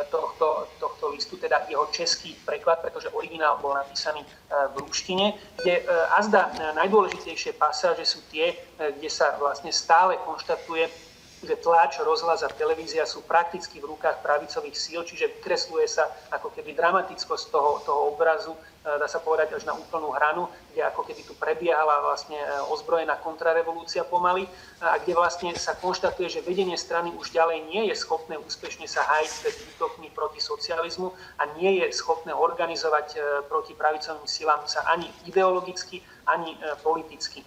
tohto, 0.09 0.67
tohto 0.79 1.09
listu, 1.09 1.37
teda 1.37 1.65
jeho 1.69 1.85
český 1.91 2.35
preklad, 2.45 2.79
pretože 2.79 3.09
originál 3.09 3.57
bol 3.61 3.73
napísaný 3.73 4.25
v 4.49 4.75
ruštine, 4.83 5.33
kde 5.61 5.85
azda 6.15 6.51
najdôležitejšie 6.75 7.55
pasáže 7.55 8.03
sú 8.05 8.19
tie, 8.31 8.55
kde 8.77 9.09
sa 9.09 9.37
vlastne 9.39 9.71
stále 9.71 10.17
konštatuje 10.23 11.11
že 11.41 11.57
tlač, 11.57 11.97
rozhlas 12.05 12.45
a 12.45 12.53
televízia 12.53 13.01
sú 13.09 13.25
prakticky 13.25 13.81
v 13.81 13.97
rukách 13.97 14.21
pravicových 14.21 14.77
síl, 14.77 15.01
čiže 15.01 15.41
vykresluje 15.41 15.89
sa 15.89 16.05
ako 16.29 16.53
keby 16.53 16.77
dramatickosť 16.77 17.49
toho, 17.49 17.81
toho 17.81 18.13
obrazu, 18.13 18.53
dá 18.83 19.05
sa 19.05 19.21
povedať 19.21 19.53
až 19.53 19.63
na 19.69 19.77
úplnú 19.77 20.09
hranu, 20.09 20.49
kde 20.73 20.81
ako 20.89 21.05
keby 21.05 21.21
tu 21.21 21.37
prebiehala 21.37 22.01
vlastne 22.01 22.37
e, 22.37 22.47
ozbrojená 22.73 23.21
kontrarevolúcia 23.21 24.01
pomaly 24.01 24.49
a 24.81 24.97
kde 24.97 25.13
vlastne 25.13 25.53
sa 25.53 25.77
konštatuje, 25.77 26.27
že 26.29 26.41
vedenie 26.41 26.73
strany 26.73 27.13
už 27.13 27.29
ďalej 27.29 27.69
nie 27.69 27.93
je 27.93 27.95
schopné 27.95 28.41
úspešne 28.41 28.89
sa 28.89 29.05
hájiť 29.05 29.31
pred 29.45 29.55
útokmi 29.77 30.09
proti 30.09 30.41
socializmu 30.41 31.13
a 31.37 31.43
nie 31.61 31.85
je 31.85 31.93
schopné 31.93 32.33
organizovať 32.33 33.07
e, 33.13 33.17
proti 33.45 33.77
pravicovým 33.77 34.25
silám 34.25 34.65
sa 34.65 34.81
ani 34.89 35.05
ideologicky, 35.29 36.01
ani 36.25 36.57
politicky. 36.81 37.45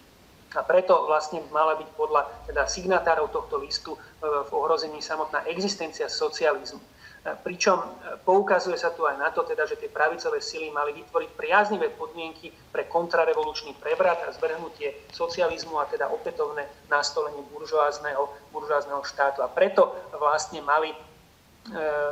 A 0.55 0.63
preto 0.63 1.11
vlastne 1.11 1.43
mala 1.51 1.75
byť 1.75 1.89
podľa 1.99 2.31
teda 2.47 2.63
signatárov 2.71 3.27
tohto 3.35 3.59
listu 3.59 3.99
e, 3.99 3.99
v 4.23 4.51
ohrození 4.55 5.03
samotná 5.03 5.43
existencia 5.51 6.07
socializmu. 6.07 6.79
E, 7.25 7.33
pričom 7.41 7.81
e, 7.81 7.87
poukazuje 8.21 8.77
sa 8.77 8.93
tu 8.93 9.09
aj 9.09 9.17
na 9.17 9.33
to, 9.33 9.43
teda, 9.49 9.65
že 9.65 9.81
tie 9.81 9.89
pravicové 9.89 10.45
sily 10.45 10.69
mali 10.69 10.93
vytvoriť 10.93 11.31
priaznivé 11.33 11.89
podmienky 11.97 12.53
pre 12.69 12.85
kontrarevolučný 12.85 13.73
prevrat 13.81 14.21
a 14.29 14.33
zvrhnutie 14.37 15.09
socializmu 15.09 15.81
a 15.81 15.89
teda 15.89 16.13
opätovné 16.13 16.69
nastolenie 16.93 17.41
buržoázneho, 17.49 18.29
buržoázneho 18.53 19.01
štátu. 19.03 19.41
A 19.41 19.49
preto 19.49 19.97
vlastne 20.21 20.61
mali 20.61 20.93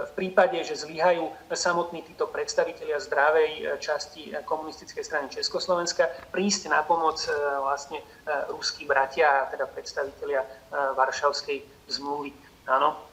v 0.08 0.12
prípade, 0.16 0.56
že 0.64 0.80
zlyhajú 0.80 1.28
samotní 1.52 2.00
títo 2.08 2.24
predstavitelia 2.24 2.96
zdravej 2.96 3.50
e, 3.52 3.62
časti 3.76 4.32
komunistickej 4.48 5.04
strany 5.04 5.28
Československa, 5.28 6.08
prísť 6.32 6.72
na 6.72 6.80
pomoc 6.80 7.20
e, 7.28 7.32
vlastne 7.60 8.00
e, 8.00 8.04
ruskí 8.48 8.88
bratia, 8.88 9.44
teda 9.52 9.68
predstavitelia 9.68 10.40
Varšavskej 10.72 11.68
zmluvy. 11.92 12.32
Áno. 12.64 13.11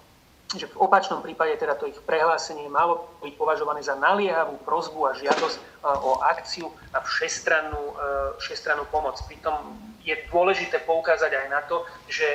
Že 0.50 0.74
v 0.74 0.82
opačnom 0.82 1.22
prípade 1.22 1.54
teda 1.62 1.78
to 1.78 1.86
ich 1.86 2.00
prehlásenie 2.10 2.66
malo 2.74 3.06
byť 3.22 3.34
považované 3.38 3.86
za 3.86 3.94
naliehavú 3.94 4.58
prozbu 4.66 5.06
a 5.06 5.12
žiadosť 5.14 5.58
o 5.86 6.18
akciu 6.26 6.74
a 6.90 7.06
všestrannú, 7.06 7.94
všestrannú 8.42 8.90
pomoc. 8.90 9.22
Pritom 9.30 9.54
je 10.02 10.18
dôležité 10.34 10.82
poukázať 10.90 11.38
aj 11.38 11.48
na 11.54 11.62
to, 11.70 11.86
že 12.10 12.26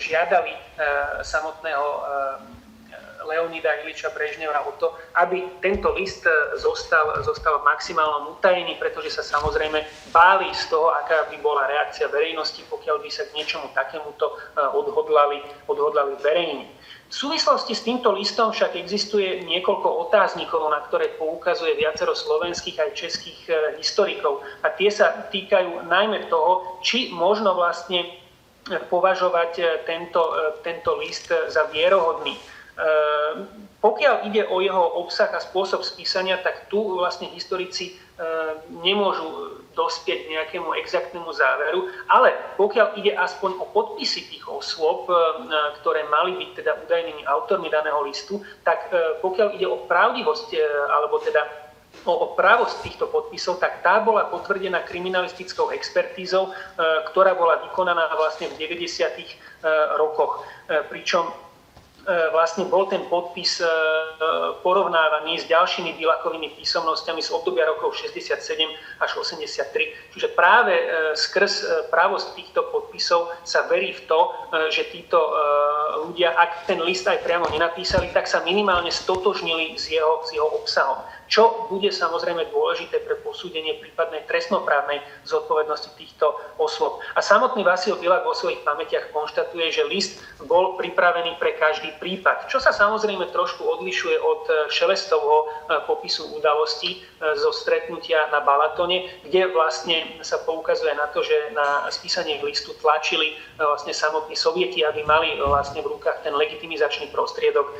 žiadali 0.00 0.56
samotného 1.20 1.86
Leonida 3.26 3.70
Iliča 3.82 4.10
Brežneva 4.10 4.66
o 4.66 4.72
to, 4.76 4.94
aby 5.14 5.46
tento 5.62 5.94
list 5.94 6.26
e, 6.26 6.30
zostal, 6.58 7.22
zostal 7.22 7.58
v 7.62 7.68
maximálnom 7.70 8.38
utajený, 8.38 8.76
pretože 8.78 9.14
sa 9.14 9.22
samozrejme 9.22 9.82
báli 10.10 10.50
z 10.54 10.70
toho, 10.70 10.90
aká 10.92 11.30
by 11.30 11.36
bola 11.38 11.70
reakcia 11.70 12.10
verejnosti, 12.10 12.62
pokiaľ 12.66 13.02
by 13.02 13.08
sa 13.10 13.26
k 13.30 13.34
niečomu 13.38 13.70
takémuto 13.74 14.34
e, 14.34 14.62
odhodlali, 14.74 15.42
odhodlali 15.70 16.18
verejne. 16.20 16.66
V 17.12 17.28
súvislosti 17.28 17.76
s 17.76 17.84
týmto 17.84 18.08
listom 18.16 18.56
však 18.56 18.72
existuje 18.72 19.44
niekoľko 19.44 20.08
otáznikov, 20.08 20.72
na 20.72 20.80
ktoré 20.88 21.12
poukazuje 21.20 21.76
viacero 21.76 22.16
slovenských 22.16 22.80
aj 22.80 22.90
českých 22.96 23.40
e, 23.52 23.52
historikov. 23.76 24.40
A 24.64 24.72
tie 24.72 24.88
sa 24.88 25.28
týkajú 25.28 25.84
najmä 25.92 26.32
toho, 26.32 26.80
či 26.80 27.12
možno 27.12 27.52
vlastne 27.52 28.16
považovať 28.88 29.84
tento, 29.84 30.22
tento 30.62 30.94
list 30.96 31.28
za 31.28 31.66
vierohodný. 31.68 32.38
Pokiaľ 33.82 34.30
ide 34.30 34.46
o 34.46 34.62
jeho 34.62 35.02
obsah 35.02 35.26
a 35.34 35.42
spôsob 35.42 35.82
spísania, 35.82 36.38
tak 36.38 36.70
tu 36.70 36.78
vlastne 36.94 37.26
historici 37.34 37.98
ehm, 37.98 38.78
nemôžu 38.86 39.58
dospieť 39.74 40.30
nejakému 40.30 40.70
exaktnému 40.78 41.26
záveru, 41.34 41.90
ale 42.06 42.30
pokiaľ 42.54 42.94
ide 43.02 43.18
aspoň 43.18 43.58
o 43.58 43.66
podpisy 43.74 44.30
tých 44.30 44.46
osôb, 44.46 45.10
ehm, 45.10 45.50
ktoré 45.82 46.06
mali 46.06 46.38
byť 46.38 46.50
teda 46.62 46.78
údajnými 46.86 47.26
autormi 47.26 47.66
daného 47.74 47.98
listu, 48.06 48.38
tak 48.62 48.86
pokiaľ 49.18 49.58
ide 49.58 49.66
o 49.66 49.82
pravdivosť, 49.90 50.54
alebo 50.86 51.18
teda 51.18 51.42
o, 52.06 52.38
právosť 52.38 52.86
týchto 52.86 53.10
podpisov, 53.10 53.58
tak 53.58 53.82
tá 53.82 53.98
bola 53.98 54.30
potvrdená 54.30 54.86
kriminalistickou 54.86 55.74
expertízou, 55.74 56.54
ktorá 57.10 57.34
bola 57.34 57.58
vykonaná 57.66 58.14
vlastne 58.14 58.46
v 58.46 58.62
90. 58.62 59.98
rokoch. 59.98 60.46
Pričom 60.86 61.26
E, 61.26 61.51
vlastne 62.34 62.66
bol 62.66 62.90
ten 62.90 63.06
podpis 63.06 63.62
e, 63.62 63.66
porovnávaný 64.66 65.38
s 65.38 65.46
ďalšími 65.46 65.94
Bilakovými 65.94 66.58
písomnosťami 66.58 67.22
z 67.22 67.30
obdobia 67.30 67.62
rokov 67.70 67.94
67 67.94 68.42
až 68.98 69.10
83. 69.22 70.10
Čiže 70.10 70.28
práve 70.34 70.74
e, 70.74 70.84
skrz 71.14 71.86
právosť 71.94 72.34
týchto 72.34 72.66
podpisov 72.74 73.30
sa 73.46 73.70
verí 73.70 73.94
v 73.94 74.02
to, 74.10 74.20
že 74.74 74.90
títo 74.90 75.18
ľudia, 76.08 76.34
ak 76.34 76.66
ten 76.66 76.82
list 76.82 77.06
aj 77.06 77.22
priamo 77.22 77.46
nenapísali, 77.52 78.10
tak 78.10 78.26
sa 78.26 78.42
minimálne 78.42 78.90
stotožnili 78.90 79.78
s 79.78 79.86
jeho, 79.86 80.26
s 80.26 80.34
jeho 80.34 80.48
obsahom 80.58 80.98
čo 81.32 81.64
bude 81.72 81.88
samozrejme 81.88 82.52
dôležité 82.52 83.00
pre 83.08 83.16
posúdenie 83.24 83.80
prípadnej 83.80 84.28
trestnoprávnej 84.28 85.00
zodpovednosti 85.24 85.88
týchto 85.96 86.28
osôb. 86.60 87.00
A 87.16 87.24
samotný 87.24 87.64
Vasil 87.64 87.96
Bilak 87.96 88.28
vo 88.28 88.36
svojich 88.36 88.60
pamätiach 88.68 89.08
konštatuje, 89.16 89.72
že 89.72 89.88
list 89.88 90.20
bol 90.44 90.76
pripravený 90.76 91.40
pre 91.40 91.56
každý 91.56 91.96
prípad, 91.96 92.52
čo 92.52 92.60
sa 92.60 92.68
samozrejme 92.68 93.32
trošku 93.32 93.64
odlišuje 93.64 94.20
od 94.20 94.42
Šelestovho 94.68 95.36
e, 95.40 95.80
popisu 95.88 96.36
udalostí 96.36 97.00
e, 97.00 97.32
zo 97.40 97.48
stretnutia 97.56 98.28
na 98.28 98.44
Balatone, 98.44 99.24
kde 99.24 99.48
vlastne 99.56 100.20
sa 100.20 100.36
poukazuje 100.44 100.92
na 100.92 101.08
to, 101.16 101.24
že 101.24 101.56
na 101.56 101.88
spísanie 101.88 102.44
listu 102.44 102.76
tlačili 102.84 103.40
vlastne 103.56 103.96
samotní 103.96 104.36
sovieti, 104.36 104.84
aby 104.84 105.00
mali 105.08 105.40
vlastne 105.40 105.80
v 105.80 105.96
rukách 105.96 106.20
ten 106.28 106.36
legitimizačný 106.36 107.08
prostriedok 107.08 107.72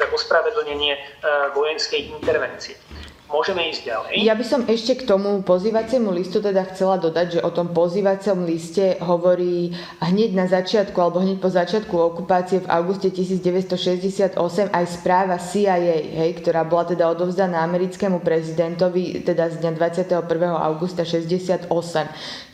pre 0.00 0.08
ospravedlnenie 0.10 0.96
vojenskej 1.52 2.08
intervencie. 2.16 2.74
Môžeme 3.26 3.74
ísť 3.74 3.90
ďalej. 3.90 4.12
Ja 4.22 4.38
by 4.38 4.44
som 4.46 4.62
ešte 4.70 5.02
k 5.02 5.02
tomu 5.02 5.42
pozývaciemu 5.42 6.14
listu 6.14 6.38
teda 6.38 6.62
chcela 6.70 6.94
dodať, 6.94 7.26
že 7.38 7.40
o 7.42 7.50
tom 7.50 7.74
pozývacom 7.74 8.46
liste 8.46 9.02
hovorí 9.02 9.74
hneď 9.98 10.30
na 10.30 10.46
začiatku 10.46 10.94
alebo 10.94 11.18
hneď 11.18 11.42
po 11.42 11.50
začiatku 11.50 11.90
okupácie 11.90 12.62
v 12.62 12.70
auguste 12.70 13.10
1968 13.10 14.38
aj 14.70 14.84
správa 14.86 15.42
CIA, 15.42 16.06
hej, 16.06 16.38
ktorá 16.38 16.62
bola 16.62 16.86
teda 16.86 17.10
odovzdaná 17.10 17.66
americkému 17.66 18.22
prezidentovi 18.22 19.26
teda 19.26 19.50
z 19.50 19.58
dňa 19.58 19.72
21. 19.74 20.22
augusta 20.62 21.02
68. 21.02 21.66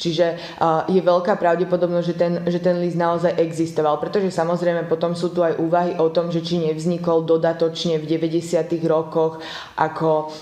Čiže 0.00 0.26
uh, 0.56 0.88
je 0.88 1.04
veľká 1.04 1.36
pravdepodobnosť, 1.36 2.06
že 2.08 2.16
ten, 2.16 2.32
že 2.48 2.58
ten 2.64 2.80
list 2.80 2.96
naozaj 2.96 3.36
existoval, 3.36 4.00
pretože 4.00 4.32
samozrejme 4.32 4.88
potom 4.88 5.12
sú 5.12 5.36
tu 5.36 5.44
aj 5.44 5.60
úvahy 5.60 6.00
o 6.00 6.08
tom, 6.08 6.32
že 6.32 6.40
či 6.40 6.64
nevznikol 6.64 7.28
dodatočne 7.28 8.00
v 8.00 8.08
90. 8.08 8.40
rokoch 8.88 9.44
ako 9.76 10.32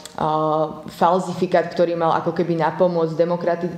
falzifikát, 1.01 1.73
ktorý 1.73 1.97
mal 1.97 2.13
ako 2.21 2.37
keby 2.37 2.61
napomôcť 2.61 3.15
demokrati- 3.17 3.73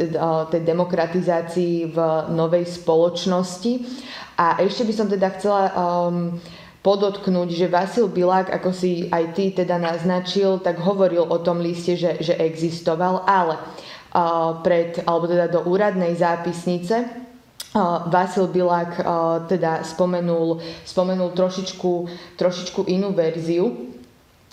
tej 0.51 0.63
demokratizácii 0.67 1.95
v 1.95 1.99
novej 2.35 2.67
spoločnosti. 2.67 3.87
A 4.35 4.59
ešte 4.59 4.83
by 4.83 4.93
som 4.97 5.07
teda 5.07 5.31
chcela 5.39 5.71
um, 5.71 6.35
podotknúť, 6.83 7.49
že 7.55 7.71
Vasil 7.71 8.11
Bilák, 8.11 8.51
ako 8.51 8.75
si 8.75 9.07
aj 9.07 9.39
ty 9.39 9.55
teda 9.55 9.79
naznačil, 9.79 10.59
tak 10.59 10.83
hovoril 10.83 11.23
o 11.23 11.39
tom 11.39 11.63
liste, 11.63 11.95
že, 11.95 12.19
že 12.19 12.35
existoval, 12.35 13.23
ale 13.23 13.55
uh, 13.55 14.59
pred, 14.67 14.99
alebo 15.07 15.31
teda 15.31 15.47
do 15.47 15.63
úradnej 15.63 16.19
zápisnice 16.19 17.07
uh, 17.07 18.11
Vasil 18.11 18.51
Bilák 18.51 18.99
uh, 18.99 19.05
teda 19.47 19.87
spomenul, 19.87 20.59
spomenul 20.83 21.31
trošičku, 21.39 21.93
trošičku 22.35 22.91
inú 22.91 23.15
verziu. 23.15 23.95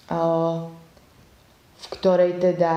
Uh, 0.05 0.78
v 1.79 1.87
ktorej, 1.95 2.43
teda, 2.43 2.75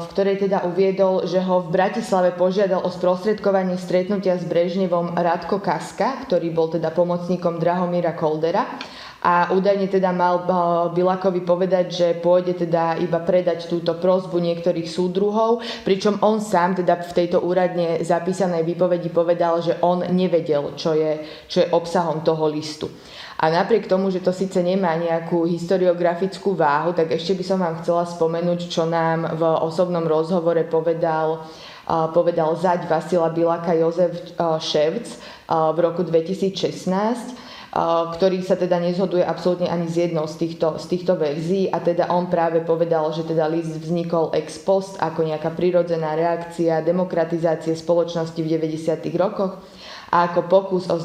v 0.00 0.06
ktorej 0.16 0.48
teda 0.48 0.64
uviedol, 0.64 1.28
že 1.28 1.44
ho 1.44 1.60
v 1.60 1.76
Bratislave 1.76 2.32
požiadal 2.32 2.80
o 2.80 2.88
sprostredkovanie 2.88 3.76
stretnutia 3.76 4.40
s 4.40 4.48
Brežnevom 4.48 5.12
Radko 5.12 5.60
Kaska, 5.60 6.24
ktorý 6.24 6.48
bol 6.48 6.72
teda 6.72 6.88
pomocníkom 6.88 7.60
Drahomíra 7.60 8.16
Koldera 8.16 8.64
a 9.20 9.52
údajne 9.52 9.92
teda 9.92 10.16
mal 10.16 10.48
Bilakovi 10.96 11.44
povedať, 11.44 11.86
že 11.92 12.16
pôjde 12.16 12.64
teda 12.64 12.96
iba 13.04 13.20
predať 13.20 13.68
túto 13.68 13.92
prozbu 14.00 14.40
niektorých 14.40 14.88
súdruhov, 14.88 15.60
pričom 15.84 16.16
on 16.24 16.40
sám 16.40 16.80
teda 16.80 16.96
v 17.04 17.12
tejto 17.12 17.44
úradne 17.44 18.00
zapísanej 18.00 18.64
výpovedi 18.64 19.12
povedal, 19.12 19.60
že 19.60 19.76
on 19.84 20.08
nevedel, 20.16 20.72
čo 20.80 20.96
je, 20.96 21.20
čo 21.52 21.60
je 21.60 21.68
obsahom 21.68 22.24
toho 22.24 22.48
listu. 22.48 22.88
A 23.40 23.48
napriek 23.48 23.88
tomu, 23.88 24.12
že 24.12 24.20
to 24.20 24.36
síce 24.36 24.60
nemá 24.60 25.00
nejakú 25.00 25.48
historiografickú 25.48 26.52
váhu, 26.52 26.92
tak 26.92 27.16
ešte 27.16 27.32
by 27.32 27.44
som 27.44 27.58
vám 27.64 27.80
chcela 27.80 28.04
spomenúť, 28.04 28.68
čo 28.68 28.84
nám 28.84 29.40
v 29.40 29.42
osobnom 29.64 30.04
rozhovore 30.04 30.60
povedal 30.68 31.48
povedal 32.14 32.54
zať 32.54 32.86
Vasila 32.86 33.34
Bilaka 33.34 33.74
Jozef 33.74 34.36
Ševc 34.62 35.10
v 35.50 35.78
roku 35.82 36.06
2016 36.06 37.50
ktorý 38.18 38.42
sa 38.42 38.58
teda 38.58 38.82
nezhoduje 38.82 39.22
absolútne 39.22 39.70
ani 39.70 39.86
z 39.86 40.10
jednou 40.10 40.26
z 40.26 40.42
týchto, 40.42 40.74
z 40.82 40.90
týchto 40.90 41.14
verzií 41.14 41.70
a 41.70 41.78
teda 41.78 42.10
on 42.10 42.26
práve 42.26 42.66
povedal, 42.66 43.14
že 43.14 43.22
teda 43.22 43.46
list 43.46 43.78
vznikol 43.78 44.34
ex 44.34 44.58
post 44.58 44.98
ako 44.98 45.22
nejaká 45.22 45.54
prirodzená 45.54 46.18
reakcia 46.18 46.82
demokratizácie 46.82 47.78
spoločnosti 47.78 48.42
v 48.42 48.48
90. 48.58 49.06
rokoch 49.14 49.62
a 50.10 50.30
ako 50.30 50.50
pokus 50.50 50.90
o 50.90 50.98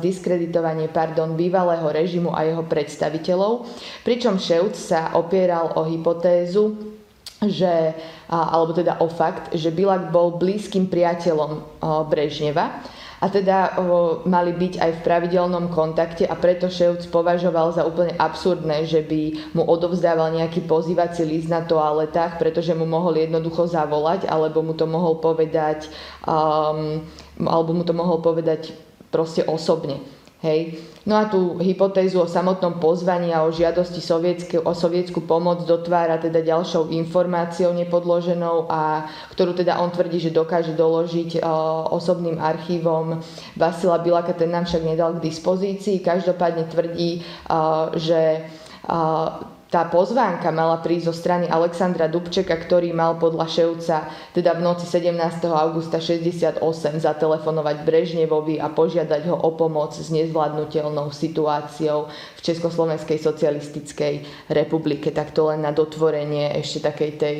zdiskreditovanie 0.00 0.88
pardon, 0.88 1.36
bývalého 1.36 1.84
režimu 1.84 2.32
a 2.32 2.48
jeho 2.48 2.64
predstaviteľov, 2.64 3.68
pričom 4.02 4.40
Šeuc 4.40 4.72
sa 4.72 5.12
opieral 5.14 5.76
o 5.76 5.84
hypotézu, 5.84 6.96
že, 7.44 7.92
alebo 8.32 8.72
teda 8.72 8.96
o 9.04 9.12
fakt, 9.12 9.52
že 9.52 9.68
Bilak 9.68 10.08
bol 10.08 10.40
blízkym 10.40 10.88
priateľom 10.88 11.84
Brežneva 12.08 12.80
a 13.16 13.26
teda 13.32 13.80
o, 13.80 14.20
mali 14.28 14.52
byť 14.52 14.76
aj 14.76 14.90
v 14.96 15.04
pravidelnom 15.04 15.72
kontakte 15.72 16.28
a 16.28 16.36
preto 16.36 16.68
Ševc 16.68 17.08
považoval 17.08 17.72
za 17.72 17.88
úplne 17.88 18.12
absurdné, 18.16 18.84
že 18.84 19.00
by 19.00 19.52
mu 19.56 19.64
odovzdával 19.64 20.36
nejaký 20.36 20.68
pozývací 20.68 21.24
list 21.24 21.48
na 21.48 21.64
toaletách, 21.64 22.36
pretože 22.36 22.76
mu 22.76 22.84
mohol 22.84 23.16
jednoducho 23.16 23.68
zavolať 23.68 24.28
alebo 24.28 24.60
mu 24.60 24.76
to 24.76 24.84
mohol 24.84 25.16
povedať 25.20 25.88
um, 26.28 27.00
alebo 27.40 27.70
mu 27.72 27.84
to 27.84 27.96
mohol 27.96 28.20
povedať 28.20 28.72
proste 29.08 29.44
osobne. 29.48 30.15
Hej. 30.44 30.76
No 31.08 31.16
a 31.16 31.32
tú 31.32 31.56
hypotézu 31.64 32.20
o 32.20 32.28
samotnom 32.28 32.76
pozvaní 32.76 33.32
a 33.32 33.40
o 33.40 33.48
žiadosti 33.48 34.04
sovietske, 34.04 34.60
o 34.60 34.76
sovietskú 34.76 35.24
pomoc 35.24 35.64
dotvára 35.64 36.20
teda 36.20 36.44
ďalšou 36.44 36.92
informáciou 36.92 37.72
nepodloženou 37.72 38.68
a 38.68 39.08
ktorú 39.32 39.56
teda 39.56 39.80
on 39.80 39.88
tvrdí, 39.88 40.20
že 40.20 40.36
dokáže 40.36 40.76
doložiť 40.76 41.40
uh, 41.40 41.88
osobným 41.88 42.36
archívom 42.36 43.24
Vasila 43.56 43.96
Bilaka, 43.96 44.36
ten 44.36 44.52
nám 44.52 44.68
však 44.68 44.84
nedal 44.84 45.16
k 45.16 45.24
dispozícii. 45.24 46.04
Každopádne 46.04 46.68
tvrdí, 46.68 47.24
uh, 47.48 47.96
že 47.96 48.44
uh, 48.92 49.55
tá 49.66 49.82
pozvánka 49.90 50.54
mala 50.54 50.78
prísť 50.78 51.10
zo 51.10 51.14
strany 51.14 51.50
Alexandra 51.50 52.06
Dubčeka, 52.06 52.54
ktorý 52.54 52.94
mal 52.94 53.18
podľa 53.18 53.50
Ševca 53.50 54.06
teda 54.30 54.54
v 54.54 54.62
noci 54.62 54.86
17. 54.86 55.10
augusta 55.50 55.98
68 55.98 56.62
zatelefonovať 57.02 57.76
Brežnevovi 57.82 58.62
a 58.62 58.70
požiadať 58.70 59.26
ho 59.26 59.34
o 59.34 59.50
pomoc 59.58 59.98
s 59.98 60.06
nezvládnutelnou 60.14 61.10
situáciou 61.10 62.06
v 62.06 62.40
Československej 62.46 63.18
socialistickej 63.18 64.14
republike. 64.54 65.10
Tak 65.10 65.34
to 65.34 65.50
len 65.50 65.66
na 65.66 65.74
dotvorenie 65.74 66.54
ešte 66.62 66.86
takej 66.86 67.10
tej 67.18 67.36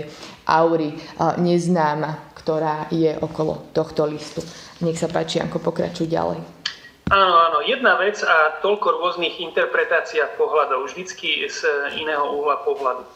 aury 0.50 0.98
neznáma, 1.38 2.34
ktorá 2.34 2.90
je 2.90 3.14
okolo 3.22 3.70
tohto 3.70 4.02
listu. 4.02 4.42
Nech 4.82 4.98
sa 4.98 5.06
páči, 5.06 5.38
ako 5.38 5.62
pokračuj 5.62 6.10
ďalej. 6.10 6.42
Áno, 7.06 7.38
áno, 7.38 7.62
jedna 7.62 7.94
vec 8.02 8.18
a 8.26 8.58
toľko 8.66 8.98
rôznych 8.98 9.38
interpretácií 9.38 10.18
a 10.18 10.26
pohľadov, 10.34 10.90
vždycky 10.90 11.46
z 11.46 11.62
iného 12.02 12.34
uhla 12.34 12.66
pohľadu. 12.66 13.06
E, 13.06 13.08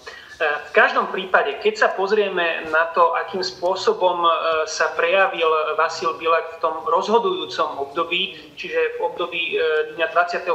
v 0.46 0.70
každom 0.70 1.10
prípade, 1.10 1.58
keď 1.58 1.74
sa 1.74 1.88
pozrieme 1.98 2.70
na 2.70 2.94
to, 2.94 3.18
akým 3.18 3.42
spôsobom 3.42 4.22
e, 4.22 4.30
sa 4.70 4.94
prejavil 4.94 5.74
Vasil 5.74 6.14
Bilak 6.22 6.54
v 6.54 6.58
tom 6.62 6.86
rozhodujúcom 6.86 7.82
období, 7.82 8.54
čiže 8.54 8.94
v 9.02 9.10
období 9.10 9.58
e, 9.58 9.98
dňa 9.98 10.06
21. 10.14 10.46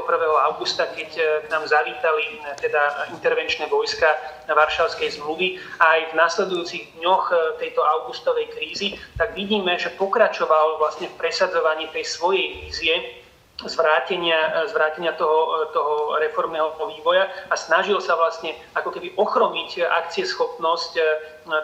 augusta, 0.55 0.87
keď 0.95 1.43
k 1.43 1.47
nám 1.51 1.67
zavítali 1.67 2.39
teda 2.63 3.11
intervenčné 3.19 3.67
vojska 3.67 4.15
na 4.47 4.55
Varšavskej 4.55 5.19
zmluvy 5.19 5.59
a 5.83 5.99
aj 5.99 6.01
v 6.07 6.13
nasledujúcich 6.23 7.03
dňoch 7.03 7.59
tejto 7.59 7.83
augustovej 7.83 8.47
krízy, 8.55 8.95
tak 9.19 9.35
vidíme, 9.35 9.75
že 9.75 9.91
pokračoval 9.99 10.79
vlastne 10.79 11.11
v 11.11 11.19
presadzovaní 11.19 11.91
tej 11.91 12.07
svojej 12.07 12.63
vízie, 12.63 13.24
zvrátenia, 13.63 14.67
zvrátenia 14.67 15.15
toho, 15.15 15.71
toho 15.71 16.19
reformného 16.19 16.75
vývoja 16.91 17.31
a 17.47 17.55
snažil 17.55 18.03
sa 18.03 18.19
vlastne 18.19 18.51
ako 18.75 18.91
keby 18.91 19.15
ochromiť 19.15 19.79
akcieschopnosť 19.79 20.91
eh, 20.99 21.07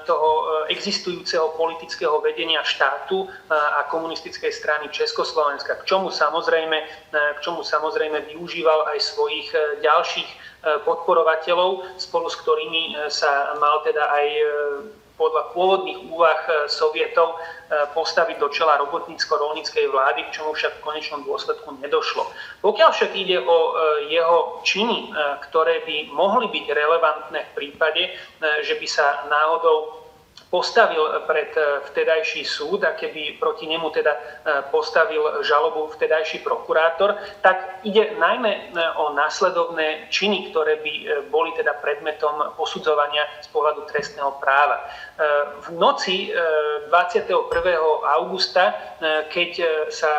toho 0.08 0.30
eh, 0.32 0.44
existujúceho 0.72 1.52
politického 1.60 2.24
vedenia 2.24 2.64
štátu 2.64 3.28
a 3.52 3.84
komunistickej 3.92 4.54
strany 4.56 4.88
Československa, 4.88 5.84
k 5.84 5.84
čomu 5.84 6.08
samozrejme, 6.08 6.78
k 7.12 7.39
čomu 7.44 7.66
samozrejme 7.66 8.24
využíval 8.32 8.88
aj 8.96 8.98
svojich 9.04 9.52
ďalších 9.84 10.30
podporovateľov, 10.88 12.00
spolu 12.00 12.28
s 12.30 12.38
ktorými 12.39 13.10
sa 13.12 13.58
mal 13.60 13.84
teda 13.84 14.08
aj 14.08 14.28
podľa 15.22 15.53
pôvodných 15.53 16.09
úvah 16.09 16.41
e, 16.49 16.65
Sovietov 16.65 17.38
e, 17.38 17.38
postaviť 17.93 18.41
do 18.41 18.49
čela 18.49 18.82
robotnícko-rolníckej 18.82 19.86
vlády, 19.93 20.26
k 20.26 20.41
čomu 20.41 20.57
však 20.57 20.82
v 20.82 20.86
konečnom 20.89 21.22
dôsledku 21.22 21.78
nedošlo. 21.78 22.26
Pokiaľ 22.65 22.89
však 22.89 23.13
ide 23.13 23.38
o 23.38 23.57
e, 23.61 23.72
jeho 24.09 24.65
činy, 24.65 25.13
ktoré 25.45 25.86
by 25.86 26.09
mohli 26.09 26.49
byť 26.49 26.65
relevantné 26.74 27.39
v 27.45 27.51
prípade, 27.53 28.17
že 28.65 28.74
by 28.82 28.88
sa 28.89 29.30
náhodou 29.30 30.01
postavil 30.52 31.24
pred 31.24 31.56
eh, 31.56 31.80
vtedajší 31.88 32.43
súd 32.43 32.84
a 32.84 32.91
keby 32.91 33.39
proti 33.39 33.72
nemu 33.72 33.88
teda 33.95 34.14
eh, 34.14 34.20
postavil 34.68 35.39
žalobu 35.47 35.88
vtedajší 35.95 36.43
prokurátor, 36.43 37.16
tak 37.39 37.80
ide 37.88 38.20
najmä 38.20 38.52
eh, 38.52 38.99
o 38.99 39.16
následovné 39.16 40.12
činy, 40.12 40.52
ktoré 40.52 40.84
by 40.84 40.93
boli 41.32 41.56
teda 41.56 41.80
predmetom 41.80 42.52
posudzovania 42.60 43.24
z 43.39 43.47
pohľadu 43.56 43.88
trestného 43.88 44.36
práva. 44.43 44.84
V 45.62 45.70
noci 45.78 46.34
21. 46.89 47.30
augusta, 48.20 48.74
keď 49.30 49.52
sa 49.93 50.12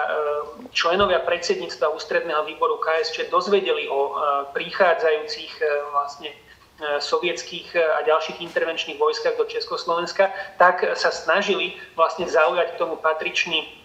členovia 0.71 1.21
predsedníctva 1.27 1.93
ústredného 1.93 2.47
výboru 2.47 2.79
KSČ 2.81 3.29
dozvedeli 3.29 3.91
o 3.91 4.17
prichádzajúcich 4.55 5.53
vlastne 5.91 6.31
sovietských 6.99 7.75
e, 7.75 7.79
a 7.79 7.99
ďalších 8.03 8.43
intervenčných 8.43 8.99
vojskách 8.99 9.39
do 9.39 9.47
Československa, 9.47 10.31
tak 10.59 10.83
sa 10.99 11.15
snažili 11.15 11.79
vlastne 11.95 12.27
zaujať 12.27 12.75
k 12.75 12.81
tomu 12.81 12.99
patričný 12.99 13.79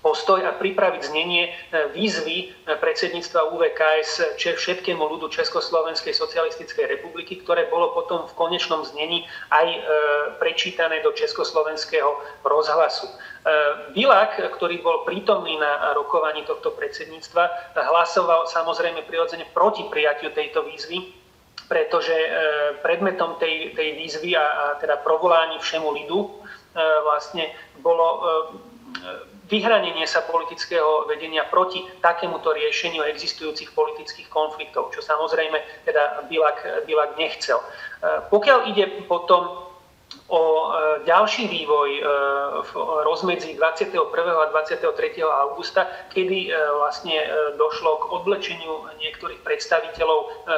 postoj 0.00 0.44
a 0.44 0.52
pripraviť 0.52 1.02
znenie 1.02 1.42
e, 1.48 1.50
výzvy 1.96 2.52
predsedníctva 2.68 3.56
UVKS 3.56 4.36
všetkému 4.36 5.00
ľudu 5.00 5.32
Československej 5.32 6.12
socialistickej 6.12 6.86
republiky, 7.00 7.40
ktoré 7.40 7.66
bolo 7.72 7.96
potom 7.96 8.28
v 8.28 8.36
konečnom 8.36 8.84
znení 8.84 9.24
aj 9.48 9.66
prečítané 10.40 11.00
do 11.00 11.12
československého 11.12 12.08
rozhlasu. 12.44 13.08
Bilak, 13.92 14.40
ktorý 14.56 14.80
bol 14.80 15.04
prítomný 15.04 15.60
na 15.60 15.92
rokovaní 15.92 16.44
tohto 16.48 16.72
predsedníctva, 16.72 17.76
hlasoval 17.76 18.48
samozrejme 18.48 19.04
prirodzene 19.04 19.44
proti 19.52 19.84
prijatiu 19.88 20.32
tejto 20.32 20.64
výzvy, 20.64 21.23
pretože 21.68 22.12
e, 22.12 22.30
predmetom 22.84 23.40
tej, 23.40 23.72
tej 23.72 23.96
výzvy 23.96 24.36
a, 24.36 24.44
a 24.44 24.64
teda 24.80 24.96
provolání 24.96 25.58
všemu 25.58 25.88
lidu 25.92 26.20
e, 26.20 26.28
vlastne 27.02 27.48
bolo 27.80 28.06
e, 28.06 28.20
vyhranenie 29.48 30.06
sa 30.08 30.24
politického 30.24 31.04
vedenia 31.08 31.44
proti 31.48 31.84
takémuto 32.00 32.52
riešeniu 32.52 33.04
existujúcich 33.04 33.76
politických 33.76 34.28
konfliktov, 34.32 34.92
čo 34.94 35.04
samozrejme 35.04 35.84
teda 35.84 36.24
Bilak, 36.30 36.88
Bilak 36.88 37.18
nechcel. 37.20 37.60
Pokiaľ 38.32 38.58
ide 38.72 39.04
potom 39.04 39.63
o 40.28 40.72
ďalší 41.04 41.48
vývoj 41.48 41.90
v 42.64 42.72
rozmedzi 43.04 43.54
21. 43.60 43.92
a 44.16 44.44
23. 44.50 45.20
augusta, 45.20 45.84
kedy 46.16 46.48
vlastne 46.80 47.18
došlo 47.60 48.00
k 48.00 48.04
odvlečeniu 48.08 48.88
niektorých 49.04 49.44
predstaviteľov 49.44 50.48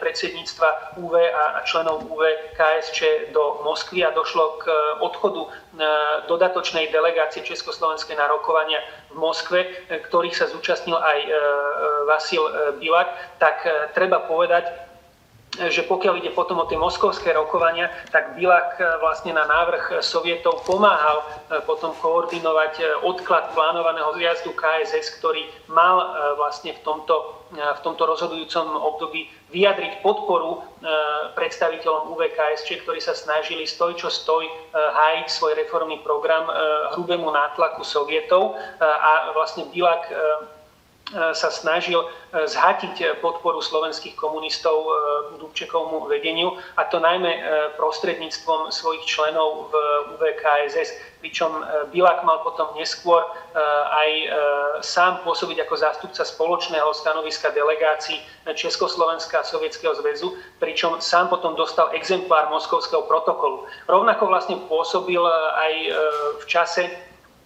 predsedníctva 0.00 0.96
UV 0.96 1.14
a 1.28 1.60
členov 1.68 2.08
UV 2.08 2.24
KSČ 2.56 3.30
do 3.36 3.60
Moskvy 3.64 4.00
a 4.00 4.16
došlo 4.16 4.64
k 4.64 4.64
odchodu 5.04 5.42
dodatočnej 6.28 6.88
delegácie 6.88 7.44
Československej 7.44 8.16
na 8.16 8.32
rokovania 8.32 8.80
v 9.12 9.16
Moskve, 9.20 9.60
ktorých 10.08 10.36
sa 10.36 10.48
zúčastnil 10.48 10.96
aj 10.96 11.18
Vasil 12.08 12.42
Bilak, 12.80 13.12
tak 13.36 13.60
treba 13.92 14.24
povedať, 14.24 14.91
že 15.52 15.84
pokiaľ 15.84 16.24
ide 16.24 16.32
potom 16.32 16.64
o 16.64 16.68
tie 16.68 16.80
moskovské 16.80 17.36
rokovania, 17.36 17.92
tak 18.08 18.32
Bilak 18.40 18.80
e, 18.80 18.88
vlastne 19.04 19.36
na 19.36 19.44
návrh 19.44 20.00
Sovietov 20.00 20.64
pomáhal 20.64 21.20
e, 21.20 21.24
potom 21.68 21.92
koordinovať 22.00 22.72
e, 22.80 22.84
odklad 23.04 23.52
plánovaného 23.52 24.16
zjazdu 24.16 24.56
KSS, 24.56 25.20
ktorý 25.20 25.44
mal 25.68 26.16
vlastne 26.40 26.72
v 26.72 26.80
tomto, 26.80 27.44
v 27.52 27.80
tomto 27.84 28.08
rozhodujúcom 28.08 28.64
období 28.80 29.28
vyjadriť 29.52 30.00
podporu 30.00 30.64
predstaviteľom 31.36 32.12
UVKSČ, 32.16 32.84
ktorí 32.84 33.00
sa 33.00 33.12
snažili 33.12 33.68
stoj 33.68 33.96
čo 33.96 34.08
stoj 34.08 34.48
hájiť 34.72 35.28
svoj 35.28 35.52
reformný 35.60 36.00
program 36.00 36.48
hrubému 36.96 37.28
nátlaku 37.28 37.84
Sovietov. 37.84 38.56
A 38.80 39.32
vlastne 39.36 39.68
Bilak 39.68 40.08
sa 41.10 41.50
snažil 41.50 41.98
e, 42.00 42.06
zhatiť 42.46 43.20
podporu 43.20 43.60
slovenských 43.60 44.16
komunistov 44.16 44.86
e, 44.86 44.90
Dubčekovmu 45.42 46.08
vedeniu 46.08 46.56
a 46.78 46.86
to 46.88 47.02
najmä 47.02 47.42
prostredníctvom 47.76 48.70
svojich 48.72 49.04
členov 49.04 49.68
v 49.68 49.74
UVKSS, 50.16 51.20
pričom 51.20 51.66
Bilak 51.90 52.22
mal 52.22 52.40
potom 52.46 52.70
neskôr 52.78 53.22
aj 53.92 54.10
sám 54.82 55.22
pôsobiť 55.22 55.62
ako 55.66 55.74
zástupca 55.78 56.22
spoločného 56.26 56.90
stanoviska 56.94 57.54
delegácií 57.54 58.18
Československa 58.54 59.42
a 59.42 59.46
Sovietskeho 59.46 59.94
zväzu, 59.94 60.34
pričom 60.58 60.98
sám 60.98 61.30
potom 61.30 61.54
dostal 61.54 61.94
exemplár 61.94 62.50
Moskovského 62.50 63.06
protokolu. 63.06 63.66
Rovnako 63.86 64.30
vlastne 64.30 64.56
pôsobil 64.66 65.22
aj 65.54 65.74
v 66.42 66.44
čase 66.50 66.90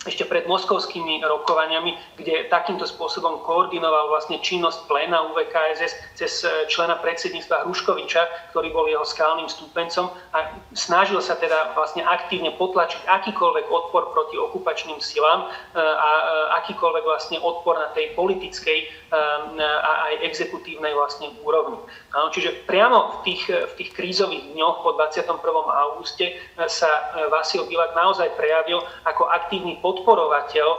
ešte 0.07 0.25
pred 0.25 0.47
moskovskými 0.47 1.21
rokovaniami, 1.27 1.99
kde 2.17 2.47
takýmto 2.49 2.87
spôsobom 2.87 3.43
koordinoval 3.43 4.09
vlastne 4.09 4.39
činnosť 4.39 4.87
pléna 4.87 5.27
UVKSS 5.35 5.93
cez 6.15 6.33
e, 6.47 6.67
člena 6.71 6.97
predsedníctva 7.03 7.67
Hruškoviča, 7.67 8.55
ktorý 8.55 8.71
bol 8.71 8.87
jeho 8.87 9.05
skalným 9.05 9.51
stúpencom 9.51 10.11
a 10.33 10.39
snažil 10.73 11.19
sa 11.19 11.35
teda 11.37 11.75
vlastne 11.75 12.07
aktívne 12.07 12.55
potlačiť 12.55 13.05
akýkoľvek 13.05 13.67
odpor 13.69 14.15
proti 14.15 14.39
okupačným 14.39 15.03
silám 15.03 15.47
e, 15.47 15.79
a 15.83 16.11
e, 16.11 16.23
akýkoľvek 16.63 17.05
vlastne 17.05 17.39
odpor 17.43 17.77
na 17.77 17.91
tej 17.93 18.15
politickej 18.15 19.09
a 19.57 20.11
aj 20.11 20.15
exekutívnej 20.27 20.91
vlastne 20.91 21.31
úrovni. 21.47 21.79
Čiže 22.11 22.67
priamo 22.67 23.23
v 23.23 23.31
tých, 23.31 23.47
v 23.47 23.73
tých 23.79 23.91
krízových 23.95 24.51
dňoch 24.51 24.83
po 24.83 24.99
21. 24.99 25.39
auguste 25.47 26.35
sa 26.67 26.91
Vasil 27.31 27.71
Bilak 27.71 27.95
naozaj 27.95 28.35
prejavil 28.35 28.83
ako 29.07 29.31
aktívny 29.31 29.79
pod 29.79 29.96
podporovateľ 29.97 30.69
e, 30.69 30.79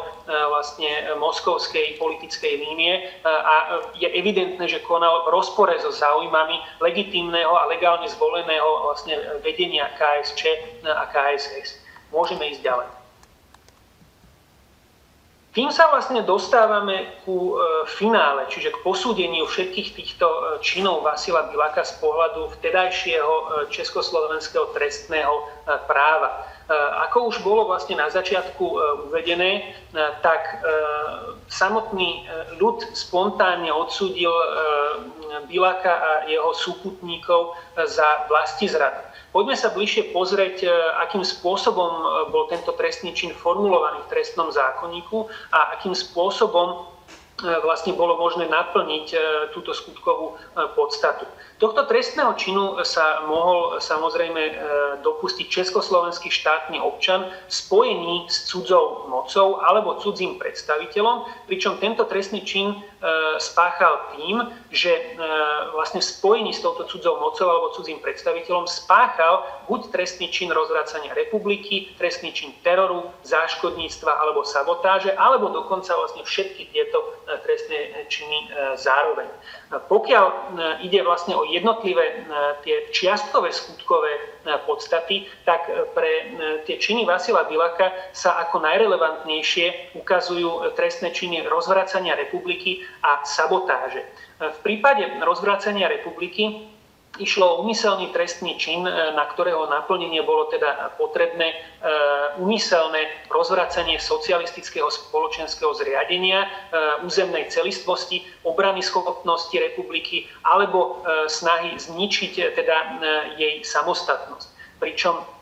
vlastne 0.53 1.17
moskovskej 1.17 1.97
politickej 1.97 2.53
línie 2.61 2.93
e, 3.01 3.25
a 3.25 3.81
je 3.97 4.05
evidentné, 4.05 4.69
že 4.69 4.85
konal 4.85 5.25
v 5.25 5.33
rozpore 5.33 5.73
so 5.81 5.89
záujmami 5.89 6.61
legitímneho 6.77 7.49
a 7.57 7.65
legálne 7.65 8.05
zvoleného 8.05 8.85
vlastne 8.85 9.17
vedenia 9.41 9.89
KSČ 9.97 10.41
a 10.85 11.09
KSS. 11.09 11.81
Môžeme 12.13 12.53
ísť 12.53 12.61
ďalej. 12.61 12.89
Tým 15.57 15.73
sa 15.73 15.89
vlastne 15.89 16.21
dostávame 16.21 17.17
ku 17.25 17.57
e, 17.57 17.89
finále, 17.89 18.45
čiže 18.53 18.69
k 18.77 18.83
posúdeniu 18.85 19.49
všetkých 19.49 19.89
týchto 19.97 20.29
činov 20.61 21.01
Vasila 21.01 21.49
Bilaka 21.49 21.81
z 21.81 21.97
pohľadu 21.97 22.53
vtedajšieho 22.61 23.65
československého 23.73 24.69
trestného 24.77 25.33
práva. 25.89 26.45
Eh, 26.67 26.75
ako 26.75 27.31
už 27.31 27.47
bolo 27.47 27.63
vlastne 27.63 27.95
na 27.95 28.11
začiatku 28.11 28.59
eh, 28.59 28.79
uvedené, 29.07 29.51
eh, 29.71 30.11
tak 30.19 30.59
samotný 31.47 32.27
ľud 32.59 32.83
spontánne 32.91 33.71
odsúdil 33.71 34.31
Bilaka 35.47 35.93
a 35.95 36.11
jeho 36.27 36.51
súputníkov 36.51 37.55
za 37.87 38.27
vlastizradu. 38.27 38.99
Poďme 39.31 39.55
sa 39.55 39.71
bližšie 39.71 40.11
pozrieť, 40.11 40.67
akým 41.07 41.23
spôsobom 41.23 41.91
bol 42.35 42.51
tento 42.51 42.75
trestný 42.75 43.15
čin 43.15 43.31
formulovaný 43.31 44.03
v 44.03 44.11
trestnom 44.11 44.51
zákonníku 44.51 45.31
a 45.55 45.79
akým 45.79 45.95
spôsobom 45.95 46.96
vlastne 47.37 47.93
bolo 47.93 48.17
možné 48.17 48.49
naplniť 48.49 49.05
túto 49.53 49.69
skutkovú 49.69 50.37
podstatu. 50.73 51.29
Tohto 51.57 51.89
trestného 51.89 52.37
činu 52.37 52.77
sa 52.85 53.25
mohol 53.25 53.81
samozrejme 53.81 54.41
e, 54.45 54.53
dopustiť 55.01 55.49
československý 55.49 56.29
štátny 56.29 56.77
občan 56.77 57.33
spojený 57.49 58.29
s 58.29 58.45
cudzou 58.45 59.09
mocou 59.09 59.57
alebo 59.65 59.97
cudzím 59.97 60.37
predstaviteľom, 60.37 61.25
pričom 61.49 61.81
tento 61.81 62.05
trestný 62.05 62.45
čin 62.45 62.77
e, 62.77 62.77
spáchal 63.37 64.17
tým, 64.17 64.41
že 64.73 64.89
e, 64.89 65.03
vlastne 65.77 66.01
spojení 66.01 66.49
s 66.49 66.65
touto 66.65 66.89
cudzou 66.89 67.21
mocou 67.21 67.45
alebo 67.45 67.69
cudzím 67.77 68.01
predstaviteľom 68.01 68.65
spáchal 68.65 69.45
buď 69.69 69.93
trestný 69.93 70.33
čin 70.33 70.49
rozvracania 70.49 71.13
republiky, 71.13 71.93
trestný 72.01 72.33
čin 72.33 72.57
teroru, 72.65 73.13
záškodníctva 73.21 74.11
alebo 74.17 74.41
sabotáže, 74.41 75.13
alebo 75.13 75.53
dokonca 75.53 75.93
vlastne 75.93 76.25
všetky 76.25 76.73
tieto 76.73 77.21
trestné 77.45 78.09
činy 78.09 78.49
zároveň. 78.81 79.29
Pokiaľ 79.67 80.25
ide 80.79 81.03
vlastne 81.03 81.35
o 81.35 81.43
jednotlivé 81.43 82.05
e, 82.07 82.15
tie 82.63 82.87
čiastkové 82.87 83.51
skutkové 83.51 84.15
e, 84.15 84.21
podstaty, 84.63 85.27
tak 85.43 85.67
e, 85.67 85.83
pre 85.91 86.11
tie 86.63 86.79
činy 86.79 87.03
Vasila 87.03 87.43
Bilaka 87.43 87.91
sa 88.15 88.39
ako 88.47 88.63
najrelevantnejšie 88.63 89.99
ukazujú 89.99 90.71
trestné 90.71 91.11
činy 91.11 91.43
rozvracania 91.43 92.15
republiky 92.15 92.87
a 93.03 93.27
sabotáže. 93.27 94.07
V 94.39 94.59
prípade 94.63 95.03
rozvracania 95.19 95.91
republiky 95.91 96.71
Išlo 97.17 97.45
o 97.49 97.59
úmyselný 97.65 98.13
trestný 98.13 98.59
čin, 98.61 98.85
e, 98.85 98.91
na 99.17 99.25
ktorého 99.25 99.65
naplnenie 99.65 100.21
bolo 100.21 100.53
teda 100.53 100.93
potrebné 101.01 101.49
e, 101.49 101.55
úmyselné 102.37 103.25
rozvracanie 103.31 103.97
socialistického 103.97 104.85
spoločenského 104.85 105.73
zriadenia, 105.73 106.45
e, 106.45 106.49
územnej 107.07 107.49
celistvosti, 107.49 108.21
obrany 108.45 108.85
schopnosti 108.85 109.55
republiky 109.57 110.29
alebo 110.45 111.01
snahy 111.25 111.79
zničiť 111.79 112.53
teda 112.53 112.77
jej 113.35 113.65
samostatnosť. 113.65 114.47
Pričom 114.77 115.36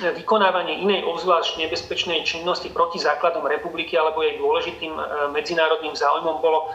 vykonávanie 0.00 0.80
inej 0.80 1.04
obzvlášť 1.04 1.60
nebezpečnej 1.60 2.24
činnosti 2.24 2.72
proti 2.72 2.96
základom 2.96 3.44
republiky 3.44 3.92
alebo 3.92 4.24
jej 4.24 4.40
dôležitým 4.40 4.88
e, 4.96 5.02
medzinárodným 5.36 5.92
záujmom 5.92 6.40
bolo 6.40 6.64
e, 6.64 6.66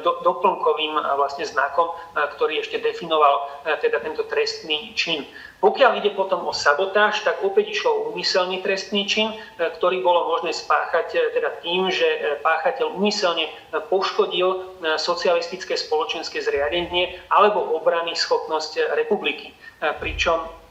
do, 0.00 0.24
doplnkovým 0.24 0.96
e, 0.96 1.00
vlastne 1.20 1.44
znakom, 1.44 1.92
ktorý 2.16 2.64
ešte 2.64 2.80
definoval 2.80 3.52
teda 3.84 4.00
tento 4.00 4.24
trestný 4.24 4.96
čin. 4.96 5.28
Pokiaľ 5.60 6.00
ide 6.00 6.16
potom 6.16 6.48
o 6.48 6.52
sabotáž, 6.56 7.20
tak 7.22 7.44
opäť 7.44 7.76
išlo 7.76 7.90
o 7.92 8.02
úmyselný 8.10 8.64
trestný 8.64 9.06
čin, 9.06 9.30
ktorý 9.60 10.02
bolo 10.02 10.32
možné 10.34 10.50
spáchať 10.50 11.14
teda 11.38 11.62
tým, 11.62 11.86
že 11.86 12.40
páchateľ 12.42 12.98
úmyselne 12.98 13.46
poškodil 13.86 14.74
socialistické 14.98 15.78
spoločenské 15.78 16.42
zriadenie 16.42 17.14
alebo 17.30 17.62
obrany 17.78 18.18
schopnosť 18.18 18.90
republiky. 18.98 19.54
Pričom 20.02 20.61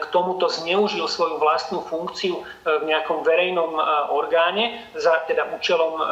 k 0.00 0.04
tomuto 0.12 0.52
zneužil 0.52 1.08
svoju 1.08 1.40
vlastnú 1.40 1.80
funkciu 1.88 2.36
e, 2.36 2.42
v 2.76 2.92
nejakom 2.92 3.24
verejnom 3.24 3.72
e, 3.72 3.80
orgáne 4.12 4.84
za 4.92 5.24
teda 5.24 5.48
účelom 5.48 5.96
e, 5.96 6.04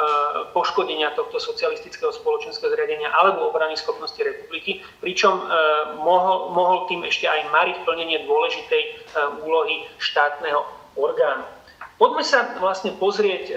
poškodenia 0.57 1.13
tohto 1.13 1.37
socialistického 1.37 2.09
spoločenského 2.09 2.73
zriadenia 2.73 3.13
alebo 3.13 3.53
obrany 3.53 3.77
schopnosti 3.77 4.17
republiky, 4.17 4.81
pričom 5.05 5.45
mohol, 6.01 6.57
mohol 6.57 6.79
tým 6.89 7.05
ešte 7.05 7.29
aj 7.29 7.53
mariť 7.53 7.77
plnenie 7.85 8.25
dôležitej 8.25 8.83
úlohy 9.45 9.85
štátneho 10.01 10.65
orgánu. 10.97 11.45
Poďme 12.01 12.25
sa 12.25 12.57
vlastne 12.59 12.97
pozrieť 12.97 13.55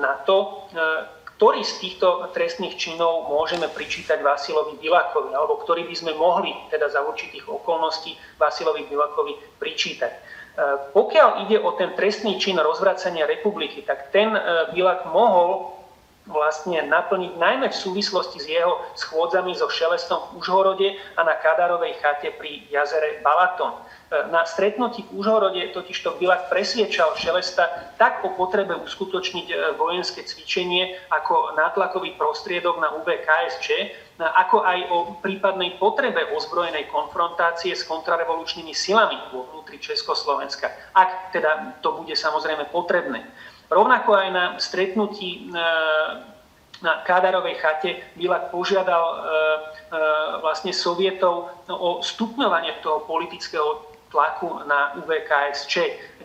na 0.00 0.16
to, 0.24 0.66
ktorý 1.36 1.60
z 1.60 1.74
týchto 1.84 2.32
trestných 2.32 2.80
činov 2.80 3.28
môžeme 3.28 3.68
pričítať 3.68 4.24
Vasilovi 4.24 4.80
Bilakovi, 4.80 5.36
alebo 5.36 5.60
ktorý 5.60 5.84
by 5.84 5.94
sme 5.94 6.12
mohli 6.16 6.56
teda 6.72 6.88
za 6.88 7.04
určitých 7.04 7.44
okolností 7.44 8.16
Vasilovi 8.40 8.88
Bilakovi 8.88 9.36
pričítať. 9.60 10.12
E, 10.16 10.20
pokiaľ 10.96 11.44
ide 11.44 11.60
o 11.60 11.76
ten 11.76 11.92
trestný 11.92 12.40
čin 12.40 12.56
rozvracania 12.56 13.28
republiky, 13.28 13.84
tak 13.84 14.08
ten 14.16 14.32
e, 14.32 14.40
Bilak 14.72 15.04
mohol 15.12 15.75
vlastne 16.26 16.82
naplniť 16.90 17.38
najmä 17.38 17.70
v 17.70 17.76
súvislosti 17.76 18.42
s 18.42 18.46
jeho 18.50 18.82
schôdzami 18.98 19.54
so 19.54 19.70
Šelestom 19.70 20.34
v 20.34 20.42
Užhorode 20.42 20.88
a 21.14 21.20
na 21.22 21.38
Kadarovej 21.38 22.02
chate 22.02 22.34
pri 22.34 22.66
jazere 22.66 23.22
Balaton. 23.22 23.78
E, 24.10 24.26
na 24.34 24.42
stretnutí 24.42 25.06
v 25.06 25.22
Užhorode 25.22 25.62
totižto 25.70 26.18
Bilak 26.18 26.50
presviečal 26.50 27.14
Šelesta 27.14 27.94
tak 27.94 28.26
o 28.26 28.34
potrebe 28.34 28.74
uskutočniť 28.74 29.46
e, 29.50 29.54
vojenské 29.78 30.26
cvičenie 30.26 30.98
ako 31.14 31.54
nátlakový 31.54 32.18
prostriedok 32.18 32.82
na 32.82 32.90
UBKSČ, 32.98 33.66
e, 33.70 33.86
ako 34.22 34.66
aj 34.66 34.78
o 34.90 34.98
prípadnej 35.22 35.78
potrebe 35.78 36.26
ozbrojenej 36.34 36.90
konfrontácie 36.90 37.70
s 37.70 37.86
kontrarevolučnými 37.86 38.74
silami 38.74 39.14
vo 39.30 39.46
vnútri 39.46 39.78
Československa, 39.78 40.74
ak 40.90 41.30
teda 41.30 41.78
to 41.86 41.94
bude 42.02 42.18
samozrejme 42.18 42.66
potrebné. 42.74 43.22
Rovnako 43.66 44.10
aj 44.14 44.28
na 44.30 44.44
stretnutí 44.62 45.50
e, 45.50 45.62
na 46.82 46.92
Kádarovej 47.02 47.58
chate 47.58 47.90
Bilak 48.14 48.54
požiadal 48.54 49.04
e, 49.04 49.16
e, 49.16 49.24
vlastne 50.38 50.70
sovietov 50.70 51.50
o 51.66 51.98
stupňovanie 51.98 52.78
toho 52.84 53.02
politického 53.08 53.90
tlaku 54.14 54.62
na 54.70 54.94
UVKSČ, 55.02 55.74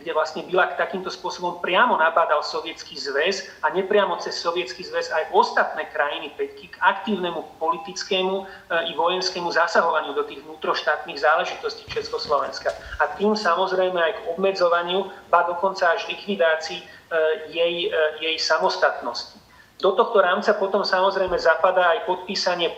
kde 0.01 0.11
vlastne 0.17 0.41
Bilak 0.49 0.75
takýmto 0.75 1.13
spôsobom 1.13 1.61
priamo 1.61 1.95
nabádal 1.95 2.41
Sovietský 2.41 2.97
zväz 2.97 3.47
a 3.61 3.69
nepriamo 3.69 4.17
cez 4.17 4.41
Sovietský 4.41 4.81
zväz 4.83 5.13
aj 5.13 5.29
ostatné 5.31 5.85
krajiny 5.93 6.33
Peťky 6.33 6.73
k 6.73 6.75
aktívnemu 6.81 7.45
politickému 7.61 8.49
i 8.89 8.91
vojenskému 8.97 9.53
zasahovaniu 9.53 10.17
do 10.17 10.25
tých 10.25 10.41
vnútroštátnych 10.41 11.21
záležitostí 11.21 11.85
Československa. 11.93 12.73
A 12.99 13.13
tým 13.15 13.37
samozrejme 13.37 14.01
aj 14.01 14.13
k 14.17 14.21
obmedzovaniu, 14.33 15.13
ba 15.29 15.45
dokonca 15.45 15.93
až 15.93 16.09
likvidácii 16.09 17.01
Eh, 17.11 17.51
jej, 17.51 17.91
eh, 17.91 18.11
jej 18.23 18.39
samostatnosti. 18.39 19.35
Do 19.83 19.91
tohto 19.99 20.23
rámca 20.23 20.55
potom 20.55 20.87
samozrejme 20.87 21.35
zapadá 21.35 21.91
aj 21.91 22.07
podpísanie 22.07 22.71
eh, 22.71 22.75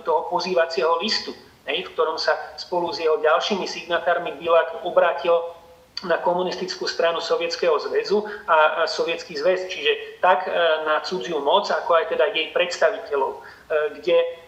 toho 0.00 0.32
pozývacieho 0.32 0.96
listu, 0.96 1.36
v 1.68 1.84
ktorom 1.92 2.16
sa 2.16 2.56
spolu 2.56 2.88
s 2.88 3.04
jeho 3.04 3.20
ďalšími 3.20 3.68
signatármi 3.68 4.32
Bilak 4.40 4.80
obrátil 4.80 5.36
na 6.04 6.20
komunistickú 6.20 6.84
stranu 6.84 7.24
Sovietskeho 7.24 7.80
zväzu 7.80 8.28
a 8.44 8.84
Sovietský 8.84 9.40
zväz, 9.40 9.64
čiže 9.72 10.20
tak 10.20 10.44
na 10.84 11.00
cudziu 11.00 11.40
moc, 11.40 11.72
ako 11.72 11.96
aj 11.96 12.12
teda 12.12 12.36
jej 12.36 12.52
predstaviteľov, 12.52 13.40
kde 13.96 14.20
E, 14.20 14.45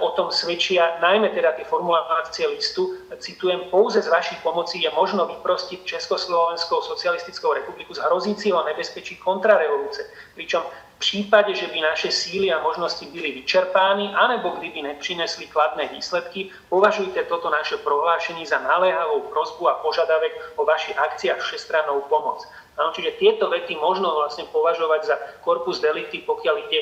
o 0.00 0.08
tom 0.16 0.32
svedčia 0.32 0.96
najmä 1.04 1.28
teda 1.36 1.52
tie 1.52 1.68
formulácie 1.68 2.48
listu. 2.48 2.96
Citujem, 3.20 3.68
pouze 3.68 4.00
z 4.00 4.08
vašich 4.08 4.40
pomocí 4.40 4.80
je 4.80 4.90
možno 4.96 5.28
vyprostiť 5.28 5.84
Československou 5.84 6.80
socialistickou 6.80 7.52
republiku 7.52 7.92
z 7.92 8.00
hrozícieho 8.00 8.64
nebezpečí 8.64 9.20
kontrarevolúce. 9.20 10.08
Pričom 10.32 10.64
v 10.98 11.06
prípade, 11.06 11.54
že 11.54 11.70
by 11.70 11.78
naše 11.84 12.10
síly 12.10 12.50
a 12.50 12.64
možnosti 12.64 13.06
byli 13.12 13.44
vyčerpány, 13.44 14.10
anebo 14.18 14.56
kdyby 14.58 14.82
neprinesli 14.82 15.46
kladné 15.46 15.86
výsledky, 15.94 16.50
považujte 16.72 17.22
toto 17.28 17.52
naše 17.52 17.78
prohlášenie 17.84 18.42
za 18.42 18.58
naléhavú 18.58 19.30
prozbu 19.30 19.68
a 19.68 19.78
požadavek 19.84 20.58
o 20.58 20.66
vašich 20.66 20.98
akciách 20.98 21.38
všestrannou 21.38 22.02
pomoc. 22.10 22.42
Ano, 22.78 22.90
čiže 22.94 23.18
tieto 23.18 23.50
vety 23.50 23.78
možno 23.78 24.10
vlastne 24.10 24.46
považovať 24.50 25.00
za 25.06 25.16
korpus 25.42 25.78
delicti, 25.78 26.22
pokiaľ 26.22 26.54
ide 26.66 26.80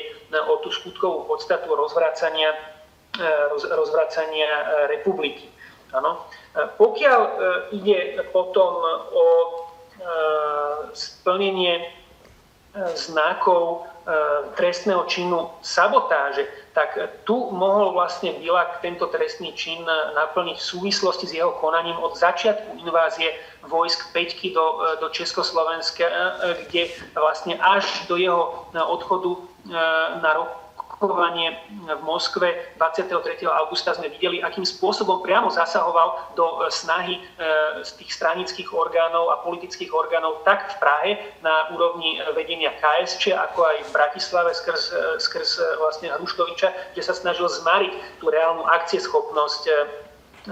o 0.49 0.61
tú 0.65 0.69
skutkovú 0.73 1.25
podstatu 1.29 1.73
rozvracania 1.73 2.53
roz, 2.53 2.76
rozvracania 3.69 4.47
e, 4.47 4.65
republiky. 4.87 5.49
Ano. 5.93 6.27
E, 6.53 6.67
pokiaľ 6.77 7.21
ide 7.73 8.21
potom 8.29 8.81
o 9.11 9.25
splnenie 10.93 11.89
znakov 12.93 13.89
trestného 14.55 15.03
činu 15.09 15.51
sabotáže, 15.59 16.45
tak 16.71 16.95
tu 17.25 17.49
mohol 17.51 17.91
vlastne 17.91 18.37
Bilak 18.37 18.79
tento 18.79 19.09
trestný 19.09 19.51
čin 19.57 19.83
naplniť 20.15 20.55
v 20.55 20.69
súvislosti 20.77 21.25
s 21.27 21.33
jeho 21.33 21.57
konaním 21.57 21.97
od 21.99 22.15
začiatku 22.15 22.77
invázie 22.87 23.35
vojsk 23.65 24.13
Peťky 24.13 24.53
do, 24.53 24.79
do 25.01 25.09
Československa, 25.09 26.07
kde 26.69 26.93
vlastne 27.17 27.57
až 27.59 27.83
do 28.05 28.15
jeho 28.15 28.69
odchodu 28.71 29.31
na 30.21 30.31
rok 30.37 30.66
rokovanie 30.97 31.53
v 31.85 32.01
Moskve 32.01 32.73
23. 32.81 33.45
augusta 33.45 33.93
sme 33.93 34.09
videli, 34.09 34.41
akým 34.41 34.65
spôsobom 34.65 35.21
priamo 35.21 35.53
zasahoval 35.53 36.33
do 36.33 36.65
e, 36.65 36.73
snahy 36.73 37.21
e, 37.21 37.21
z 37.85 37.91
tých 38.01 38.17
stranických 38.17 38.73
orgánov 38.73 39.29
a 39.29 39.45
politických 39.45 39.93
orgánov 39.93 40.41
tak 40.41 40.73
v 40.73 40.75
Prahe 40.81 41.11
na 41.45 41.69
úrovni 41.69 42.17
vedenia 42.33 42.73
KSČ, 42.81 43.37
ako 43.37 43.59
aj 43.61 43.77
v 43.85 43.93
Bratislave 43.93 44.51
skrz, 44.57 44.83
e, 44.89 45.21
skrz 45.21 45.49
vlastne 45.77 46.09
Hruškoviča, 46.17 46.97
kde 46.97 47.01
sa 47.05 47.13
snažil 47.13 47.45
zmariť 47.45 47.93
tú 48.17 48.33
reálnu 48.33 48.65
akcieschopnosť 48.65 49.69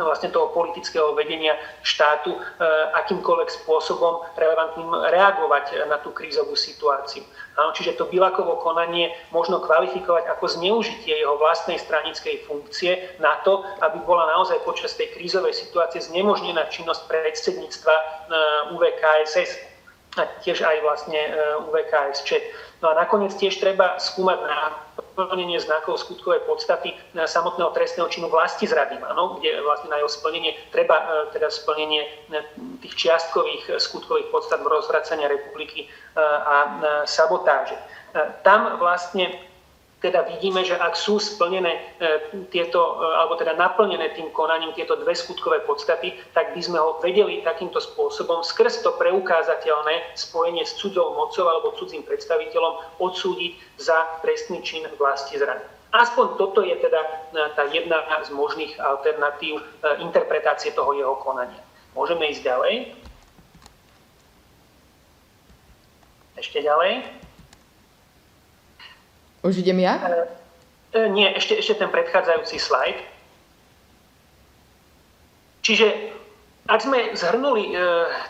vlastne 0.03 0.33
toho 0.33 0.51
politického 0.51 1.15
vedenia 1.15 1.55
štátu 1.85 2.35
akýmkoľvek 2.99 3.49
spôsobom 3.63 4.25
relevantným 4.35 4.91
reagovať 5.13 5.87
na 5.87 6.01
tú 6.01 6.11
krízovú 6.11 6.57
situáciu. 6.57 7.23
Čiže 7.55 7.95
to 7.95 8.09
Bilakovo 8.11 8.59
konanie 8.59 9.15
možno 9.31 9.63
kvalifikovať 9.63 10.27
ako 10.35 10.45
zneužitie 10.59 11.15
jeho 11.15 11.39
vlastnej 11.39 11.79
stranickej 11.79 12.43
funkcie 12.43 13.15
na 13.21 13.39
to, 13.47 13.63
aby 13.79 14.01
bola 14.03 14.27
naozaj 14.35 14.59
počas 14.67 14.97
tej 14.99 15.13
krízovej 15.15 15.55
situácie 15.55 16.03
znemožnená 16.03 16.67
činnosť 16.67 17.07
predsedníctva 17.07 17.95
UVKSS 18.75 19.74
a 20.15 20.23
tiež 20.43 20.63
aj 20.63 20.77
vlastne 20.83 21.19
UVKSČ. 21.67 22.29
No 22.83 22.91
a 22.91 22.93
nakoniec 22.95 23.35
tiež 23.35 23.59
treba 23.59 23.99
skúmať 23.99 24.39
na 24.47 24.59
plnenie 25.15 25.59
znakov 25.63 26.03
skutkovej 26.03 26.43
podstaty 26.43 26.91
samotného 27.15 27.71
trestného 27.71 28.11
činu 28.11 28.27
vlasti 28.27 28.67
zrady, 28.67 28.99
ano, 28.99 29.39
kde 29.39 29.63
vlastne 29.63 29.89
na 29.89 29.97
jeho 30.03 30.11
splnenie 30.11 30.51
treba 30.75 30.99
e, 30.99 31.03
teda 31.31 31.47
splnenie 31.47 32.03
e, 32.03 32.07
tých 32.83 32.93
čiastkových 32.99 33.79
skutkových 33.79 34.27
podstat 34.27 34.59
rozvracania 34.59 35.31
republiky 35.31 35.87
e, 35.87 36.19
a 36.19 36.55
sabotáže. 37.07 37.79
Tam 38.43 38.79
vlastne 38.79 39.31
teda 40.05 40.21
vidíme, 40.29 40.61
že 40.61 40.77
ak 40.77 40.93
sú 40.93 41.17
splnené 41.17 41.97
tieto, 42.53 43.01
alebo 43.01 43.33
teda 43.41 43.57
naplnené 43.57 44.13
tým 44.13 44.29
konaním 44.29 44.69
tieto 44.77 44.93
dve 45.01 45.17
skutkové 45.17 45.65
podstaty, 45.65 46.13
tak 46.37 46.53
by 46.53 46.61
sme 46.61 46.77
ho 46.77 47.01
vedeli 47.01 47.41
takýmto 47.41 47.81
spôsobom 47.81 48.45
skrz 48.45 48.85
to 48.85 48.93
preukázateľné 49.01 50.13
spojenie 50.13 50.61
s 50.61 50.77
cudzou 50.77 51.17
mocou 51.17 51.49
alebo 51.49 51.73
cudzím 51.73 52.05
predstaviteľom 52.05 53.01
odsúdiť 53.01 53.81
za 53.81 54.21
trestný 54.21 54.61
čin 54.61 54.85
vlasti 55.01 55.41
zrany. 55.41 55.65
Aspoň 55.95 56.35
toto 56.35 56.59
je 56.59 56.75
teda 56.75 57.01
e, 57.01 57.09
tá 57.55 57.63
jedna 57.71 58.03
z 58.19 58.29
možných 58.35 58.75
alternatív 58.83 59.57
e, 59.57 59.63
interpretácie 60.03 60.75
toho 60.75 60.91
jeho 60.91 61.15
konania. 61.23 61.63
Môžeme 61.95 62.27
ísť 62.27 62.43
ďalej. 62.43 62.73
Ešte 66.35 66.59
ďalej. 66.59 67.24
Už 69.45 69.61
idem 69.61 69.77
ja? 69.85 70.01
E, 70.89 71.05
nie, 71.13 71.29
ešte, 71.37 71.61
ešte 71.61 71.85
ten 71.85 71.93
predchádzajúci 71.93 72.57
slajd. 72.57 72.97
Čiže 75.61 76.15
ak 76.65 76.81
sme 76.81 77.13
zhrnuli 77.13 77.69
e, 77.69 77.71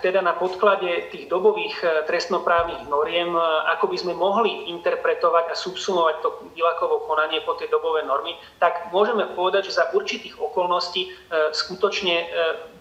teda 0.03 0.20
na 0.20 0.36
podklade 0.36 1.07
tých 1.07 1.32
dobových 1.32 1.80
e, 1.80 1.88
trestnoprávnych 2.03 2.84
noriem, 2.91 3.32
e, 3.32 3.39
ako 3.72 3.88
by 3.88 3.95
sme 3.95 4.11
mohli 4.11 4.68
interpretovať 4.76 5.51
a 5.51 5.55
subsumovať 5.55 6.20
to 6.20 6.51
Bilakovo 6.51 7.07
konanie 7.07 7.39
po 7.47 7.55
tej 7.55 7.72
dobové 7.72 8.03
normy, 8.03 8.36
tak 8.59 8.91
môžeme 8.91 9.24
povedať, 9.39 9.72
že 9.72 9.80
za 9.80 9.88
určitých 9.95 10.36
okolností 10.36 11.16
skutočne 11.55 12.28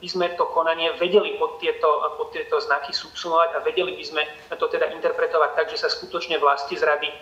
by 0.02 0.08
sme 0.10 0.26
to 0.34 0.42
konanie 0.50 0.90
vedeli 0.98 1.38
pod 1.38 1.62
tieto, 1.62 1.86
pod 2.18 2.34
tieto 2.34 2.58
znaky 2.58 2.90
subsumovať 2.90 3.54
a 3.54 3.62
vedeli 3.62 3.94
by 3.94 4.04
sme 4.04 4.22
to 4.58 4.66
teda 4.66 4.90
interpretovať 4.90 5.50
tak, 5.54 5.66
že 5.70 5.78
sa 5.78 5.86
skutočne 5.86 6.34
vlasti 6.42 6.74
zrady 6.74 7.14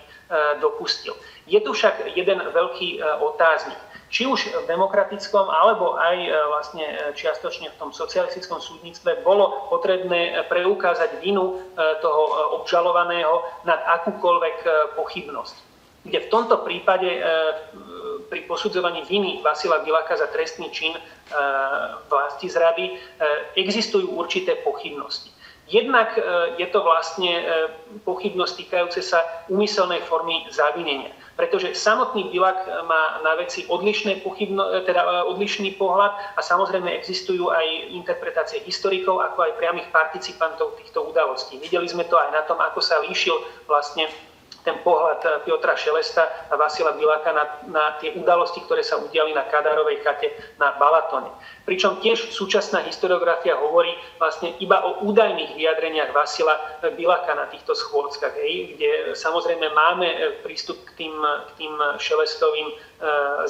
dopustil. 0.60 1.12
Je 1.44 1.60
tu 1.60 1.76
však 1.76 2.16
jeden 2.16 2.40
veľký 2.40 3.04
otáznik 3.20 3.76
či 4.12 4.28
už 4.28 4.52
v 4.52 4.68
demokratickom, 4.68 5.48
alebo 5.48 5.96
aj 5.96 6.16
e, 6.20 6.30
vlastne 6.52 6.84
e, 6.84 6.94
čiastočne 7.16 7.72
v 7.72 7.78
tom 7.80 7.90
socialistickom 7.96 8.60
súdnictve 8.60 9.24
bolo 9.24 9.72
potrebné 9.72 10.36
e, 10.36 10.44
preukázať 10.52 11.24
vinu 11.24 11.64
toho 12.04 12.22
obžalovaného 12.60 13.40
nad 13.64 13.80
akúkoľvek 13.80 14.56
pochybnosť. 15.00 15.56
Kde 16.04 16.28
v 16.28 16.30
tomto 16.34 16.60
prípade 16.66 17.08
pri 18.26 18.44
posudzovaní 18.44 19.06
viny 19.08 19.40
Vasila 19.40 19.80
Bilaka 19.80 20.18
za 20.18 20.28
trestný 20.28 20.68
čin 20.74 20.92
vlasti 22.10 22.50
zrady 22.50 22.98
existujú 23.56 24.10
určité 24.18 24.60
pochybnosti. 24.60 25.31
Jednak 25.72 26.20
je 26.60 26.68
to 26.68 26.84
vlastne 26.84 27.32
pochybnosť 28.04 28.54
týkajúce 28.60 29.00
sa 29.00 29.24
úmyselnej 29.48 30.04
formy 30.04 30.44
zavinenia 30.52 31.08
pretože 31.36 31.72
samotný 31.74 32.28
Bilak 32.28 32.60
má 32.84 33.18
na 33.24 33.34
veci 33.40 33.64
odlišné 33.64 34.20
pochybno, 34.20 34.84
teda 34.84 35.02
e, 35.02 35.08
odlišný 35.32 35.74
pohľad 35.80 36.12
a 36.36 36.40
samozrejme 36.44 36.92
existujú 36.92 37.48
aj 37.48 37.96
interpretácie 37.96 38.60
historikov, 38.62 39.24
ako 39.24 39.48
aj 39.48 39.56
priamých 39.56 39.88
participantov 39.88 40.76
týchto 40.76 41.00
udalostí. 41.02 41.56
Videli 41.56 41.88
sme 41.88 42.04
to 42.04 42.20
aj 42.20 42.30
na 42.36 42.42
tom, 42.44 42.60
ako 42.60 42.84
sa 42.84 43.00
líšil 43.00 43.34
vlastne 43.64 44.06
ten 44.62 44.78
pohľad 44.86 45.42
Piotra 45.42 45.74
Šelesta 45.74 46.50
a 46.50 46.54
Vasila 46.54 46.94
Biláka 46.94 47.34
na, 47.34 47.44
na 47.66 47.84
tie 47.98 48.14
udalosti, 48.14 48.62
ktoré 48.62 48.86
sa 48.86 48.98
udiali 49.02 49.34
na 49.34 49.46
Kadárovej 49.50 50.02
chate 50.06 50.30
na 50.58 50.74
Balatone. 50.78 51.34
Pričom 51.66 51.98
tiež 51.98 52.30
súčasná 52.30 52.82
historiografia 52.86 53.58
hovorí 53.58 53.90
vlastne 54.22 54.54
iba 54.62 54.82
o 54.82 55.02
údajných 55.06 55.58
vyjadreniach 55.58 56.14
Vasila 56.14 56.54
Biláka 56.94 57.34
na 57.34 57.50
týchto 57.50 57.74
schôdzkach, 57.74 58.34
kde 58.38 59.14
samozrejme 59.18 59.66
máme 59.70 60.08
prístup 60.46 60.78
k 60.94 61.06
tým, 61.06 61.14
k 61.18 61.50
tým 61.58 61.74
Šelestovým 61.98 62.74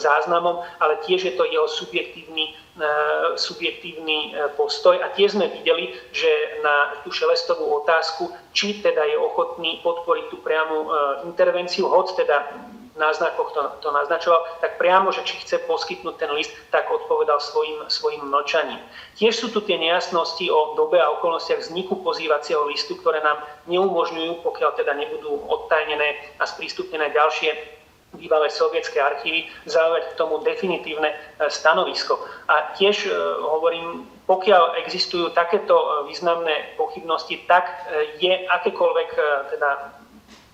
záznamom, 0.01 0.65
ale 0.81 0.97
tiež 1.05 1.29
je 1.29 1.35
to 1.37 1.45
jeho 1.45 1.69
subjektívny 1.69 2.57
E, 2.73 2.89
subjektívny 3.37 4.33
e, 4.33 4.49
postoj 4.57 4.97
a 4.97 5.13
tiež 5.13 5.37
sme 5.37 5.53
videli, 5.53 5.93
že 6.09 6.57
na 6.65 7.05
tú 7.05 7.13
šelestovú 7.13 7.69
otázku, 7.85 8.33
či 8.57 8.81
teda 8.81 9.05
je 9.13 9.21
ochotný 9.21 9.85
podporiť 9.85 10.33
tú 10.33 10.41
priamu 10.41 10.81
e, 10.81 10.87
intervenciu, 11.29 11.85
hoď 11.85 12.25
teda 12.25 12.49
v 12.97 12.97
náznakoch 12.97 13.53
to, 13.53 13.61
to 13.85 13.89
naznačoval, 13.93 14.41
tak 14.65 14.81
priamo, 14.81 15.13
že 15.13 15.21
či 15.21 15.45
chce 15.45 15.61
poskytnúť 15.69 16.17
ten 16.17 16.33
list, 16.33 16.57
tak 16.73 16.89
odpovedal 16.89 17.45
svojim, 17.45 17.85
svojim 17.93 18.25
mlčaním. 18.25 18.81
Tiež 19.21 19.37
sú 19.37 19.53
tu 19.53 19.61
tie 19.61 19.77
nejasnosti 19.77 20.49
o 20.49 20.73
dobe 20.73 20.97
a 20.97 21.13
okolnostiach 21.21 21.61
vzniku 21.61 22.01
pozývacieho 22.01 22.65
listu, 22.73 22.97
ktoré 22.97 23.21
nám 23.21 23.45
neumožňujú, 23.69 24.41
pokiaľ 24.41 24.81
teda 24.81 24.97
nebudú 24.97 25.45
odtajnené 25.45 26.41
a 26.41 26.49
sprístupnené 26.49 27.13
ďalšie 27.13 27.82
bývalé 28.17 28.53
sovietské 28.53 29.01
archívy, 29.01 29.49
zaujať 29.65 30.13
k 30.13 30.19
tomu 30.21 30.45
definitívne 30.45 31.13
e, 31.13 31.17
stanovisko. 31.49 32.21
A 32.49 32.77
tiež 32.77 33.09
e, 33.09 33.11
hovorím, 33.41 34.05
pokiaľ 34.29 34.79
existujú 34.85 35.33
takéto 35.33 35.75
e, 35.75 35.87
významné 36.13 36.77
pochybnosti, 36.77 37.41
tak 37.49 37.89
je 38.21 38.45
akékoľvek 38.49 39.11
teda 39.57 39.71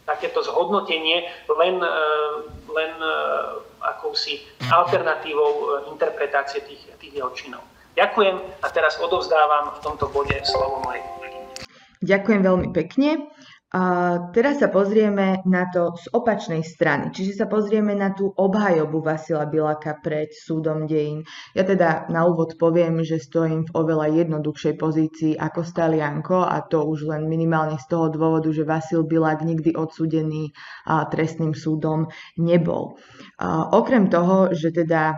takéto 0.09 0.41
zhodnotenie 0.41 1.29
len, 1.53 1.77
len 2.73 2.93
akousi 3.85 4.41
alternatívou 4.73 5.85
interpretácie 5.93 6.65
tých, 6.65 6.81
tých 6.97 7.13
jeho 7.13 7.29
činov. 7.37 7.61
Ďakujem 7.93 8.41
a 8.65 8.67
teraz 8.73 8.97
odovzdávam 8.97 9.77
v 9.77 9.81
tomto 9.85 10.09
bode 10.09 10.33
slovo 10.49 10.81
mojej 10.89 11.05
Ďakujem 11.99 12.41
veľmi 12.47 12.69
pekne. 12.71 13.27
Teraz 14.33 14.64
sa 14.64 14.73
pozrieme 14.73 15.45
na 15.45 15.69
to 15.69 15.93
z 15.93 16.09
opačnej 16.16 16.64
strany, 16.64 17.12
čiže 17.12 17.45
sa 17.45 17.47
pozrieme 17.53 17.93
na 17.93 18.16
tú 18.16 18.33
obhajobu 18.33 19.05
Vasila 19.05 19.45
Bilaka 19.45 19.93
pred 20.01 20.33
súdom 20.33 20.89
dejín. 20.89 21.29
Ja 21.53 21.69
teda 21.69 22.09
na 22.09 22.25
úvod 22.25 22.57
poviem, 22.57 23.05
že 23.05 23.21
stojím 23.21 23.69
v 23.69 23.75
oveľa 23.77 24.25
jednoduchšej 24.25 24.73
pozícii 24.73 25.33
ako 25.37 25.69
Stalianko 25.69 26.49
a 26.49 26.64
to 26.64 26.81
už 26.81 27.12
len 27.12 27.29
minimálne 27.29 27.77
z 27.77 27.85
toho 27.93 28.09
dôvodu, 28.09 28.49
že 28.57 28.64
Vasil 28.64 29.05
Bilak 29.05 29.45
nikdy 29.45 29.77
odsudený 29.77 30.57
trestným 30.89 31.53
súdom 31.53 32.09
nebol. 32.41 32.97
A 33.37 33.69
okrem 33.77 34.09
toho, 34.09 34.49
že 34.57 34.73
teda 34.73 35.12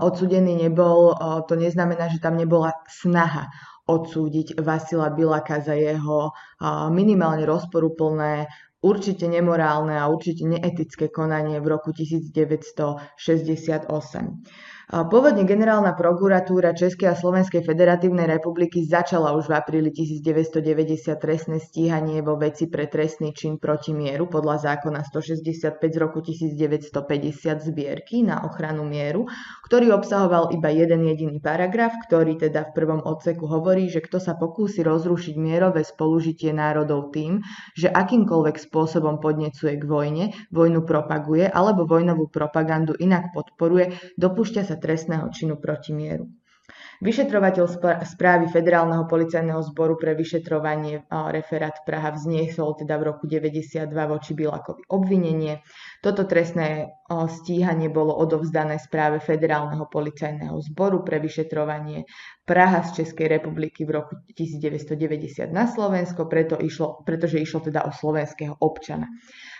odsudený 0.00 0.56
nebol, 0.56 1.12
to 1.44 1.52
neznamená, 1.54 2.08
že 2.08 2.16
tam 2.16 2.40
nebola 2.40 2.72
snaha 2.88 3.52
odsúdiť 3.86 4.60
Vasila 4.62 5.10
Bilaka 5.10 5.58
za 5.58 5.74
jeho 5.74 6.30
minimálne 6.90 7.42
rozporuplné 7.42 8.46
určite 8.82 9.30
nemorálne 9.30 9.94
a 9.94 10.10
určite 10.10 10.42
neetické 10.44 11.08
konanie 11.08 11.62
v 11.62 11.66
roku 11.70 11.94
1968. 11.94 13.86
Pôvodne 14.92 15.48
generálna 15.48 15.96
prokuratúra 15.96 16.76
Českej 16.76 17.08
a 17.08 17.16
Slovenskej 17.16 17.64
federatívnej 17.64 18.28
republiky 18.28 18.84
začala 18.84 19.32
už 19.32 19.48
v 19.48 19.56
apríli 19.56 19.88
1990 19.88 21.16
trestné 21.16 21.64
stíhanie 21.64 22.20
vo 22.20 22.36
veci 22.36 22.68
pre 22.68 22.84
trestný 22.92 23.32
čin 23.32 23.56
proti 23.56 23.96
mieru 23.96 24.28
podľa 24.28 24.60
zákona 24.68 25.00
165 25.00 25.80
z 25.80 25.96
roku 25.96 26.20
1950 26.20 26.92
zbierky 27.72 28.20
na 28.20 28.44
ochranu 28.44 28.84
mieru, 28.84 29.24
ktorý 29.64 29.96
obsahoval 29.96 30.52
iba 30.52 30.68
jeden 30.68 31.08
jediný 31.08 31.40
paragraf, 31.40 31.96
ktorý 32.04 32.36
teda 32.36 32.68
v 32.68 32.76
prvom 32.76 33.00
odseku 33.00 33.48
hovorí, 33.48 33.88
že 33.88 34.04
kto 34.04 34.20
sa 34.20 34.36
pokúsi 34.36 34.84
rozrušiť 34.84 35.40
mierové 35.40 35.88
spolužitie 35.88 36.52
národov 36.52 37.16
tým, 37.16 37.40
že 37.72 37.88
akýmkoľvek 37.88 38.60
spôsobom 38.60 39.24
podnecuje 39.24 39.72
k 39.72 39.84
vojne, 39.88 40.36
vojnu 40.52 40.84
propaguje 40.84 41.48
alebo 41.48 41.88
vojnovú 41.88 42.28
propagandu 42.28 42.92
inak 43.00 43.32
podporuje, 43.32 43.96
dopúšťa 44.20 44.68
sa 44.68 44.81
trestného 44.82 45.30
činu 45.30 45.62
proti 45.62 45.94
mieru. 45.94 46.26
Vyšetrovateľ 47.02 47.66
správy 48.06 48.46
Federálneho 48.46 49.10
policajného 49.10 49.58
zboru 49.74 49.98
pre 49.98 50.14
vyšetrovanie 50.14 51.02
referát 51.10 51.74
Praha 51.82 52.14
vzniesol 52.14 52.78
teda 52.78 52.94
v 53.02 53.10
roku 53.10 53.26
92 53.26 53.90
voči 53.90 54.38
Bilakovi 54.38 54.86
obvinenie. 54.86 55.66
Toto 55.98 56.22
trestné 56.22 56.94
stíhanie 57.10 57.90
bolo 57.90 58.14
odovzdané 58.14 58.78
správe 58.78 59.18
Federálneho 59.18 59.90
policajného 59.90 60.54
zboru 60.70 61.02
pre 61.02 61.18
vyšetrovanie 61.18 62.06
Praha 62.46 62.86
z 62.86 63.02
Českej 63.02 63.26
republiky 63.42 63.82
v 63.82 63.98
roku 63.98 64.14
1990 64.38 65.50
na 65.50 65.66
Slovensko, 65.66 66.30
preto 66.30 66.54
išlo, 66.54 67.02
pretože 67.02 67.42
išlo 67.42 67.66
teda 67.66 67.82
o 67.82 67.90
slovenského 67.90 68.54
občana. 68.62 69.10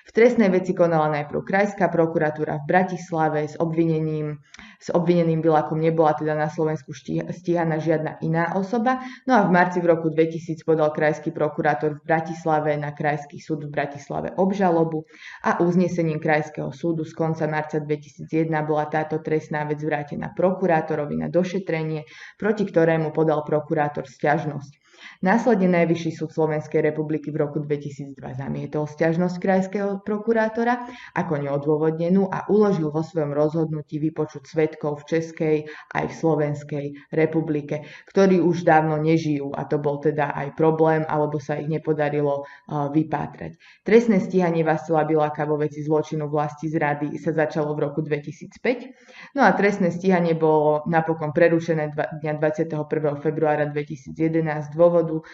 V 0.03 0.11
trestnej 0.11 0.51
veci 0.51 0.75
konala 0.75 1.07
najprv 1.15 1.47
Krajská 1.47 1.87
prokuratúra 1.87 2.59
v 2.63 2.69
Bratislave 2.69 3.47
s 3.47 3.55
obvinením, 3.55 4.43
s 4.83 4.91
obvineným 4.91 5.39
Bilakom 5.39 5.79
nebola 5.79 6.19
teda 6.19 6.35
na 6.35 6.51
Slovensku 6.51 6.91
stíhaná 7.31 7.79
žiadna 7.79 8.19
iná 8.19 8.59
osoba. 8.59 8.99
No 9.31 9.39
a 9.39 9.47
v 9.47 9.55
marci 9.55 9.79
v 9.79 9.95
roku 9.95 10.11
2000 10.11 10.67
podal 10.67 10.91
Krajský 10.91 11.31
prokurátor 11.31 12.03
v 12.03 12.05
Bratislave 12.05 12.75
na 12.75 12.91
Krajský 12.91 13.39
súd 13.39 13.71
v 13.71 13.71
Bratislave 13.71 14.35
obžalobu 14.35 15.07
a 15.47 15.63
uznesením 15.63 16.19
Krajského 16.19 16.75
súdu 16.75 17.07
z 17.07 17.15
konca 17.15 17.47
marca 17.47 17.79
2001 17.79 18.27
bola 18.67 18.91
táto 18.91 19.23
trestná 19.23 19.63
vec 19.71 19.79
vrátená 19.79 20.35
prokurátorovi 20.35 21.15
na 21.15 21.31
došetrenie, 21.31 22.03
proti 22.43 22.67
ktorému 22.67 23.15
podal 23.15 23.47
prokurátor 23.47 24.11
stiažnosť. 24.11 24.82
Následne 25.23 25.71
Najvyšší 25.71 26.19
súd 26.19 26.31
Slovenskej 26.35 26.83
republiky 26.83 27.31
v 27.31 27.47
roku 27.47 27.63
2002 27.63 28.19
zamietol 28.35 28.91
stiažnosť 28.91 29.37
krajského 29.39 29.91
prokurátora 30.03 30.91
ako 31.15 31.47
neodôvodnenú 31.47 32.27
a 32.27 32.47
uložil 32.51 32.91
vo 32.91 33.07
svojom 33.07 33.31
rozhodnutí 33.31 34.03
vypočuť 34.03 34.47
svetkov 34.47 35.03
v 35.03 35.19
Českej 35.19 35.57
aj 35.97 36.05
v 36.11 36.15
Slovenskej 36.15 36.85
republike, 37.11 37.87
ktorí 38.13 38.43
už 38.43 38.67
dávno 38.67 38.99
nežijú 38.99 39.55
a 39.55 39.65
to 39.65 39.79
bol 39.79 40.03
teda 40.03 40.35
aj 40.35 40.55
problém, 40.59 41.07
alebo 41.09 41.39
sa 41.39 41.59
ich 41.59 41.71
nepodarilo 41.71 42.45
vypátrať. 42.69 43.57
Trestné 43.87 44.19
stíhanie 44.21 44.63
Vasila 44.67 45.09
Biláka 45.09 45.49
vo 45.49 45.57
veci 45.57 45.81
zločinu 45.81 46.29
vlasti 46.29 46.69
zrady 46.69 47.17
sa 47.17 47.33
začalo 47.33 47.73
v 47.73 47.89
roku 47.89 48.05
2005, 48.05 49.35
no 49.39 49.47
a 49.47 49.51
trestné 49.57 49.89
stíhanie 49.91 50.37
bolo 50.37 50.85
napokon 50.91 51.33
prerušené 51.33 51.95
dňa 51.95 52.33
21. 52.37 53.23
februára 53.23 53.71
2011 53.73 54.77
dôvod 54.77 54.92
dôvodu, 54.93 55.25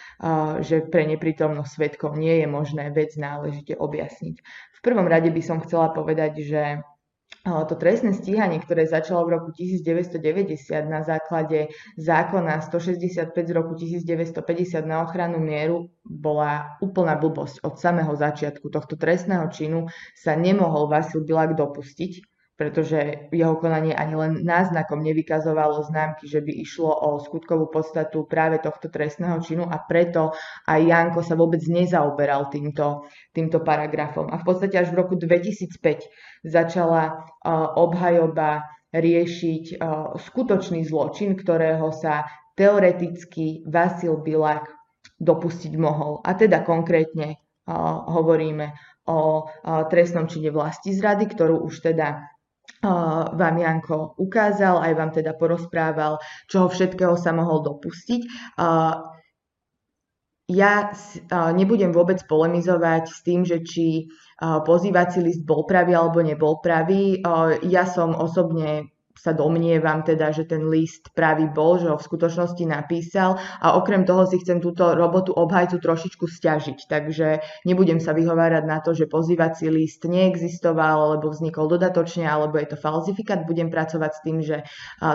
že 0.63 0.87
pre 0.87 1.03
neprítomnosť 1.11 1.67
svetkov 1.75 2.15
nie 2.15 2.39
je 2.39 2.47
možné 2.47 2.95
vec 2.95 3.19
náležite 3.19 3.75
objasniť. 3.75 4.37
V 4.79 4.81
prvom 4.87 5.11
rade 5.11 5.35
by 5.35 5.43
som 5.43 5.59
chcela 5.59 5.91
povedať, 5.91 6.39
že 6.47 6.63
to 7.49 7.75
trestné 7.81 8.13
stíhanie, 8.13 8.61
ktoré 8.61 8.85
začalo 8.85 9.25
v 9.25 9.41
roku 9.41 9.51
1990 9.57 10.55
na 10.85 11.01
základe 11.01 11.73
zákona 11.97 12.61
165 12.61 13.35
z 13.35 13.53
roku 13.57 13.73
1950 13.75 14.85
na 14.85 15.03
ochranu 15.03 15.41
mieru, 15.41 15.89
bola 16.05 16.77
úplná 16.85 17.17
blbosť. 17.17 17.65
Od 17.65 17.81
samého 17.81 18.13
začiatku 18.13 18.69
tohto 18.69 18.95
trestného 19.01 19.49
činu 19.49 19.89
sa 20.13 20.37
nemohol 20.37 20.93
Vasil 20.93 21.25
Bilak 21.25 21.57
dopustiť 21.57 22.38
pretože 22.59 23.31
jeho 23.31 23.55
konanie 23.63 23.95
ani 23.95 24.19
len 24.19 24.33
náznakom 24.43 24.99
nevykazovalo 24.99 25.79
známky, 25.87 26.27
že 26.27 26.43
by 26.43 26.51
išlo 26.59 26.91
o 26.91 27.23
skutkovú 27.23 27.71
podstatu 27.71 28.27
práve 28.27 28.59
tohto 28.59 28.91
trestného 28.91 29.39
činu 29.39 29.63
a 29.63 29.79
preto 29.79 30.35
aj 30.67 30.81
Janko 30.83 31.23
sa 31.23 31.39
vôbec 31.39 31.63
nezaoberal 31.71 32.51
týmto, 32.51 33.07
týmto 33.31 33.63
paragrafom. 33.63 34.27
A 34.35 34.43
v 34.43 34.45
podstate 34.45 34.75
až 34.75 34.91
v 34.91 35.07
roku 35.07 35.15
2005 35.15 36.11
začala 36.43 37.31
obhajoba 37.79 38.67
riešiť 38.91 39.79
skutočný 40.19 40.83
zločin, 40.83 41.39
ktorého 41.39 41.95
sa 41.95 42.27
teoreticky 42.59 43.63
Vasil 43.71 44.19
Bilak 44.19 44.67
dopustiť 45.23 45.79
mohol. 45.79 46.19
A 46.27 46.35
teda 46.35 46.67
konkrétne 46.67 47.39
hovoríme 48.11 48.75
o 49.07 49.47
trestnom 49.87 50.27
čine 50.27 50.51
vlasti 50.51 50.91
zrady, 50.91 51.31
ktorú 51.31 51.63
už 51.63 51.87
teda 51.87 52.35
vám 53.35 53.57
Janko 53.59 54.15
ukázal, 54.19 54.83
aj 54.83 54.93
vám 54.95 55.11
teda 55.11 55.35
porozprával, 55.35 56.19
čoho 56.47 56.71
všetkého 56.71 57.19
sa 57.19 57.35
mohol 57.35 57.63
dopustiť. 57.67 58.23
Ja 60.49 60.73
nebudem 61.53 61.93
vôbec 61.93 62.25
polemizovať 62.25 63.05
s 63.05 63.21
tým, 63.21 63.45
že 63.45 63.61
či 63.61 64.09
pozývací 64.41 65.21
list 65.21 65.45
bol 65.45 65.69
pravý 65.69 65.93
alebo 65.93 66.25
nebol 66.25 66.57
pravý. 66.65 67.21
Ja 67.69 67.85
som 67.85 68.17
osobne 68.17 68.89
sa 69.19 69.35
domnievam 69.35 70.07
teda, 70.07 70.31
že 70.31 70.47
ten 70.47 70.71
list 70.71 71.11
pravý 71.13 71.51
bol, 71.51 71.83
že 71.83 71.91
ho 71.91 71.99
v 71.99 72.07
skutočnosti 72.07 72.65
napísal 72.65 73.35
a 73.59 73.75
okrem 73.75 74.07
toho 74.07 74.25
si 74.31 74.39
chcem 74.39 74.63
túto 74.63 74.95
robotu 74.95 75.35
obhajcu 75.35 75.83
trošičku 75.83 76.31
stiažiť. 76.31 76.87
Takže 76.87 77.29
nebudem 77.67 77.99
sa 77.99 78.15
vyhovárať 78.15 78.65
na 78.65 78.79
to, 78.79 78.95
že 78.95 79.11
pozývací 79.11 79.67
list 79.69 80.07
neexistoval, 80.07 81.13
alebo 81.13 81.35
vznikol 81.35 81.67
dodatočne, 81.67 82.25
alebo 82.25 82.63
je 82.63 82.71
to 82.71 82.79
falzifikát. 82.79 83.43
Budem 83.43 83.69
pracovať 83.69 84.11
s 84.15 84.23
tým, 84.23 84.39
že 84.39 84.63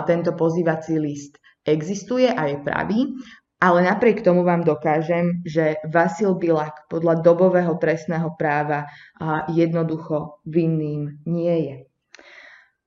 tento 0.04 0.36
pozývací 0.36 1.00
list 1.00 1.40
existuje 1.64 2.28
a 2.28 2.52
je 2.52 2.60
pravý 2.60 3.16
ale 3.64 3.80
napriek 3.80 4.20
tomu 4.20 4.44
vám 4.44 4.60
dokážem, 4.60 5.40
že 5.40 5.80
Vasil 5.88 6.36
Bilak 6.36 6.84
podľa 6.92 7.24
dobového 7.24 7.72
trestného 7.80 8.36
práva 8.36 8.84
jednoducho 9.48 10.44
vinným 10.44 11.24
nie 11.24 11.56
je. 11.64 11.76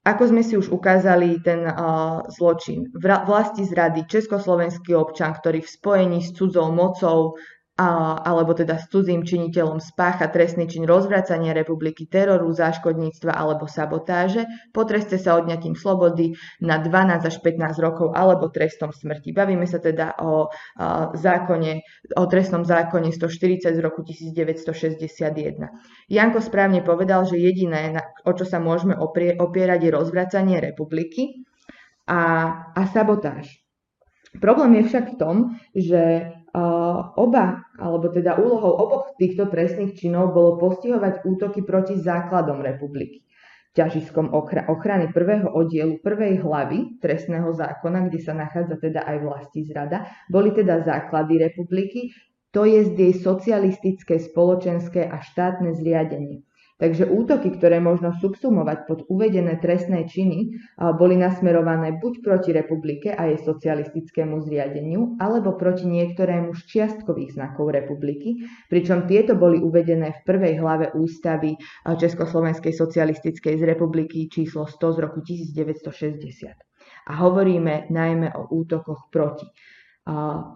Ako 0.07 0.31
sme 0.31 0.39
si 0.39 0.55
už 0.55 0.71
ukázali, 0.71 1.43
ten 1.43 1.67
uh, 1.67 2.23
zločin 2.31 2.88
vlasti 2.95 3.67
zrady 3.67 4.07
československý 4.07 4.95
občan, 4.95 5.35
ktorý 5.35 5.59
v 5.59 5.67
spojení 5.67 6.19
s 6.23 6.31
cudzou 6.31 6.71
mocou 6.71 7.35
alebo 7.77 8.57
teda 8.57 8.81
s 8.81 8.89
cudzím 8.89 9.21
činiteľom 9.21 9.77
spácha 9.77 10.33
trestný 10.33 10.65
čin 10.65 10.89
rozvracania 10.89 11.53
republiky, 11.53 12.09
teroru, 12.09 12.49
záškodníctva 12.49 13.29
alebo 13.29 13.69
sabotáže, 13.69 14.49
potreste 14.73 15.21
sa 15.21 15.37
odňatím 15.37 15.77
slobody 15.77 16.33
na 16.57 16.81
12 16.81 17.29
až 17.29 17.35
15 17.37 17.77
rokov 17.77 18.17
alebo 18.17 18.49
trestom 18.49 18.89
smrti. 18.89 19.29
Bavíme 19.29 19.69
sa 19.69 19.77
teda 19.77 20.17
o, 20.17 20.49
zákone, 21.13 21.71
o 22.17 22.23
trestnom 22.25 22.65
zákone 22.65 23.13
140 23.13 23.69
z 23.69 23.79
roku 23.79 24.01
1961. 24.01 25.69
Janko 26.09 26.41
správne 26.41 26.81
povedal, 26.81 27.29
že 27.29 27.37
jediné, 27.37 27.93
o 28.25 28.33
čo 28.33 28.43
sa 28.49 28.57
môžeme 28.57 28.97
opierať, 29.37 29.79
je 29.85 29.91
rozvracanie 29.93 30.57
republiky 30.57 31.45
a, 32.09 32.49
a 32.73 32.81
sabotáž. 32.89 33.61
Problém 34.41 34.81
je 34.81 34.83
však 34.89 35.05
v 35.13 35.17
tom, 35.17 35.35
že 35.73 36.33
oba, 37.17 37.67
alebo 37.75 38.07
teda 38.09 38.39
úlohou 38.39 38.73
oboch 38.79 39.05
týchto 39.19 39.51
trestných 39.51 39.99
činov 39.99 40.31
bolo 40.31 40.55
postihovať 40.57 41.27
útoky 41.27 41.61
proti 41.67 41.99
základom 41.99 42.63
republiky. 42.63 43.23
Ťažiskom 43.77 44.33
ochrany 44.65 45.13
prvého 45.13 45.53
oddielu 45.53 46.01
prvej 46.01 46.41
hlavy 46.41 46.97
trestného 46.97 47.53
zákona, 47.53 48.09
kde 48.09 48.19
sa 48.25 48.33
nachádza 48.33 48.81
teda 48.81 49.05
aj 49.05 49.17
vlasti 49.21 49.69
zrada, 49.69 50.09
boli 50.33 50.49
teda 50.49 50.81
základy 50.81 51.37
republiky, 51.37 52.09
to 52.49 52.65
je 52.65 52.89
jej 52.89 53.13
socialistické, 53.13 54.17
spoločenské 54.17 55.05
a 55.05 55.21
štátne 55.21 55.77
zriadenie. 55.77 56.46
Takže 56.77 57.09
útoky, 57.09 57.57
ktoré 57.57 57.81
možno 57.81 58.13
subsumovať 58.21 58.85
pod 58.85 58.99
uvedené 59.09 59.57
trestné 59.57 60.05
činy, 60.05 60.61
boli 60.77 61.17
nasmerované 61.17 61.97
buď 61.97 62.13
proti 62.21 62.53
republike 62.53 63.09
a 63.09 63.33
jej 63.33 63.41
socialistickému 63.41 64.45
zriadeniu, 64.45 65.17
alebo 65.17 65.57
proti 65.57 65.89
niektorému 65.89 66.53
z 66.53 66.61
čiastkových 66.69 67.33
znakov 67.33 67.73
republiky, 67.73 68.45
pričom 68.69 69.09
tieto 69.09 69.33
boli 69.33 69.57
uvedené 69.57 70.21
v 70.21 70.23
prvej 70.29 70.61
hlave 70.61 70.93
ústavy 70.93 71.57
Československej 71.81 72.77
socialistickej 72.77 73.57
z 73.57 73.63
republiky 73.65 74.29
číslo 74.29 74.69
100 74.69 74.77
z 74.77 74.97
roku 75.01 75.25
1960. 75.25 76.53
A 77.09 77.11
hovoríme 77.17 77.89
najmä 77.89 78.37
o 78.37 78.53
útokoch 78.53 79.09
proti 79.09 79.49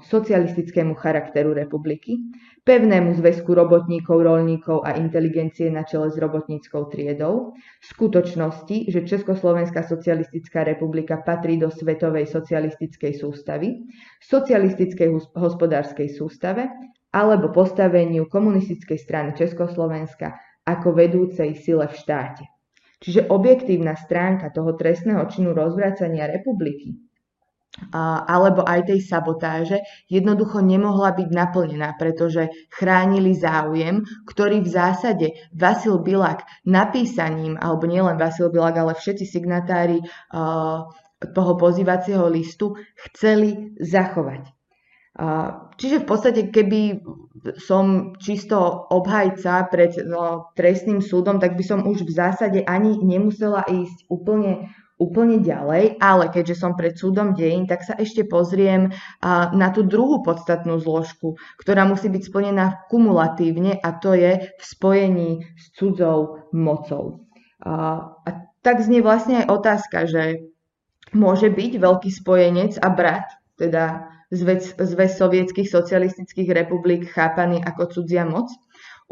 socialistickému 0.07 0.95
charakteru 0.95 1.51
republiky, 1.51 2.15
pevnému 2.63 3.19
zväzku 3.19 3.51
robotníkov, 3.51 4.23
rolníkov 4.23 4.87
a 4.87 4.95
inteligencie 4.95 5.67
na 5.67 5.83
čele 5.83 6.07
s 6.07 6.15
robotníckou 6.15 6.87
triedou, 6.87 7.51
skutočnosti, 7.83 8.87
že 8.87 9.03
Československá 9.03 9.83
socialistická 9.83 10.63
republika 10.63 11.19
patrí 11.19 11.59
do 11.59 11.67
svetovej 11.67 12.31
socialistickej 12.31 13.11
sústavy, 13.19 13.83
socialistickej 14.23 15.35
hospodárskej 15.35 16.07
sústave 16.15 16.71
alebo 17.11 17.51
postaveniu 17.51 18.31
komunistickej 18.31 18.99
strany 19.03 19.29
Československa 19.35 20.31
ako 20.63 20.95
vedúcej 20.95 21.59
sile 21.59 21.91
v 21.91 21.95
štáte. 21.97 22.45
Čiže 23.01 23.27
objektívna 23.33 23.97
stránka 23.97 24.53
toho 24.53 24.77
trestného 24.77 25.25
činu 25.27 25.51
rozvracania 25.57 26.29
republiky 26.29 27.10
alebo 27.95 28.67
aj 28.67 28.91
tej 28.91 28.99
sabotáže 28.99 29.79
jednoducho 30.11 30.59
nemohla 30.59 31.15
byť 31.15 31.29
naplnená, 31.31 31.95
pretože 31.95 32.51
chránili 32.67 33.31
záujem, 33.31 34.03
ktorý 34.27 34.59
v 34.59 34.69
zásade 34.69 35.27
Vasil 35.55 36.03
Bilak 36.03 36.43
napísaním, 36.67 37.55
alebo 37.55 37.87
nielen 37.87 38.19
Vasil 38.19 38.51
Bilak, 38.51 38.75
ale 38.75 38.93
všetci 38.93 39.23
signatári 39.23 40.03
toho 41.21 41.53
pozývacieho 41.55 42.27
listu 42.27 42.75
chceli 43.07 43.71
zachovať. 43.79 44.51
Čiže 45.77 45.97
v 46.01 46.05
podstate, 46.07 46.41
keby 46.51 47.03
som 47.59 48.15
čisto 48.17 48.57
obhajca 48.89 49.67
pred 49.71 49.91
no, 50.07 50.51
trestným 50.55 51.03
súdom, 51.03 51.39
tak 51.39 51.55
by 51.55 51.63
som 51.63 51.87
už 51.87 52.07
v 52.07 52.11
zásade 52.15 52.59
ani 52.63 52.99
nemusela 52.99 53.63
ísť 53.67 54.07
úplne 54.07 54.71
úplne 55.01 55.41
ďalej, 55.41 55.97
ale 55.97 56.29
keďže 56.29 56.61
som 56.61 56.77
pred 56.77 56.93
súdom 56.93 57.33
dejín, 57.33 57.65
tak 57.65 57.81
sa 57.81 57.97
ešte 57.97 58.29
pozriem 58.29 58.93
na 59.57 59.67
tú 59.73 59.81
druhú 59.81 60.21
podstatnú 60.21 60.77
zložku, 60.77 61.41
ktorá 61.57 61.89
musí 61.89 62.05
byť 62.13 62.21
splnená 62.29 62.85
kumulatívne 62.85 63.81
a 63.81 63.97
to 63.97 64.13
je 64.13 64.53
v 64.53 64.61
spojení 64.61 65.41
s 65.57 65.73
cudzou 65.73 66.45
mocou. 66.53 67.25
A 67.65 68.29
tak 68.61 68.85
znie 68.85 69.01
vlastne 69.01 69.41
aj 69.41 69.49
otázka, 69.49 70.05
že 70.05 70.53
môže 71.17 71.49
byť 71.49 71.81
veľký 71.81 72.09
spojenec 72.13 72.77
a 72.77 72.93
brat, 72.93 73.25
teda 73.57 74.05
zväz, 74.29 74.77
zväz 74.77 75.11
sovietských 75.17 75.67
socialistických 75.67 76.49
republik 76.53 77.09
chápaný 77.09 77.59
ako 77.65 77.99
cudzia 77.99 78.23
moc? 78.23 78.53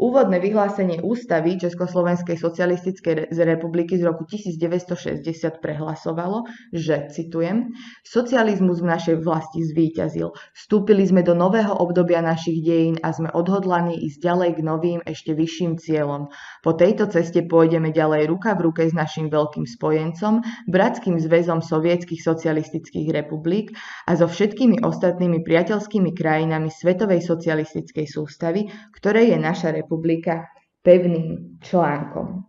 Úvodné 0.00 0.40
vyhlásenie 0.40 1.04
ústavy 1.04 1.60
Československej 1.60 2.40
socialistickej 2.40 3.36
republiky 3.36 4.00
z 4.00 4.08
roku 4.08 4.24
1960 4.24 5.20
prehlasovalo, 5.60 6.48
že, 6.72 7.12
citujem, 7.12 7.76
socializmus 8.00 8.80
v 8.80 8.96
našej 8.96 9.16
vlasti 9.20 9.60
zvíťazil. 9.60 10.32
Vstúpili 10.56 11.04
sme 11.04 11.20
do 11.20 11.36
nového 11.36 11.76
obdobia 11.76 12.24
našich 12.24 12.64
dejín 12.64 12.96
a 13.04 13.12
sme 13.12 13.28
odhodlaní 13.28 14.00
ísť 14.08 14.24
ďalej 14.24 14.50
k 14.56 14.60
novým, 14.64 14.98
ešte 15.04 15.36
vyšším 15.36 15.76
cieľom. 15.76 16.32
Po 16.64 16.72
tejto 16.72 17.04
ceste 17.12 17.44
pôjdeme 17.44 17.92
ďalej 17.92 18.24
ruka 18.32 18.56
v 18.56 18.72
ruke 18.72 18.88
s 18.88 18.96
našim 18.96 19.28
veľkým 19.28 19.68
spojencom, 19.68 20.40
Bratským 20.64 21.20
zväzom 21.20 21.60
sovietských 21.60 22.24
socialistických 22.24 23.12
republik 23.12 23.76
a 24.08 24.16
so 24.16 24.24
všetkými 24.24 24.80
ostatnými 24.80 25.44
priateľskými 25.44 26.16
krajinami 26.16 26.72
Svetovej 26.72 27.20
socialistickej 27.20 28.08
sústavy, 28.08 28.64
ktoré 28.96 29.28
je 29.28 29.36
naša 29.36 29.68
republika 29.76 29.89
republika 29.90 30.46
pevným 30.86 31.58
článkom. 31.58 32.46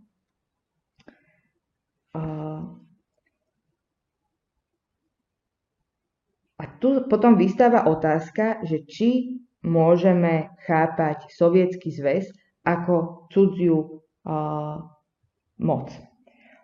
A 6.61 6.63
tu 6.77 7.09
potom 7.09 7.33
vystáva 7.33 7.89
otázka, 7.89 8.61
že 8.61 8.85
či 8.85 9.41
môžeme 9.65 10.53
chápať 10.69 11.33
sovietský 11.33 11.89
zväz 11.89 12.29
ako 12.61 13.25
cudziu 13.33 14.05
moc. 15.57 15.89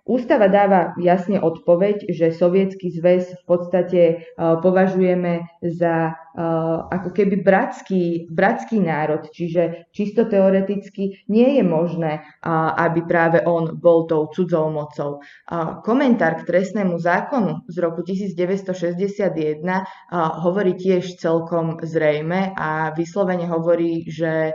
Ústava 0.06 0.48
dáva 0.48 0.94
jasne 1.02 1.41
odpoveď, 1.41 2.14
že 2.14 2.30
sovietský 2.30 2.94
zväz 2.94 3.34
v 3.34 3.44
podstate 3.49 4.02
považujeme 4.38 5.49
za 5.66 6.14
ako 6.38 7.10
keby 7.18 7.42
bratský, 7.42 8.30
bratský 8.30 8.78
národ, 8.78 9.26
čiže 9.34 9.90
čisto 9.90 10.30
teoreticky 10.30 11.26
nie 11.34 11.58
je 11.58 11.64
možné, 11.66 12.22
aby 12.78 13.02
práve 13.10 13.42
on 13.42 13.74
bol 13.74 14.06
tou 14.06 14.30
cudzou 14.30 14.70
mocou. 14.70 15.18
Komentár 15.82 16.38
k 16.38 16.46
trestnému 16.46 17.02
zákonu 17.02 17.66
z 17.66 17.78
roku 17.82 18.06
1961 18.06 19.66
uh, 19.66 19.82
hovorí 20.46 20.78
tiež 20.78 21.18
celkom 21.18 21.82
zrejme 21.82 22.54
a 22.54 22.94
vyslovene 22.94 23.50
hovorí, 23.50 24.06
že 24.06 24.54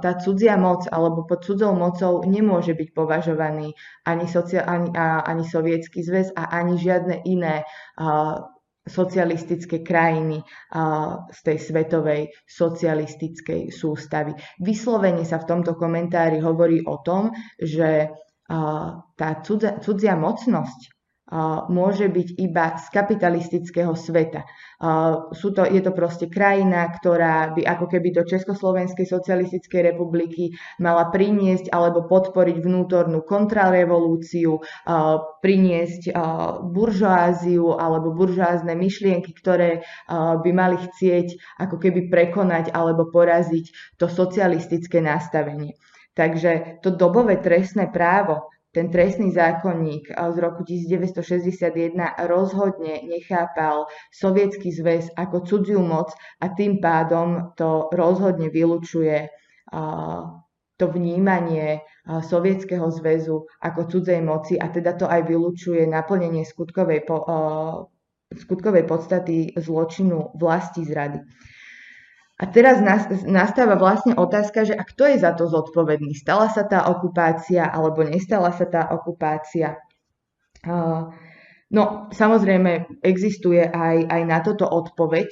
tá 0.00 0.10
cudzia 0.16 0.56
moc 0.56 0.88
alebo 0.88 1.28
pod 1.28 1.44
cudzou 1.44 1.76
mocou 1.76 2.24
nemôže 2.24 2.72
byť 2.72 2.88
považovaný 2.96 3.76
ani 4.08 4.24
sociálny 4.24 4.64
ani, 4.64 4.88
ani 4.96 5.44
sovietský 5.44 6.00
zväz 6.00 6.32
a 6.32 6.48
ani 6.48 6.80
žiadne 6.80 7.22
iné 7.28 7.68
socialistické 8.84 9.80
krajiny 9.80 10.44
z 11.32 11.40
tej 11.40 11.58
svetovej 11.58 12.22
socialistickej 12.44 13.72
sústavy. 13.72 14.36
Vyslovene 14.60 15.24
sa 15.24 15.40
v 15.40 15.48
tomto 15.48 15.72
komentári 15.72 16.38
hovorí 16.44 16.84
o 16.84 17.00
tom, 17.00 17.32
že 17.56 18.12
tá 19.16 19.28
cudzia, 19.40 19.80
cudzia 19.80 20.14
mocnosť 20.20 20.93
môže 21.66 22.06
byť 22.06 22.28
iba 22.38 22.78
z 22.78 22.86
kapitalistického 22.94 23.90
sveta. 23.98 24.46
Sú 25.34 25.50
to, 25.50 25.66
je 25.66 25.82
to 25.82 25.90
proste 25.90 26.30
krajina, 26.30 26.86
ktorá 26.94 27.50
by 27.58 27.66
ako 27.66 27.90
keby 27.90 28.14
do 28.14 28.22
Československej 28.22 29.02
socialistickej 29.02 29.90
republiky 29.90 30.54
mala 30.78 31.10
priniesť 31.10 31.74
alebo 31.74 32.06
podporiť 32.06 32.62
vnútornú 32.62 33.26
kontrarevolúciu, 33.26 34.62
priniesť 35.42 36.14
buržoáziu 36.70 37.74
alebo 37.82 38.14
buržoázne 38.14 38.78
myšlienky, 38.78 39.34
ktoré 39.34 39.82
by 40.12 40.50
mali 40.54 40.78
chcieť 40.78 41.58
ako 41.58 41.82
keby 41.82 42.06
prekonať 42.06 42.70
alebo 42.70 43.10
poraziť 43.10 43.98
to 43.98 44.06
socialistické 44.06 45.02
nastavenie. 45.02 45.74
Takže 46.14 46.78
to 46.78 46.94
dobové 46.94 47.42
trestné 47.42 47.90
právo, 47.90 48.53
ten 48.74 48.90
trestný 48.90 49.30
zákonník 49.30 50.10
z 50.10 50.36
roku 50.42 50.66
1961 50.66 52.26
rozhodne 52.26 53.06
nechápal 53.06 53.86
sovietský 54.10 54.74
zväz 54.74 55.14
ako 55.14 55.46
cudziu 55.46 55.78
moc 55.78 56.10
a 56.42 56.50
tým 56.50 56.82
pádom 56.82 57.54
to 57.54 57.86
rozhodne 57.94 58.50
vylučuje 58.50 59.30
to 60.74 60.86
vnímanie 60.90 61.86
Sovietskeho 62.04 62.90
zväzu 62.90 63.46
ako 63.62 63.88
cudzej 63.88 64.20
moci 64.20 64.58
a 64.58 64.68
teda 64.68 64.98
to 64.98 65.06
aj 65.06 65.22
vylučuje 65.24 65.86
naplnenie 65.86 66.42
skutkovej, 66.42 67.06
po, 67.06 67.22
skutkovej 68.34 68.84
podstaty 68.84 69.54
zločinu 69.54 70.34
vlasti 70.34 70.82
zrady. 70.84 71.22
A 72.34 72.50
teraz 72.50 72.82
nastáva 73.22 73.78
vlastne 73.78 74.18
otázka, 74.18 74.66
že 74.66 74.74
a 74.74 74.82
kto 74.82 75.06
je 75.06 75.22
za 75.22 75.38
to 75.38 75.46
zodpovedný? 75.46 76.18
Stala 76.18 76.50
sa 76.50 76.66
tá 76.66 76.90
okupácia 76.90 77.62
alebo 77.62 78.02
nestala 78.02 78.50
sa 78.50 78.66
tá 78.66 78.90
okupácia? 78.90 79.78
No, 81.70 82.10
samozrejme, 82.10 83.02
existuje 83.06 83.62
aj, 83.62 84.10
aj 84.10 84.22
na 84.26 84.38
toto 84.42 84.66
odpoveď. 84.66 85.30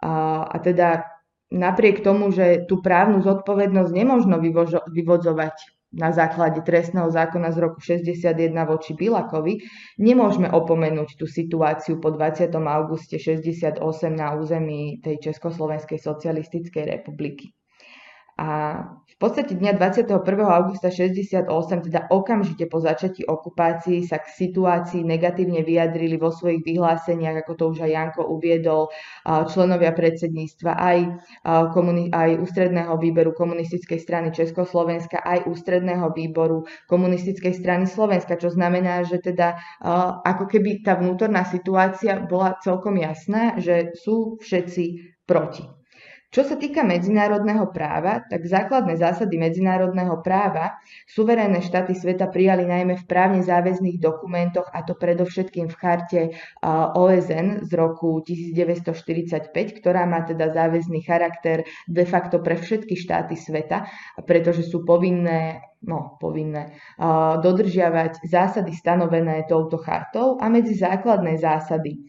A, 0.00 0.56
teda 0.64 1.04
napriek 1.52 2.00
tomu, 2.00 2.32
že 2.32 2.64
tú 2.64 2.80
právnu 2.80 3.20
zodpovednosť 3.20 3.92
nemôžno 3.92 4.40
vyvodzovať 4.88 5.56
na 5.92 6.12
základe 6.12 6.60
trestného 6.60 7.08
zákona 7.08 7.48
z 7.52 7.58
roku 7.64 7.80
61 7.80 8.52
voči 8.68 8.92
Bilakovi, 8.92 9.64
nemôžeme 9.96 10.52
opomenúť 10.52 11.16
tú 11.16 11.24
situáciu 11.24 11.96
po 11.96 12.12
20. 12.12 12.52
auguste 12.52 13.16
68 13.16 13.80
na 14.12 14.36
území 14.36 15.00
tej 15.00 15.16
Československej 15.32 15.96
socialistickej 15.96 16.84
republiky. 16.84 17.56
A 18.38 18.80
v 19.18 19.26
podstate 19.26 19.58
dňa 19.58 19.74
21. 19.82 20.14
augusta 20.46 20.94
68, 20.94 21.50
teda 21.90 22.06
okamžite 22.06 22.70
po 22.70 22.78
začatí 22.78 23.26
okupácií, 23.26 24.06
sa 24.06 24.22
k 24.22 24.30
situácii 24.30 25.02
negatívne 25.02 25.66
vyjadrili 25.66 26.14
vo 26.14 26.30
svojich 26.30 26.62
vyhláseniach, 26.62 27.42
ako 27.42 27.52
to 27.58 27.64
už 27.74 27.78
aj 27.82 27.90
Janko 27.98 28.30
uviedol, 28.30 28.94
členovia 29.26 29.90
predsedníctva 29.90 30.70
aj, 30.70 30.98
komuni- 31.74 32.14
aj 32.14 32.46
ústredného 32.46 32.94
výberu 32.94 33.34
komunistickej 33.34 33.98
strany 33.98 34.30
Československa, 34.30 35.18
aj 35.18 35.50
ústredného 35.50 36.14
výboru 36.14 36.62
komunistickej 36.86 37.58
strany 37.58 37.90
Slovenska, 37.90 38.38
čo 38.38 38.54
znamená, 38.54 39.02
že 39.02 39.18
teda 39.18 39.58
ako 40.22 40.46
keby 40.46 40.86
tá 40.86 40.94
vnútorná 40.94 41.42
situácia 41.42 42.22
bola 42.22 42.54
celkom 42.62 42.94
jasná, 42.94 43.58
že 43.58 43.98
sú 43.98 44.38
všetci 44.38 45.18
proti. 45.26 45.77
Čo 46.28 46.44
sa 46.44 46.60
týka 46.60 46.84
medzinárodného 46.84 47.72
práva, 47.72 48.20
tak 48.20 48.44
základné 48.44 49.00
zásady 49.00 49.40
medzinárodného 49.40 50.20
práva 50.20 50.76
suverénne 51.08 51.64
štáty 51.64 51.96
sveta 51.96 52.28
prijali 52.28 52.68
najmä 52.68 53.00
v 53.00 53.08
právne 53.08 53.40
záväzných 53.40 53.96
dokumentoch, 53.96 54.68
a 54.68 54.84
to 54.84 54.92
predovšetkým 54.92 55.72
v 55.72 55.76
charte 55.80 56.20
OSN 56.92 57.64
z 57.64 57.72
roku 57.72 58.20
1945, 58.28 59.48
ktorá 59.80 60.04
má 60.04 60.20
teda 60.28 60.52
záväzný 60.52 61.00
charakter 61.00 61.64
de 61.88 62.04
facto 62.04 62.44
pre 62.44 62.60
všetky 62.60 62.92
štáty 62.92 63.32
sveta, 63.32 63.88
pretože 64.28 64.68
sú 64.68 64.84
povinné 64.84 65.64
no, 65.80 66.20
povinné, 66.20 66.76
dodržiavať 67.40 68.28
zásady 68.28 68.76
stanovené 68.76 69.48
touto 69.48 69.80
chartou 69.80 70.36
a 70.36 70.52
medzi 70.52 70.76
základné 70.76 71.40
zásady 71.40 72.04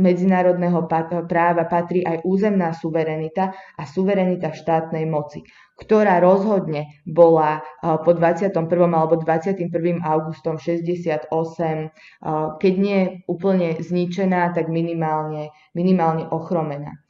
medzinárodného 0.00 0.88
práva 1.28 1.68
patrí 1.68 2.00
aj 2.00 2.24
územná 2.24 2.72
suverenita 2.72 3.52
a 3.76 3.82
suverenita 3.84 4.56
štátnej 4.56 5.04
moci, 5.04 5.44
ktorá 5.76 6.16
rozhodne 6.16 7.02
bola 7.04 7.60
po 7.82 8.16
21. 8.16 8.56
alebo 8.88 9.20
21. 9.20 9.68
augustom 10.00 10.56
68, 10.56 11.28
keď 12.56 12.74
nie 12.78 13.20
úplne 13.28 13.76
zničená, 13.84 14.56
tak 14.56 14.72
minimálne, 14.72 15.52
minimálne 15.76 16.24
ochromená. 16.30 17.01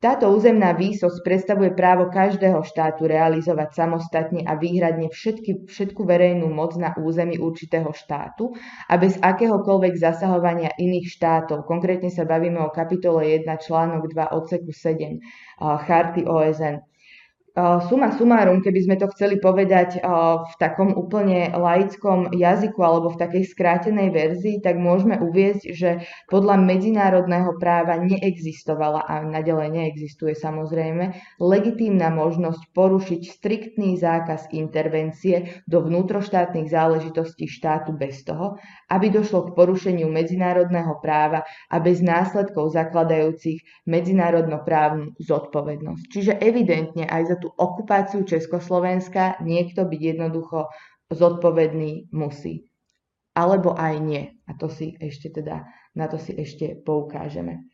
Táto 0.00 0.32
územná 0.32 0.72
výsosť 0.72 1.20
predstavuje 1.20 1.76
právo 1.76 2.08
každého 2.08 2.64
štátu 2.64 3.04
realizovať 3.04 3.76
samostatne 3.76 4.48
a 4.48 4.56
výhradne 4.56 5.12
všetky, 5.12 5.68
všetku 5.68 6.08
verejnú 6.08 6.48
moc 6.48 6.72
na 6.80 6.96
území 6.96 7.36
určitého 7.36 7.92
štátu 7.92 8.56
a 8.88 8.96
bez 8.96 9.20
akéhokoľvek 9.20 10.00
zasahovania 10.00 10.72
iných 10.80 11.04
štátov. 11.04 11.68
Konkrétne 11.68 12.08
sa 12.08 12.24
bavíme 12.24 12.64
o 12.64 12.72
kapitole 12.72 13.28
1 13.28 13.44
článok 13.60 14.08
2 14.08 14.32
odseku 14.40 14.72
7 14.72 15.20
Charty 15.60 16.24
OSN. 16.24 16.80
Suma 17.88 18.08
sumárum, 18.16 18.64
keby 18.64 18.80
sme 18.88 18.96
to 18.96 19.10
chceli 19.12 19.36
povedať 19.36 20.00
v 20.46 20.54
takom 20.56 20.96
úplne 20.96 21.52
laickom 21.52 22.32
jazyku 22.32 22.80
alebo 22.80 23.12
v 23.12 23.20
takej 23.20 23.44
skrátenej 23.52 24.08
verzii, 24.08 24.64
tak 24.64 24.80
môžeme 24.80 25.20
uviezť, 25.20 25.62
že 25.74 25.90
podľa 26.32 26.56
medzinárodného 26.62 27.60
práva 27.60 28.00
neexistovala 28.00 29.04
a 29.04 29.20
nadalej 29.26 29.70
neexistuje 29.76 30.32
samozrejme 30.32 31.12
legitímna 31.36 32.08
možnosť 32.08 32.72
porušiť 32.72 33.20
striktný 33.28 34.00
zákaz 34.00 34.54
intervencie 34.56 35.60
do 35.68 35.84
vnútroštátnych 35.84 36.70
záležitostí 36.70 37.50
štátu 37.50 37.92
bez 37.92 38.24
toho, 38.24 38.56
aby 38.88 39.12
došlo 39.12 39.50
k 39.50 39.54
porušeniu 39.58 40.08
medzinárodného 40.08 40.96
práva 41.04 41.44
a 41.68 41.76
bez 41.82 42.00
následkov 42.00 42.72
zakladajúcich 42.72 43.86
medzinárodnoprávnu 43.90 45.18
zodpovednosť. 45.18 46.04
Čiže 46.08 46.32
evidentne 46.40 47.04
aj 47.10 47.22
za 47.26 47.36
tú 47.36 47.49
okupáciu 47.56 48.22
Československa 48.26 49.40
niekto 49.42 49.86
byť 49.86 50.00
jednoducho 50.14 50.70
zodpovedný 51.10 52.10
musí. 52.14 52.70
Alebo 53.34 53.74
aj 53.74 53.94
nie. 54.02 54.22
A 54.46 54.54
to 54.58 54.66
si 54.70 54.94
ešte 54.98 55.30
teda, 55.30 55.66
na 55.94 56.06
to 56.10 56.18
si 56.18 56.34
ešte 56.34 56.78
poukážeme. 56.82 57.70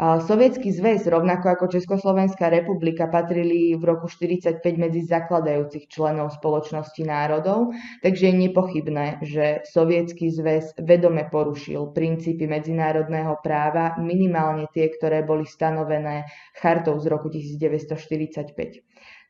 Sovietský 0.00 0.74
zväz, 0.74 1.06
rovnako 1.06 1.54
ako 1.54 1.64
Československá 1.70 2.50
republika, 2.50 3.06
patrili 3.06 3.78
v 3.78 3.94
roku 3.94 4.10
1945 4.10 4.58
medzi 4.74 5.06
zakladajúcich 5.06 5.86
členov 5.86 6.34
spoločnosti 6.34 6.98
národov, 7.06 7.70
takže 8.02 8.26
je 8.26 8.34
nepochybné, 8.34 9.22
že 9.22 9.62
Sovietský 9.62 10.34
zväz 10.34 10.74
vedome 10.82 11.30
porušil 11.30 11.94
princípy 11.94 12.42
medzinárodného 12.50 13.38
práva, 13.38 13.94
minimálne 14.02 14.66
tie, 14.74 14.90
ktoré 14.90 15.22
boli 15.22 15.46
stanovené 15.46 16.26
chartou 16.58 16.98
z 16.98 17.06
roku 17.06 17.30
1945. 17.30 18.82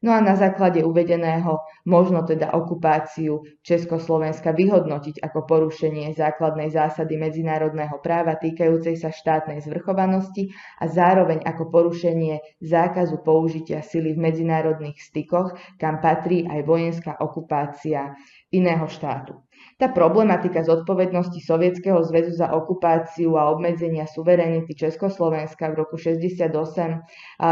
No 0.05 0.13
a 0.13 0.21
na 0.21 0.37
základe 0.37 0.85
uvedeného 0.85 1.65
možno 1.89 2.29
teda 2.29 2.53
okupáciu 2.53 3.41
Československa 3.65 4.53
vyhodnotiť 4.53 5.25
ako 5.25 5.49
porušenie 5.49 6.13
základnej 6.13 6.69
zásady 6.69 7.17
medzinárodného 7.17 7.97
práva 8.05 8.37
týkajúcej 8.37 9.01
sa 9.01 9.09
štátnej 9.09 9.65
zvrchovanosti 9.65 10.53
a 10.85 10.93
zároveň 10.93 11.41
ako 11.49 11.73
porušenie 11.73 12.61
zákazu 12.61 13.25
použitia 13.25 13.81
sily 13.81 14.13
v 14.13 14.29
medzinárodných 14.29 15.01
stykoch, 15.01 15.57
kam 15.81 16.05
patrí 16.05 16.45
aj 16.45 16.61
vojenská 16.69 17.17
okupácia 17.17 18.13
iného 18.53 18.85
štátu. 18.85 19.44
Tá 19.75 19.91
problematika 19.91 20.63
zodpovednosti 20.63 21.43
Sovietskeho 21.43 21.99
zväzu 22.07 22.39
za 22.39 22.55
okupáciu 22.55 23.35
a 23.35 23.51
obmedzenia 23.51 24.07
suverenity 24.07 24.71
Československa 24.71 25.75
v 25.75 25.83
roku 25.83 25.99
68 25.99 26.47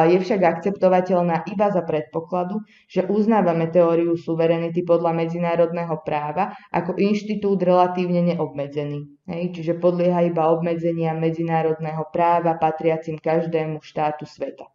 je 0.06 0.18
však 0.22 0.40
akceptovateľná 0.40 1.42
iba 1.50 1.66
za 1.74 1.82
predpokladu, 1.82 2.62
že 2.86 3.10
uznávame 3.10 3.74
teóriu 3.74 4.14
suverenity 4.14 4.86
podľa 4.86 5.18
medzinárodného 5.18 5.98
práva 6.06 6.54
ako 6.70 6.94
inštitút 6.94 7.58
relatívne 7.58 8.22
neobmedzený. 8.22 9.26
Hej, 9.26 9.58
čiže 9.58 9.82
podlieha 9.82 10.22
iba 10.22 10.46
obmedzenia 10.46 11.18
medzinárodného 11.18 12.06
práva 12.14 12.54
patriacim 12.54 13.18
každému 13.18 13.82
štátu 13.82 14.30
sveta. 14.30 14.70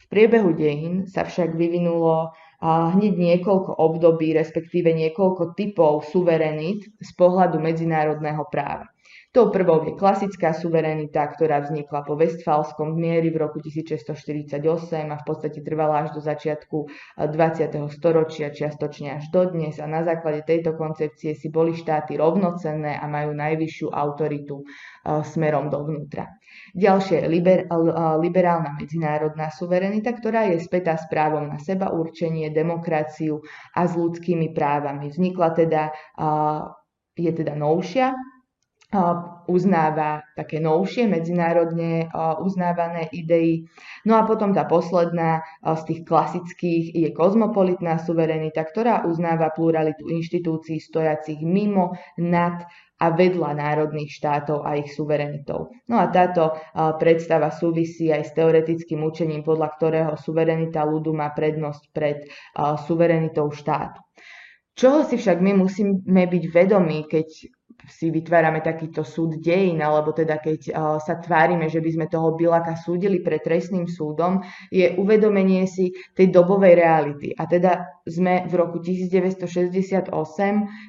V 0.00 0.04
priebehu 0.12 0.52
dejín 0.52 1.08
sa 1.08 1.24
však 1.24 1.56
vyvinulo 1.56 2.36
hneď 2.60 3.16
niekoľko 3.16 3.72
období, 3.72 4.36
respektíve 4.36 4.92
niekoľko 4.92 5.56
typov 5.56 6.04
suverenít 6.12 6.92
z 7.00 7.10
pohľadu 7.16 7.56
medzinárodného 7.56 8.44
práva. 8.52 8.88
Tou 9.30 9.46
prvou 9.54 9.86
je 9.86 9.94
klasická 9.94 10.50
suverenita, 10.50 11.22
ktorá 11.22 11.62
vznikla 11.62 12.02
po 12.02 12.18
Westfalskom 12.18 12.98
miery 12.98 13.30
v 13.30 13.38
roku 13.38 13.62
1648 13.62 14.58
a 15.06 15.14
v 15.14 15.24
podstate 15.24 15.62
trvala 15.62 16.02
až 16.02 16.18
do 16.18 16.20
začiatku 16.20 16.90
20. 17.14 17.30
Eh, 17.30 17.94
storočia, 17.94 18.50
čiastočne 18.50 19.22
až 19.22 19.30
dodnes 19.30 19.78
a 19.78 19.86
na 19.86 20.02
základe 20.02 20.42
tejto 20.42 20.74
koncepcie 20.74 21.38
si 21.38 21.46
boli 21.46 21.78
štáty 21.78 22.18
rovnocenné 22.18 22.98
a 22.98 23.06
majú 23.06 23.30
najvyššiu 23.30 23.94
autoritu 23.94 24.66
eh, 24.66 25.22
smerom 25.22 25.70
dovnútra. 25.70 26.26
Ďalšie 26.74 27.22
je 27.22 27.26
liber, 27.26 27.58
liberálna 28.22 28.78
medzinárodná 28.78 29.50
suverenita, 29.50 30.14
ktorá 30.14 30.50
je 30.54 30.62
spätá 30.62 30.94
s 30.94 31.06
právom 31.10 31.50
na 31.50 31.58
seba 31.58 31.90
určenie, 31.90 32.54
demokraciu 32.54 33.42
a 33.74 33.86
s 33.86 33.98
ľudskými 33.98 34.54
právami. 34.54 35.10
Vznikla 35.10 35.48
teda, 35.54 35.82
je 37.18 37.32
teda 37.34 37.54
novšia 37.58 38.14
uznáva 39.50 40.22
také 40.38 40.62
novšie 40.62 41.10
medzinárodne 41.10 42.06
uznávané 42.46 43.10
idei. 43.10 43.66
No 44.06 44.14
a 44.14 44.22
potom 44.22 44.54
tá 44.54 44.62
posledná 44.70 45.42
z 45.66 45.82
tých 45.90 46.00
klasických 46.06 46.94
je 46.94 47.08
kozmopolitná 47.10 47.98
suverenita, 47.98 48.62
ktorá 48.62 49.02
uznáva 49.10 49.50
pluralitu 49.50 50.06
inštitúcií 50.06 50.78
stojacich 50.78 51.42
mimo, 51.42 51.98
nad 52.14 52.62
a 53.00 53.16
vedľa 53.16 53.56
národných 53.56 54.12
štátov 54.12 54.60
a 54.60 54.76
ich 54.76 54.92
suverenitou. 54.92 55.72
No 55.88 55.96
a 55.96 56.12
táto 56.12 56.52
predstava 57.00 57.48
súvisí 57.48 58.12
aj 58.12 58.28
s 58.28 58.36
teoretickým 58.36 59.00
učením, 59.00 59.40
podľa 59.40 59.68
ktorého 59.72 60.12
suverenita 60.20 60.84
ľudu 60.84 61.16
má 61.16 61.32
prednosť 61.32 61.82
pred 61.96 62.28
suverenitou 62.84 63.48
štátu. 63.56 64.04
Čoho 64.76 65.08
si 65.08 65.16
však 65.16 65.40
my 65.40 65.64
musíme 65.64 66.24
byť 66.28 66.44
vedomí, 66.52 67.08
keď 67.08 67.48
si 67.90 68.08
vytvárame 68.14 68.62
takýto 68.62 69.02
súd 69.02 69.42
dejín, 69.42 69.82
alebo 69.82 70.14
teda 70.14 70.38
keď 70.38 70.72
sa 71.02 71.18
tvárime, 71.18 71.66
že 71.66 71.82
by 71.82 71.90
sme 71.90 72.06
toho 72.06 72.38
Bilaka 72.38 72.78
súdili 72.78 73.18
pred 73.20 73.42
trestným 73.42 73.90
súdom, 73.90 74.40
je 74.70 74.94
uvedomenie 74.94 75.66
si 75.66 75.90
tej 76.14 76.30
dobovej 76.30 76.78
reality. 76.78 77.34
A 77.34 77.50
teda 77.50 78.00
sme 78.06 78.46
v 78.46 78.54
roku 78.54 78.78
1968, 78.78 80.06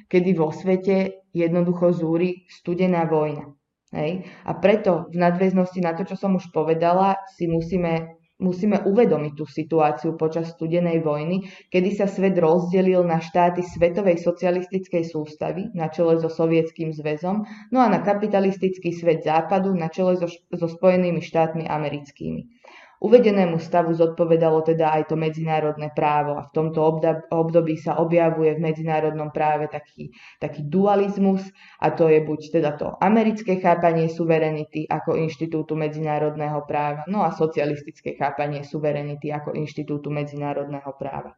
kedy 0.06 0.30
vo 0.32 0.54
svete 0.54 1.26
jednoducho 1.34 1.90
zúri 1.90 2.46
studená 2.46 3.04
vojna. 3.10 3.50
Hej? 3.92 4.24
A 4.46 4.56
preto 4.56 5.10
v 5.10 5.20
nadväznosti 5.20 5.82
na 5.84 5.92
to, 5.92 6.08
čo 6.08 6.16
som 6.16 6.38
už 6.38 6.48
povedala, 6.54 7.18
si 7.34 7.50
musíme 7.50 8.21
musíme 8.42 8.82
uvedomiť 8.82 9.32
tú 9.38 9.46
situáciu 9.46 10.18
počas 10.18 10.50
studenej 10.58 11.00
vojny, 11.00 11.46
kedy 11.70 11.94
sa 11.94 12.10
svet 12.10 12.34
rozdelil 12.34 13.06
na 13.06 13.22
štáty 13.22 13.62
svetovej 13.62 14.18
socialistickej 14.18 15.06
sústavy 15.06 15.70
na 15.78 15.86
čele 15.88 16.18
so 16.18 16.26
Sovietským 16.26 16.90
zväzom, 16.90 17.46
no 17.70 17.78
a 17.78 17.86
na 17.86 18.02
kapitalistický 18.02 18.90
svet 18.90 19.22
západu 19.22 19.70
na 19.72 19.86
čele 19.86 20.18
so, 20.18 20.26
so 20.28 20.66
Spojenými 20.66 21.22
štátmi 21.22 21.70
americkými. 21.70 22.61
Uvedenému 23.02 23.58
stavu 23.58 23.90
zodpovedalo 23.98 24.62
teda 24.62 24.94
aj 24.94 25.10
to 25.10 25.18
medzinárodné 25.18 25.90
právo 25.90 26.38
a 26.38 26.46
v 26.46 26.54
tomto 26.54 26.86
období 27.34 27.74
sa 27.74 27.98
objavuje 27.98 28.54
v 28.54 28.62
medzinárodnom 28.62 29.34
práve 29.34 29.66
taký, 29.66 30.14
taký 30.38 30.62
dualizmus 30.70 31.42
a 31.82 31.90
to 31.90 32.06
je 32.06 32.22
buď 32.22 32.40
teda 32.54 32.78
to 32.78 32.94
americké 33.02 33.58
chápanie 33.58 34.06
suverenity 34.06 34.86
ako 34.86 35.18
inštitútu 35.18 35.74
medzinárodného 35.74 36.62
práva, 36.62 37.02
no 37.10 37.26
a 37.26 37.34
socialistické 37.34 38.14
chápanie 38.14 38.62
suverenity 38.62 39.34
ako 39.34 39.58
inštitútu 39.58 40.06
medzinárodného 40.14 40.94
práva. 40.94 41.34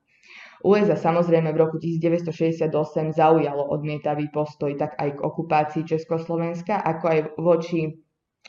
USA 0.64 1.00
samozrejme 1.00 1.48
v 1.48 1.60
roku 1.64 1.76
1968 1.80 2.68
zaujalo 3.16 3.72
odmietavý 3.72 4.28
postoj 4.28 4.72
tak 4.76 5.00
aj 5.00 5.16
k 5.16 5.20
okupácii 5.20 5.82
Československa, 5.88 6.76
ako 6.76 7.04
aj 7.08 7.20
voči 7.40 8.03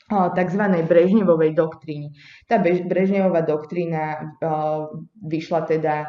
tzv. 0.10 0.62
Brežnevovej 0.86 1.58
doktríny. 1.58 2.14
Tá 2.46 2.62
Brežnevová 2.62 3.42
doktrína 3.42 4.38
vyšla 5.26 5.62
teda 5.66 6.06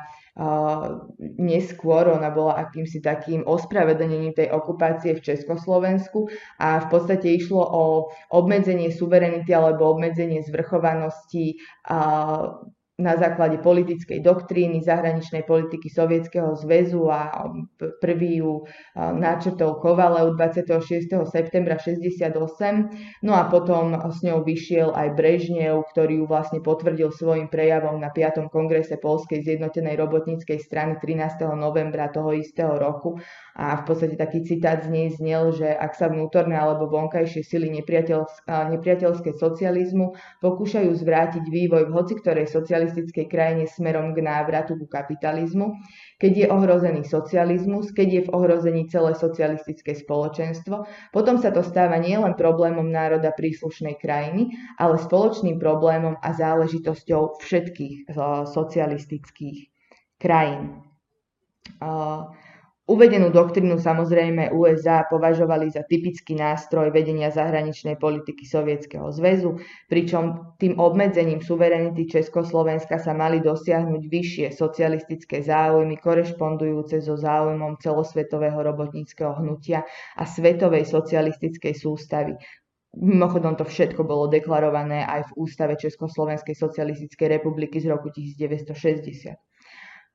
neskôr, 1.40 2.12
ona 2.12 2.28
bola 2.28 2.60
akýmsi 2.68 3.01
takým 3.01 3.40
ospravedlnením 3.48 4.36
tej 4.36 4.52
okupácie 4.52 5.16
v 5.16 5.24
Československu 5.24 6.28
a 6.60 6.85
v 6.85 6.86
podstate 6.93 7.40
išlo 7.40 7.64
o 7.64 7.85
obmedzenie 8.36 8.93
suverenity 8.93 9.56
alebo 9.56 9.97
obmedzenie 9.97 10.44
zvrchovanosti 10.44 11.56
na 12.97 13.12
základe 13.20 13.60
politickej 13.60 14.24
doktríny 14.24 14.81
zahraničnej 14.81 15.44
politiky 15.44 15.93
Sovietskeho 15.93 16.56
zväzu 16.56 17.05
a 17.12 17.28
prvý 18.01 18.40
ju 18.40 18.64
náčrtol 18.97 19.77
Kovalev 19.85 20.32
26. 20.40 21.05
septembra 21.28 21.77
68. 21.77 22.32
No 23.20 23.36
a 23.36 23.52
potom 23.52 23.93
s 24.09 24.24
ňou 24.24 24.40
vyšiel 24.40 24.97
aj 24.97 25.12
Brežnev, 25.12 25.85
ktorý 25.93 26.24
ju 26.24 26.27
vlastne 26.27 26.64
potvrdil 26.64 27.12
svojim 27.12 27.52
prejavom 27.52 28.01
na 28.01 28.09
5. 28.09 28.48
kongrese 28.48 28.97
Polskej 28.97 29.44
zjednotenej 29.44 29.93
robotníckej 30.01 30.56
strany 30.56 30.97
13. 30.97 31.52
novembra 31.52 32.09
toho 32.09 32.32
istého 32.32 32.81
roku. 32.81 33.20
A 33.57 33.81
v 33.81 33.83
podstate 33.89 34.20
taký 34.20 34.45
citát 34.45 34.85
z 34.85 34.93
nej 34.93 35.09
znel, 35.16 35.49
že 35.57 35.65
ak 35.65 35.97
sa 35.97 36.12
vnútorné 36.12 36.53
alebo 36.61 36.93
vonkajšie 36.93 37.41
sily 37.41 37.73
nepriateľské 37.73 39.33
socializmu 39.33 40.12
pokúšajú 40.45 40.93
zvrátiť 40.93 41.41
vývoj 41.41 41.89
v 41.89 41.95
hoci 41.97 42.20
ktorej 42.20 42.53
socialistickej 42.53 43.24
krajine 43.33 43.65
smerom 43.65 44.12
k 44.12 44.20
návratu 44.20 44.77
ku 44.77 44.85
kapitalizmu, 44.85 45.73
keď 46.20 46.33
je 46.37 46.47
ohrozený 46.53 47.09
socializmus, 47.09 47.97
keď 47.97 48.09
je 48.12 48.23
v 48.28 48.33
ohrození 48.37 48.93
celé 48.93 49.16
socialistické 49.16 49.97
spoločenstvo, 49.97 50.85
potom 51.16 51.41
sa 51.41 51.49
to 51.49 51.65
stáva 51.65 51.97
nielen 51.97 52.37
problémom 52.37 52.85
národa 52.85 53.33
príslušnej 53.33 53.97
krajiny, 53.97 54.53
ale 54.77 55.01
spoločným 55.01 55.57
problémom 55.57 56.20
a 56.20 56.28
záležitosťou 56.37 57.41
všetkých 57.41 58.12
uh, 58.12 58.45
socialistických 58.45 59.59
krajín. 60.20 60.85
Uh, 61.81 62.31
Uvedenú 62.86 63.34
doktrínu 63.34 63.82
samozrejme 63.82 64.54
USA 64.54 65.02
považovali 65.10 65.74
za 65.74 65.82
typický 65.82 66.38
nástroj 66.38 66.94
vedenia 66.94 67.34
zahraničnej 67.34 67.98
politiky 67.98 68.46
Sovietskeho 68.46 69.10
zväzu, 69.10 69.58
pričom 69.90 70.54
tým 70.62 70.78
obmedzením 70.78 71.42
suverenity 71.42 72.06
Československa 72.06 73.02
sa 73.02 73.10
mali 73.10 73.42
dosiahnuť 73.42 74.02
vyššie 74.06 74.46
socialistické 74.54 75.42
záujmy 75.42 75.98
korešpondujúce 75.98 77.02
so 77.02 77.18
záujmom 77.18 77.74
celosvetového 77.82 78.62
robotníckého 78.62 79.34
hnutia 79.34 79.82
a 80.14 80.22
svetovej 80.22 80.86
socialistickej 80.86 81.74
sústavy. 81.74 82.38
Mimochodom 82.94 83.58
to 83.58 83.66
všetko 83.66 84.06
bolo 84.06 84.30
deklarované 84.30 85.02
aj 85.02 85.34
v 85.34 85.42
Ústave 85.42 85.74
Československej 85.74 86.54
socialistickej 86.54 87.42
republiky 87.42 87.82
z 87.82 87.90
roku 87.90 88.14
1960. 88.14 89.34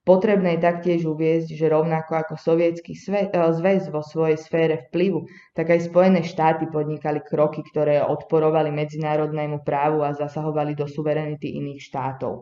Potrebné 0.01 0.57
je 0.57 0.65
taktiež 0.65 1.05
uviezť, 1.05 1.53
že 1.53 1.69
rovnako 1.69 2.11
ako 2.25 2.33
sovietský 2.33 2.97
e, 2.97 3.29
zväz 3.29 3.93
vo 3.93 4.01
svojej 4.01 4.37
sfére 4.37 4.89
vplyvu, 4.89 5.29
tak 5.53 5.69
aj 5.69 5.93
Spojené 5.93 6.25
štáty 6.25 6.65
podnikali 6.65 7.21
kroky, 7.21 7.61
ktoré 7.61 8.01
odporovali 8.01 8.73
medzinárodnému 8.73 9.61
právu 9.61 10.01
a 10.01 10.17
zasahovali 10.17 10.73
do 10.73 10.89
suverenity 10.89 11.53
iných 11.53 11.85
štátov 11.85 12.41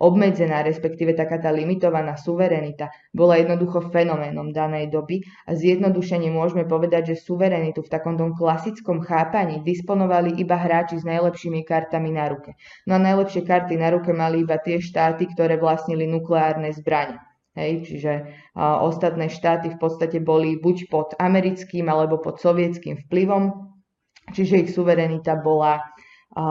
obmedzená, 0.00 0.62
respektíve 0.62 1.12
taká 1.12 1.42
tá 1.42 1.50
limitovaná 1.52 2.16
suverenita 2.16 2.88
bola 3.12 3.36
jednoducho 3.36 3.92
fenoménom 3.92 4.54
danej 4.54 4.88
doby 4.88 5.20
a 5.44 5.52
zjednodušene 5.52 6.32
môžeme 6.32 6.64
povedať, 6.64 7.12
že 7.12 7.24
suverenitu 7.24 7.84
v 7.84 7.92
takom 7.92 8.16
tom 8.16 8.32
klasickom 8.32 9.04
chápaní 9.04 9.60
disponovali 9.60 10.38
iba 10.40 10.56
hráči 10.56 10.98
s 11.00 11.04
najlepšími 11.04 11.62
kartami 11.66 12.14
na 12.14 12.30
ruke. 12.32 12.56
No 12.88 12.96
a 12.96 13.02
najlepšie 13.02 13.44
karty 13.44 13.76
na 13.76 13.92
ruke 13.92 14.14
mali 14.16 14.46
iba 14.46 14.56
tie 14.56 14.80
štáty, 14.80 15.28
ktoré 15.30 15.60
vlastnili 15.60 16.08
nukleárne 16.08 16.72
zbranie. 16.72 17.20
Hej, 17.52 17.84
čiže 17.84 18.12
a, 18.56 18.80
ostatné 18.80 19.28
štáty 19.28 19.76
v 19.76 19.78
podstate 19.78 20.24
boli 20.24 20.56
buď 20.56 20.88
pod 20.88 21.12
americkým 21.20 21.84
alebo 21.84 22.16
pod 22.16 22.40
sovietským 22.40 22.96
vplyvom, 23.04 23.76
čiže 24.32 24.64
ich 24.64 24.70
suverenita 24.72 25.36
bola, 25.36 25.84
a, 26.32 26.44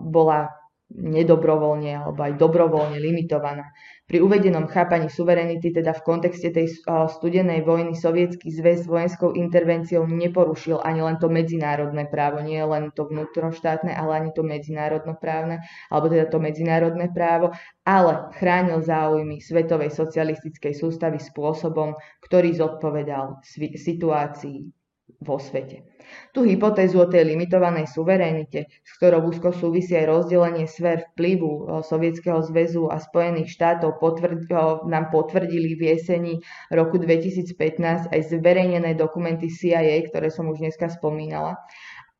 bola 0.00 0.48
nedobrovoľne 0.94 1.98
alebo 1.98 2.20
aj 2.22 2.38
dobrovoľne 2.38 3.02
limitovaná. 3.02 3.74
Pri 4.06 4.22
uvedenom 4.22 4.70
chápaní 4.70 5.10
suverenity, 5.10 5.74
teda 5.74 5.90
v 5.98 6.04
kontexte 6.06 6.54
tej 6.54 6.70
studenej 6.86 7.66
vojny, 7.66 7.98
sovietský 7.98 8.54
zväz 8.54 8.86
vojenskou 8.86 9.34
intervenciou 9.34 10.06
neporušil 10.06 10.78
ani 10.78 11.02
len 11.02 11.18
to 11.18 11.26
medzinárodné 11.26 12.06
právo, 12.06 12.38
nie 12.38 12.62
len 12.62 12.94
to 12.94 13.10
vnútroštátne, 13.10 13.90
ale 13.90 14.22
ani 14.22 14.30
to 14.30 14.46
medzinárodnoprávne, 14.46 15.58
alebo 15.90 16.06
teda 16.06 16.30
to 16.30 16.38
medzinárodné 16.38 17.10
právo, 17.10 17.50
ale 17.82 18.30
chránil 18.38 18.78
záujmy 18.78 19.42
svetovej 19.42 19.90
socialistickej 19.90 20.70
sústavy 20.70 21.18
spôsobom, 21.18 21.98
ktorý 22.22 22.54
zodpovedal 22.54 23.42
situácii 23.42 24.75
vo 25.20 25.40
svete. 25.40 25.84
Tú 26.30 26.46
hypotézu 26.46 27.02
o 27.02 27.10
tej 27.10 27.26
limitovanej 27.34 27.90
suverenite, 27.90 28.70
s 28.86 28.90
ktorou 29.00 29.26
úzko 29.26 29.50
súvisí 29.50 29.98
aj 29.98 30.06
rozdelenie 30.06 30.70
sfér 30.70 31.02
vplyvu 31.12 31.82
Sovietskeho 31.82 32.46
zväzu 32.46 32.86
a 32.86 33.02
Spojených 33.02 33.50
štátov, 33.50 33.98
potvrd, 33.98 34.46
nám 34.86 35.10
potvrdili 35.10 35.74
v 35.74 35.82
jeseni 35.96 36.34
roku 36.70 37.02
2015 37.02 38.14
aj 38.14 38.20
zverejnené 38.22 38.94
dokumenty 38.94 39.50
CIA, 39.50 40.06
ktoré 40.06 40.30
som 40.30 40.46
už 40.46 40.62
dneska 40.62 40.86
spomínala. 40.94 41.58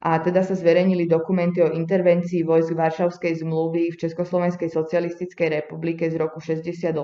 A 0.06 0.22
teda 0.22 0.46
sa 0.46 0.54
zverejnili 0.54 1.10
dokumenty 1.10 1.58
o 1.66 1.74
intervencii 1.74 2.46
vojsk 2.46 2.78
Varšavskej 2.78 3.42
zmluvy 3.42 3.90
v 3.90 3.98
Československej 3.98 4.70
socialistickej 4.70 5.58
republike 5.58 6.06
z 6.06 6.14
roku 6.14 6.38
68. 6.38 6.94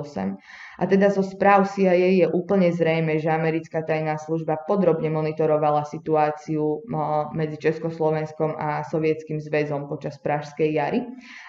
A 0.79 0.83
teda 0.87 1.11
zo 1.11 1.27
správ 1.27 1.67
CIA 1.67 2.23
je 2.23 2.27
úplne 2.31 2.71
zrejme, 2.71 3.19
že 3.19 3.27
americká 3.27 3.83
tajná 3.83 4.23
služba 4.23 4.63
podrobne 4.71 5.11
monitorovala 5.11 5.83
situáciu 5.83 6.87
medzi 7.35 7.59
Československom 7.59 8.55
a 8.55 8.87
Sovietským 8.87 9.43
zväzom 9.43 9.91
počas 9.91 10.23
Pražskej 10.23 10.71
jary. 10.71 11.03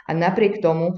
A 0.10 0.18
napriek 0.18 0.58
tomu 0.58 0.98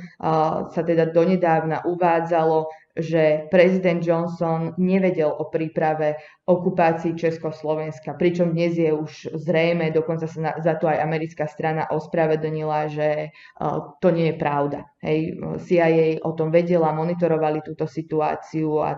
sa 0.72 0.82
teda 0.88 1.12
donedávna 1.12 1.84
uvádzalo, 1.84 2.72
že 2.96 3.52
prezident 3.52 4.00
Johnson 4.00 4.72
nevedel 4.80 5.28
o 5.28 5.52
príprave 5.52 6.16
okupácii 6.48 7.20
Československa, 7.20 8.16
pričom 8.16 8.56
dnes 8.56 8.80
je 8.80 8.88
už 8.96 9.36
zrejme, 9.36 9.92
dokonca 9.92 10.32
sa 10.32 10.40
na, 10.40 10.52
za 10.64 10.80
to 10.80 10.88
aj 10.88 11.04
americká 11.04 11.44
strana 11.44 11.92
ospravedlnila, 11.92 12.88
že 12.88 13.36
uh, 13.36 14.00
to 14.00 14.16
nie 14.16 14.32
je 14.32 14.36
pravda. 14.40 14.88
Hej, 15.04 15.36
CIA 15.60 16.24
o 16.24 16.32
tom 16.32 16.56
vedela, 16.56 16.96
monitorovali 16.96 17.60
túto 17.68 17.84
situáciu 17.84 18.80
a 18.80 18.96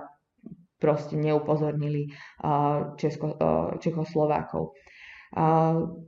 proste 0.78 1.18
neupozornili 1.18 2.14
uh, 2.46 2.94
Česko, 3.02 3.34
uh, 3.34 3.82
Čechoslovákov. 3.82 4.78
Uh, 5.34 6.06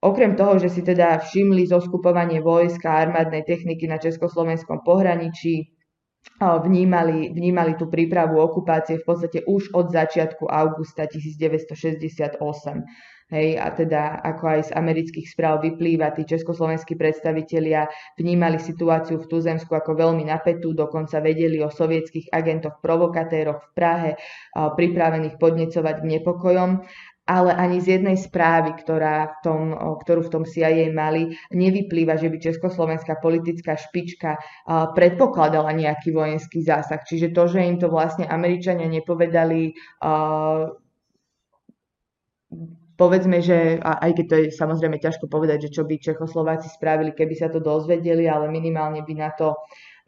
Okrem 0.00 0.32
toho, 0.32 0.56
že 0.56 0.72
si 0.72 0.80
teda 0.80 1.20
všimli 1.20 1.68
zoskupovanie 1.68 2.40
vojska 2.40 2.88
a 2.88 3.04
armádnej 3.04 3.44
techniky 3.44 3.84
na 3.84 4.00
československom 4.00 4.80
pohraničí, 4.80 5.76
vnímali, 6.40 7.32
vnímali 7.32 7.76
tú 7.76 7.88
prípravu 7.92 8.40
okupácie 8.40 9.00
v 9.00 9.04
podstate 9.04 9.38
už 9.44 9.76
od 9.76 9.92
začiatku 9.92 10.48
augusta 10.48 11.04
1968. 11.04 12.40
Hej, 13.30 13.62
a 13.62 13.70
teda 13.70 14.18
ako 14.26 14.42
aj 14.42 14.60
z 14.66 14.70
amerických 14.74 15.22
správ 15.30 15.62
vyplýva, 15.62 16.10
tí 16.18 16.26
československí 16.26 16.98
predstavitelia 16.98 17.86
vnímali 18.18 18.58
situáciu 18.58 19.22
v 19.22 19.30
Tuzemsku 19.30 19.70
ako 19.70 19.94
veľmi 19.94 20.26
napätú, 20.26 20.74
dokonca 20.74 21.22
vedeli 21.22 21.62
o 21.62 21.70
sovietských 21.70 22.34
agentoch 22.34 22.82
provokatéroch 22.82 23.62
v 23.62 23.70
Prahe, 23.70 24.10
pripravených 24.50 25.38
podnecovať 25.38 25.96
k 26.02 26.08
nepokojom 26.18 26.70
ale 27.28 27.54
ani 27.54 27.78
z 27.78 28.00
jednej 28.00 28.18
správy, 28.18 28.74
ktorá 28.74 29.28
v 29.28 29.36
tom, 29.46 29.62
ktorú 30.02 30.26
v 30.26 30.32
tom 30.34 30.42
CIA 30.42 30.90
mali, 30.90 31.30
nevyplýva, 31.54 32.18
že 32.18 32.26
by 32.26 32.42
československá 32.42 33.22
politická 33.22 33.78
špička 33.78 34.40
predpokladala 34.98 35.70
nejaký 35.76 36.10
vojenský 36.10 36.64
zásah. 36.66 36.98
Čiže 37.06 37.30
to, 37.30 37.46
že 37.46 37.62
im 37.62 37.78
to 37.78 37.86
vlastne 37.86 38.26
Američania 38.26 38.90
nepovedali, 38.90 39.78
povedzme, 42.98 43.38
že 43.38 43.78
aj 43.78 44.10
keď 44.10 44.26
to 44.26 44.34
je 44.34 44.46
samozrejme 44.50 44.98
ťažko 44.98 45.30
povedať, 45.30 45.70
že 45.70 45.80
čo 45.80 45.86
by 45.86 46.02
Čechoslováci 46.02 46.66
spravili, 46.66 47.14
keby 47.14 47.34
sa 47.38 47.46
to 47.46 47.62
dozvedeli, 47.62 48.26
ale 48.26 48.50
minimálne 48.50 49.06
by 49.06 49.14
na 49.14 49.30
to 49.32 49.54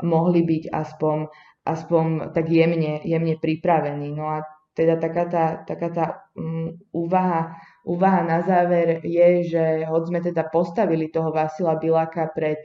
mohli 0.03 0.43
byť 0.43 0.75
aspoň, 0.75 1.31
aspoň 1.71 2.35
tak 2.35 2.51
jemne, 2.51 2.99
jemne 3.07 3.39
pripravení. 3.39 4.11
No 4.11 4.27
a 4.27 4.43
teda 4.73 4.97
taká 4.97 5.25
tá, 5.29 5.45
taká 5.69 5.89
tá 5.93 6.05
um, 6.37 6.73
úvaha, 6.93 7.57
úvaha 7.85 8.21
na 8.25 8.39
záver 8.41 9.05
je, 9.05 9.53
že 9.53 9.65
hoď 9.85 10.03
sme 10.09 10.21
teda 10.25 10.49
postavili 10.49 11.13
toho 11.13 11.29
Vasila 11.29 11.77
Biláka 11.77 12.33
pred 12.33 12.61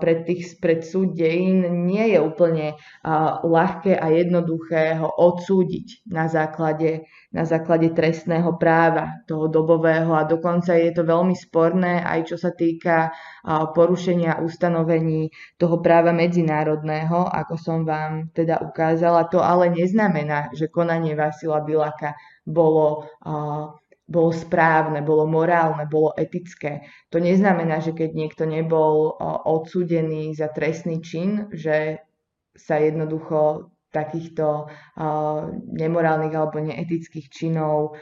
pred, 0.00 0.24
tých, 0.24 0.56
pred 0.58 0.80
súd 0.80 1.14
dejín 1.14 1.86
nie 1.86 2.14
je 2.14 2.18
úplne 2.22 2.74
ľahké 3.44 3.96
a 3.96 4.06
jednoduché 4.10 4.96
ho 4.98 5.08
odsúdiť 5.08 6.08
na 6.08 6.26
základe, 6.26 7.06
na 7.32 7.44
základe 7.44 7.92
trestného 7.92 8.56
práva 8.56 9.22
toho 9.28 9.46
dobového 9.46 10.12
a 10.16 10.26
dokonca 10.26 10.74
je 10.76 10.90
to 10.92 11.04
veľmi 11.04 11.36
sporné 11.36 12.02
aj 12.02 12.32
čo 12.32 12.36
sa 12.38 12.50
týka 12.54 13.12
porušenia 13.46 14.42
ustanovení 14.42 15.30
toho 15.58 15.78
práva 15.78 16.10
medzinárodného, 16.10 17.26
ako 17.28 17.54
som 17.58 17.78
vám 17.86 18.30
teda 18.32 18.62
ukázala. 18.62 19.28
To 19.30 19.42
ale 19.42 19.70
neznamená, 19.70 20.50
že 20.54 20.72
konanie 20.72 21.14
Vasila 21.14 21.62
Bilaka 21.62 22.14
bolo 22.46 23.06
bolo 24.06 24.30
správne, 24.30 25.02
bolo 25.02 25.26
morálne, 25.26 25.82
bolo 25.90 26.14
etické. 26.14 26.86
To 27.10 27.18
neznamená, 27.18 27.82
že 27.82 27.90
keď 27.90 28.14
niekto 28.14 28.46
nebol 28.46 29.18
odsúdený 29.42 30.30
za 30.38 30.46
trestný 30.54 31.02
čin, 31.02 31.50
že 31.50 31.98
sa 32.54 32.78
jednoducho 32.78 33.70
takýchto 33.90 34.68
nemorálnych 35.72 36.34
alebo 36.36 36.60
neetických 36.60 37.26
činov 37.32 37.96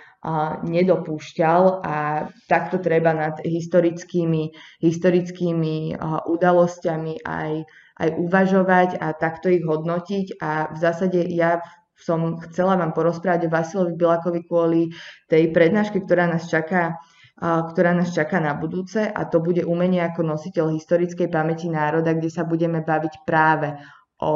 nedopúšťal 0.66 1.62
a 1.86 2.28
takto 2.50 2.82
treba 2.82 3.14
nad 3.14 3.38
historickými, 3.40 4.50
historickými 4.82 5.94
udalosťami 6.26 7.14
aj, 7.22 7.52
aj 8.00 8.08
uvažovať 8.18 8.90
a 8.98 9.14
takto 9.14 9.48
ich 9.48 9.62
hodnotiť 9.62 10.42
a 10.42 10.74
v 10.74 10.76
zásade 10.82 11.20
ja 11.30 11.62
som 12.04 12.36
chcela 12.44 12.76
vám 12.76 12.92
porozprávať 12.92 13.48
o 13.48 13.52
Vasilovi 13.52 13.96
Bilakovi 13.96 14.44
kvôli 14.44 14.92
tej 15.32 15.48
prednáške, 15.56 16.04
ktorá 16.04 16.28
nás 16.28 16.44
čaká 16.46 17.00
ktorá 17.44 17.90
nás 17.98 18.14
čaká 18.14 18.38
na 18.38 18.54
budúce 18.54 19.10
a 19.10 19.26
to 19.26 19.42
bude 19.42 19.66
umenie 19.66 19.98
ako 19.98 20.22
nositeľ 20.22 20.70
historickej 20.70 21.26
pamäti 21.26 21.66
národa, 21.66 22.14
kde 22.14 22.30
sa 22.30 22.46
budeme 22.46 22.78
baviť 22.86 23.26
práve 23.26 23.74
o, 24.22 24.30
o 24.30 24.34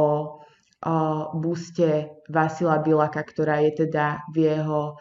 buste 1.39 2.19
Vasila 2.27 2.83
Bilaka, 2.83 3.23
ktorá 3.23 3.63
je 3.63 3.87
teda 3.87 4.27
v 4.35 4.51
jeho 4.51 4.99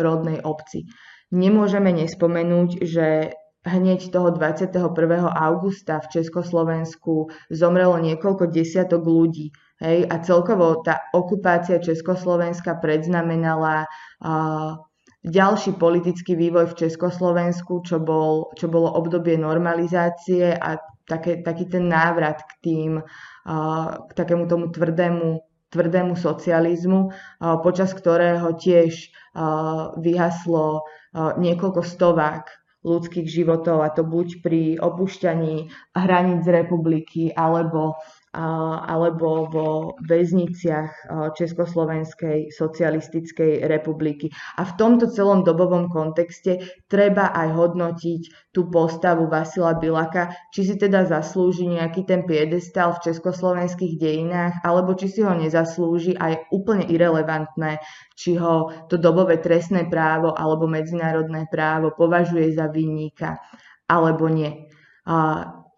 rodnej 0.00 0.40
obci. 0.40 0.88
Nemôžeme 1.30 1.92
nespomenúť, 1.92 2.88
že 2.88 3.36
hneď 3.68 4.08
toho 4.08 4.32
21. 4.32 4.80
augusta 5.28 6.00
v 6.00 6.10
Československu 6.16 7.28
zomrelo 7.52 8.00
niekoľko 8.00 8.48
desiatok 8.48 9.04
ľudí 9.04 9.52
Hej, 9.80 10.12
a 10.12 10.20
celkovo 10.20 10.84
tá 10.84 11.08
okupácia 11.16 11.80
Československa 11.80 12.76
predznamenala 12.84 13.88
uh, 14.20 14.76
ďalší 15.24 15.80
politický 15.80 16.36
vývoj 16.36 16.76
v 16.76 16.84
Československu, 16.84 17.80
čo, 17.88 17.96
bol, 17.96 18.52
čo 18.60 18.68
bolo 18.68 18.92
obdobie 18.92 19.40
normalizácie 19.40 20.52
a 20.52 20.76
také, 21.08 21.40
taký 21.40 21.64
ten 21.72 21.88
návrat 21.88 22.44
k 22.44 22.52
tým, 22.60 22.92
uh, 23.00 23.88
k 24.04 24.12
takému 24.12 24.44
tomu 24.52 24.68
tvrdému, 24.68 25.40
tvrdému 25.72 26.12
socializmu, 26.12 27.00
uh, 27.08 27.56
počas 27.64 27.96
ktorého 27.96 28.52
tiež 28.60 29.08
uh, 29.32 29.96
vyhaslo 29.96 30.84
uh, 30.84 31.40
niekoľko 31.40 31.80
stovák 31.80 32.44
ľudských 32.80 33.28
životov, 33.28 33.84
a 33.84 33.92
to 33.92 34.04
buď 34.04 34.40
pri 34.40 34.76
opúšťaní 34.80 35.68
hraníc 35.92 36.44
republiky, 36.48 37.28
alebo 37.32 38.00
alebo 38.30 39.50
vo 39.50 39.68
väzniciach 40.06 41.10
Československej 41.34 42.54
socialistickej 42.54 43.66
republiky. 43.66 44.30
A 44.54 44.62
v 44.62 44.72
tomto 44.78 45.10
celom 45.10 45.42
dobovom 45.42 45.90
kontexte 45.90 46.62
treba 46.86 47.34
aj 47.34 47.48
hodnotiť 47.50 48.54
tú 48.54 48.70
postavu 48.70 49.26
Vasila 49.26 49.74
Bilaka, 49.74 50.30
či 50.54 50.62
si 50.62 50.74
teda 50.78 51.10
zaslúži 51.10 51.66
nejaký 51.66 52.06
ten 52.06 52.22
piedestal 52.22 52.94
v 52.94 53.10
československých 53.10 53.98
dejinách, 53.98 54.62
alebo 54.62 54.94
či 54.94 55.10
si 55.10 55.26
ho 55.26 55.34
nezaslúži 55.34 56.14
a 56.14 56.30
je 56.30 56.38
úplne 56.54 56.86
irrelevantné, 56.86 57.82
či 58.14 58.38
ho 58.38 58.70
to 58.86 58.94
dobové 58.94 59.42
trestné 59.42 59.90
právo 59.90 60.30
alebo 60.38 60.70
medzinárodné 60.70 61.50
právo 61.50 61.90
považuje 61.98 62.54
za 62.54 62.70
vinníka 62.70 63.42
alebo 63.90 64.30
nie. 64.30 64.70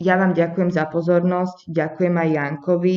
Ja 0.02 0.18
vám 0.18 0.34
ďakujem 0.34 0.74
za 0.74 0.90
pozornosť, 0.90 1.70
ďakujem 1.70 2.14
aj 2.18 2.28
Jankovi 2.34 2.96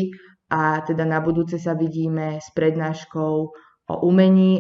a 0.49 0.81
teda 0.81 1.05
na 1.05 1.21
budúce 1.21 1.61
sa 1.61 1.77
vidíme 1.77 2.41
s 2.41 2.49
prednáškou 2.49 3.33
o 3.85 3.95
umení 4.01 4.57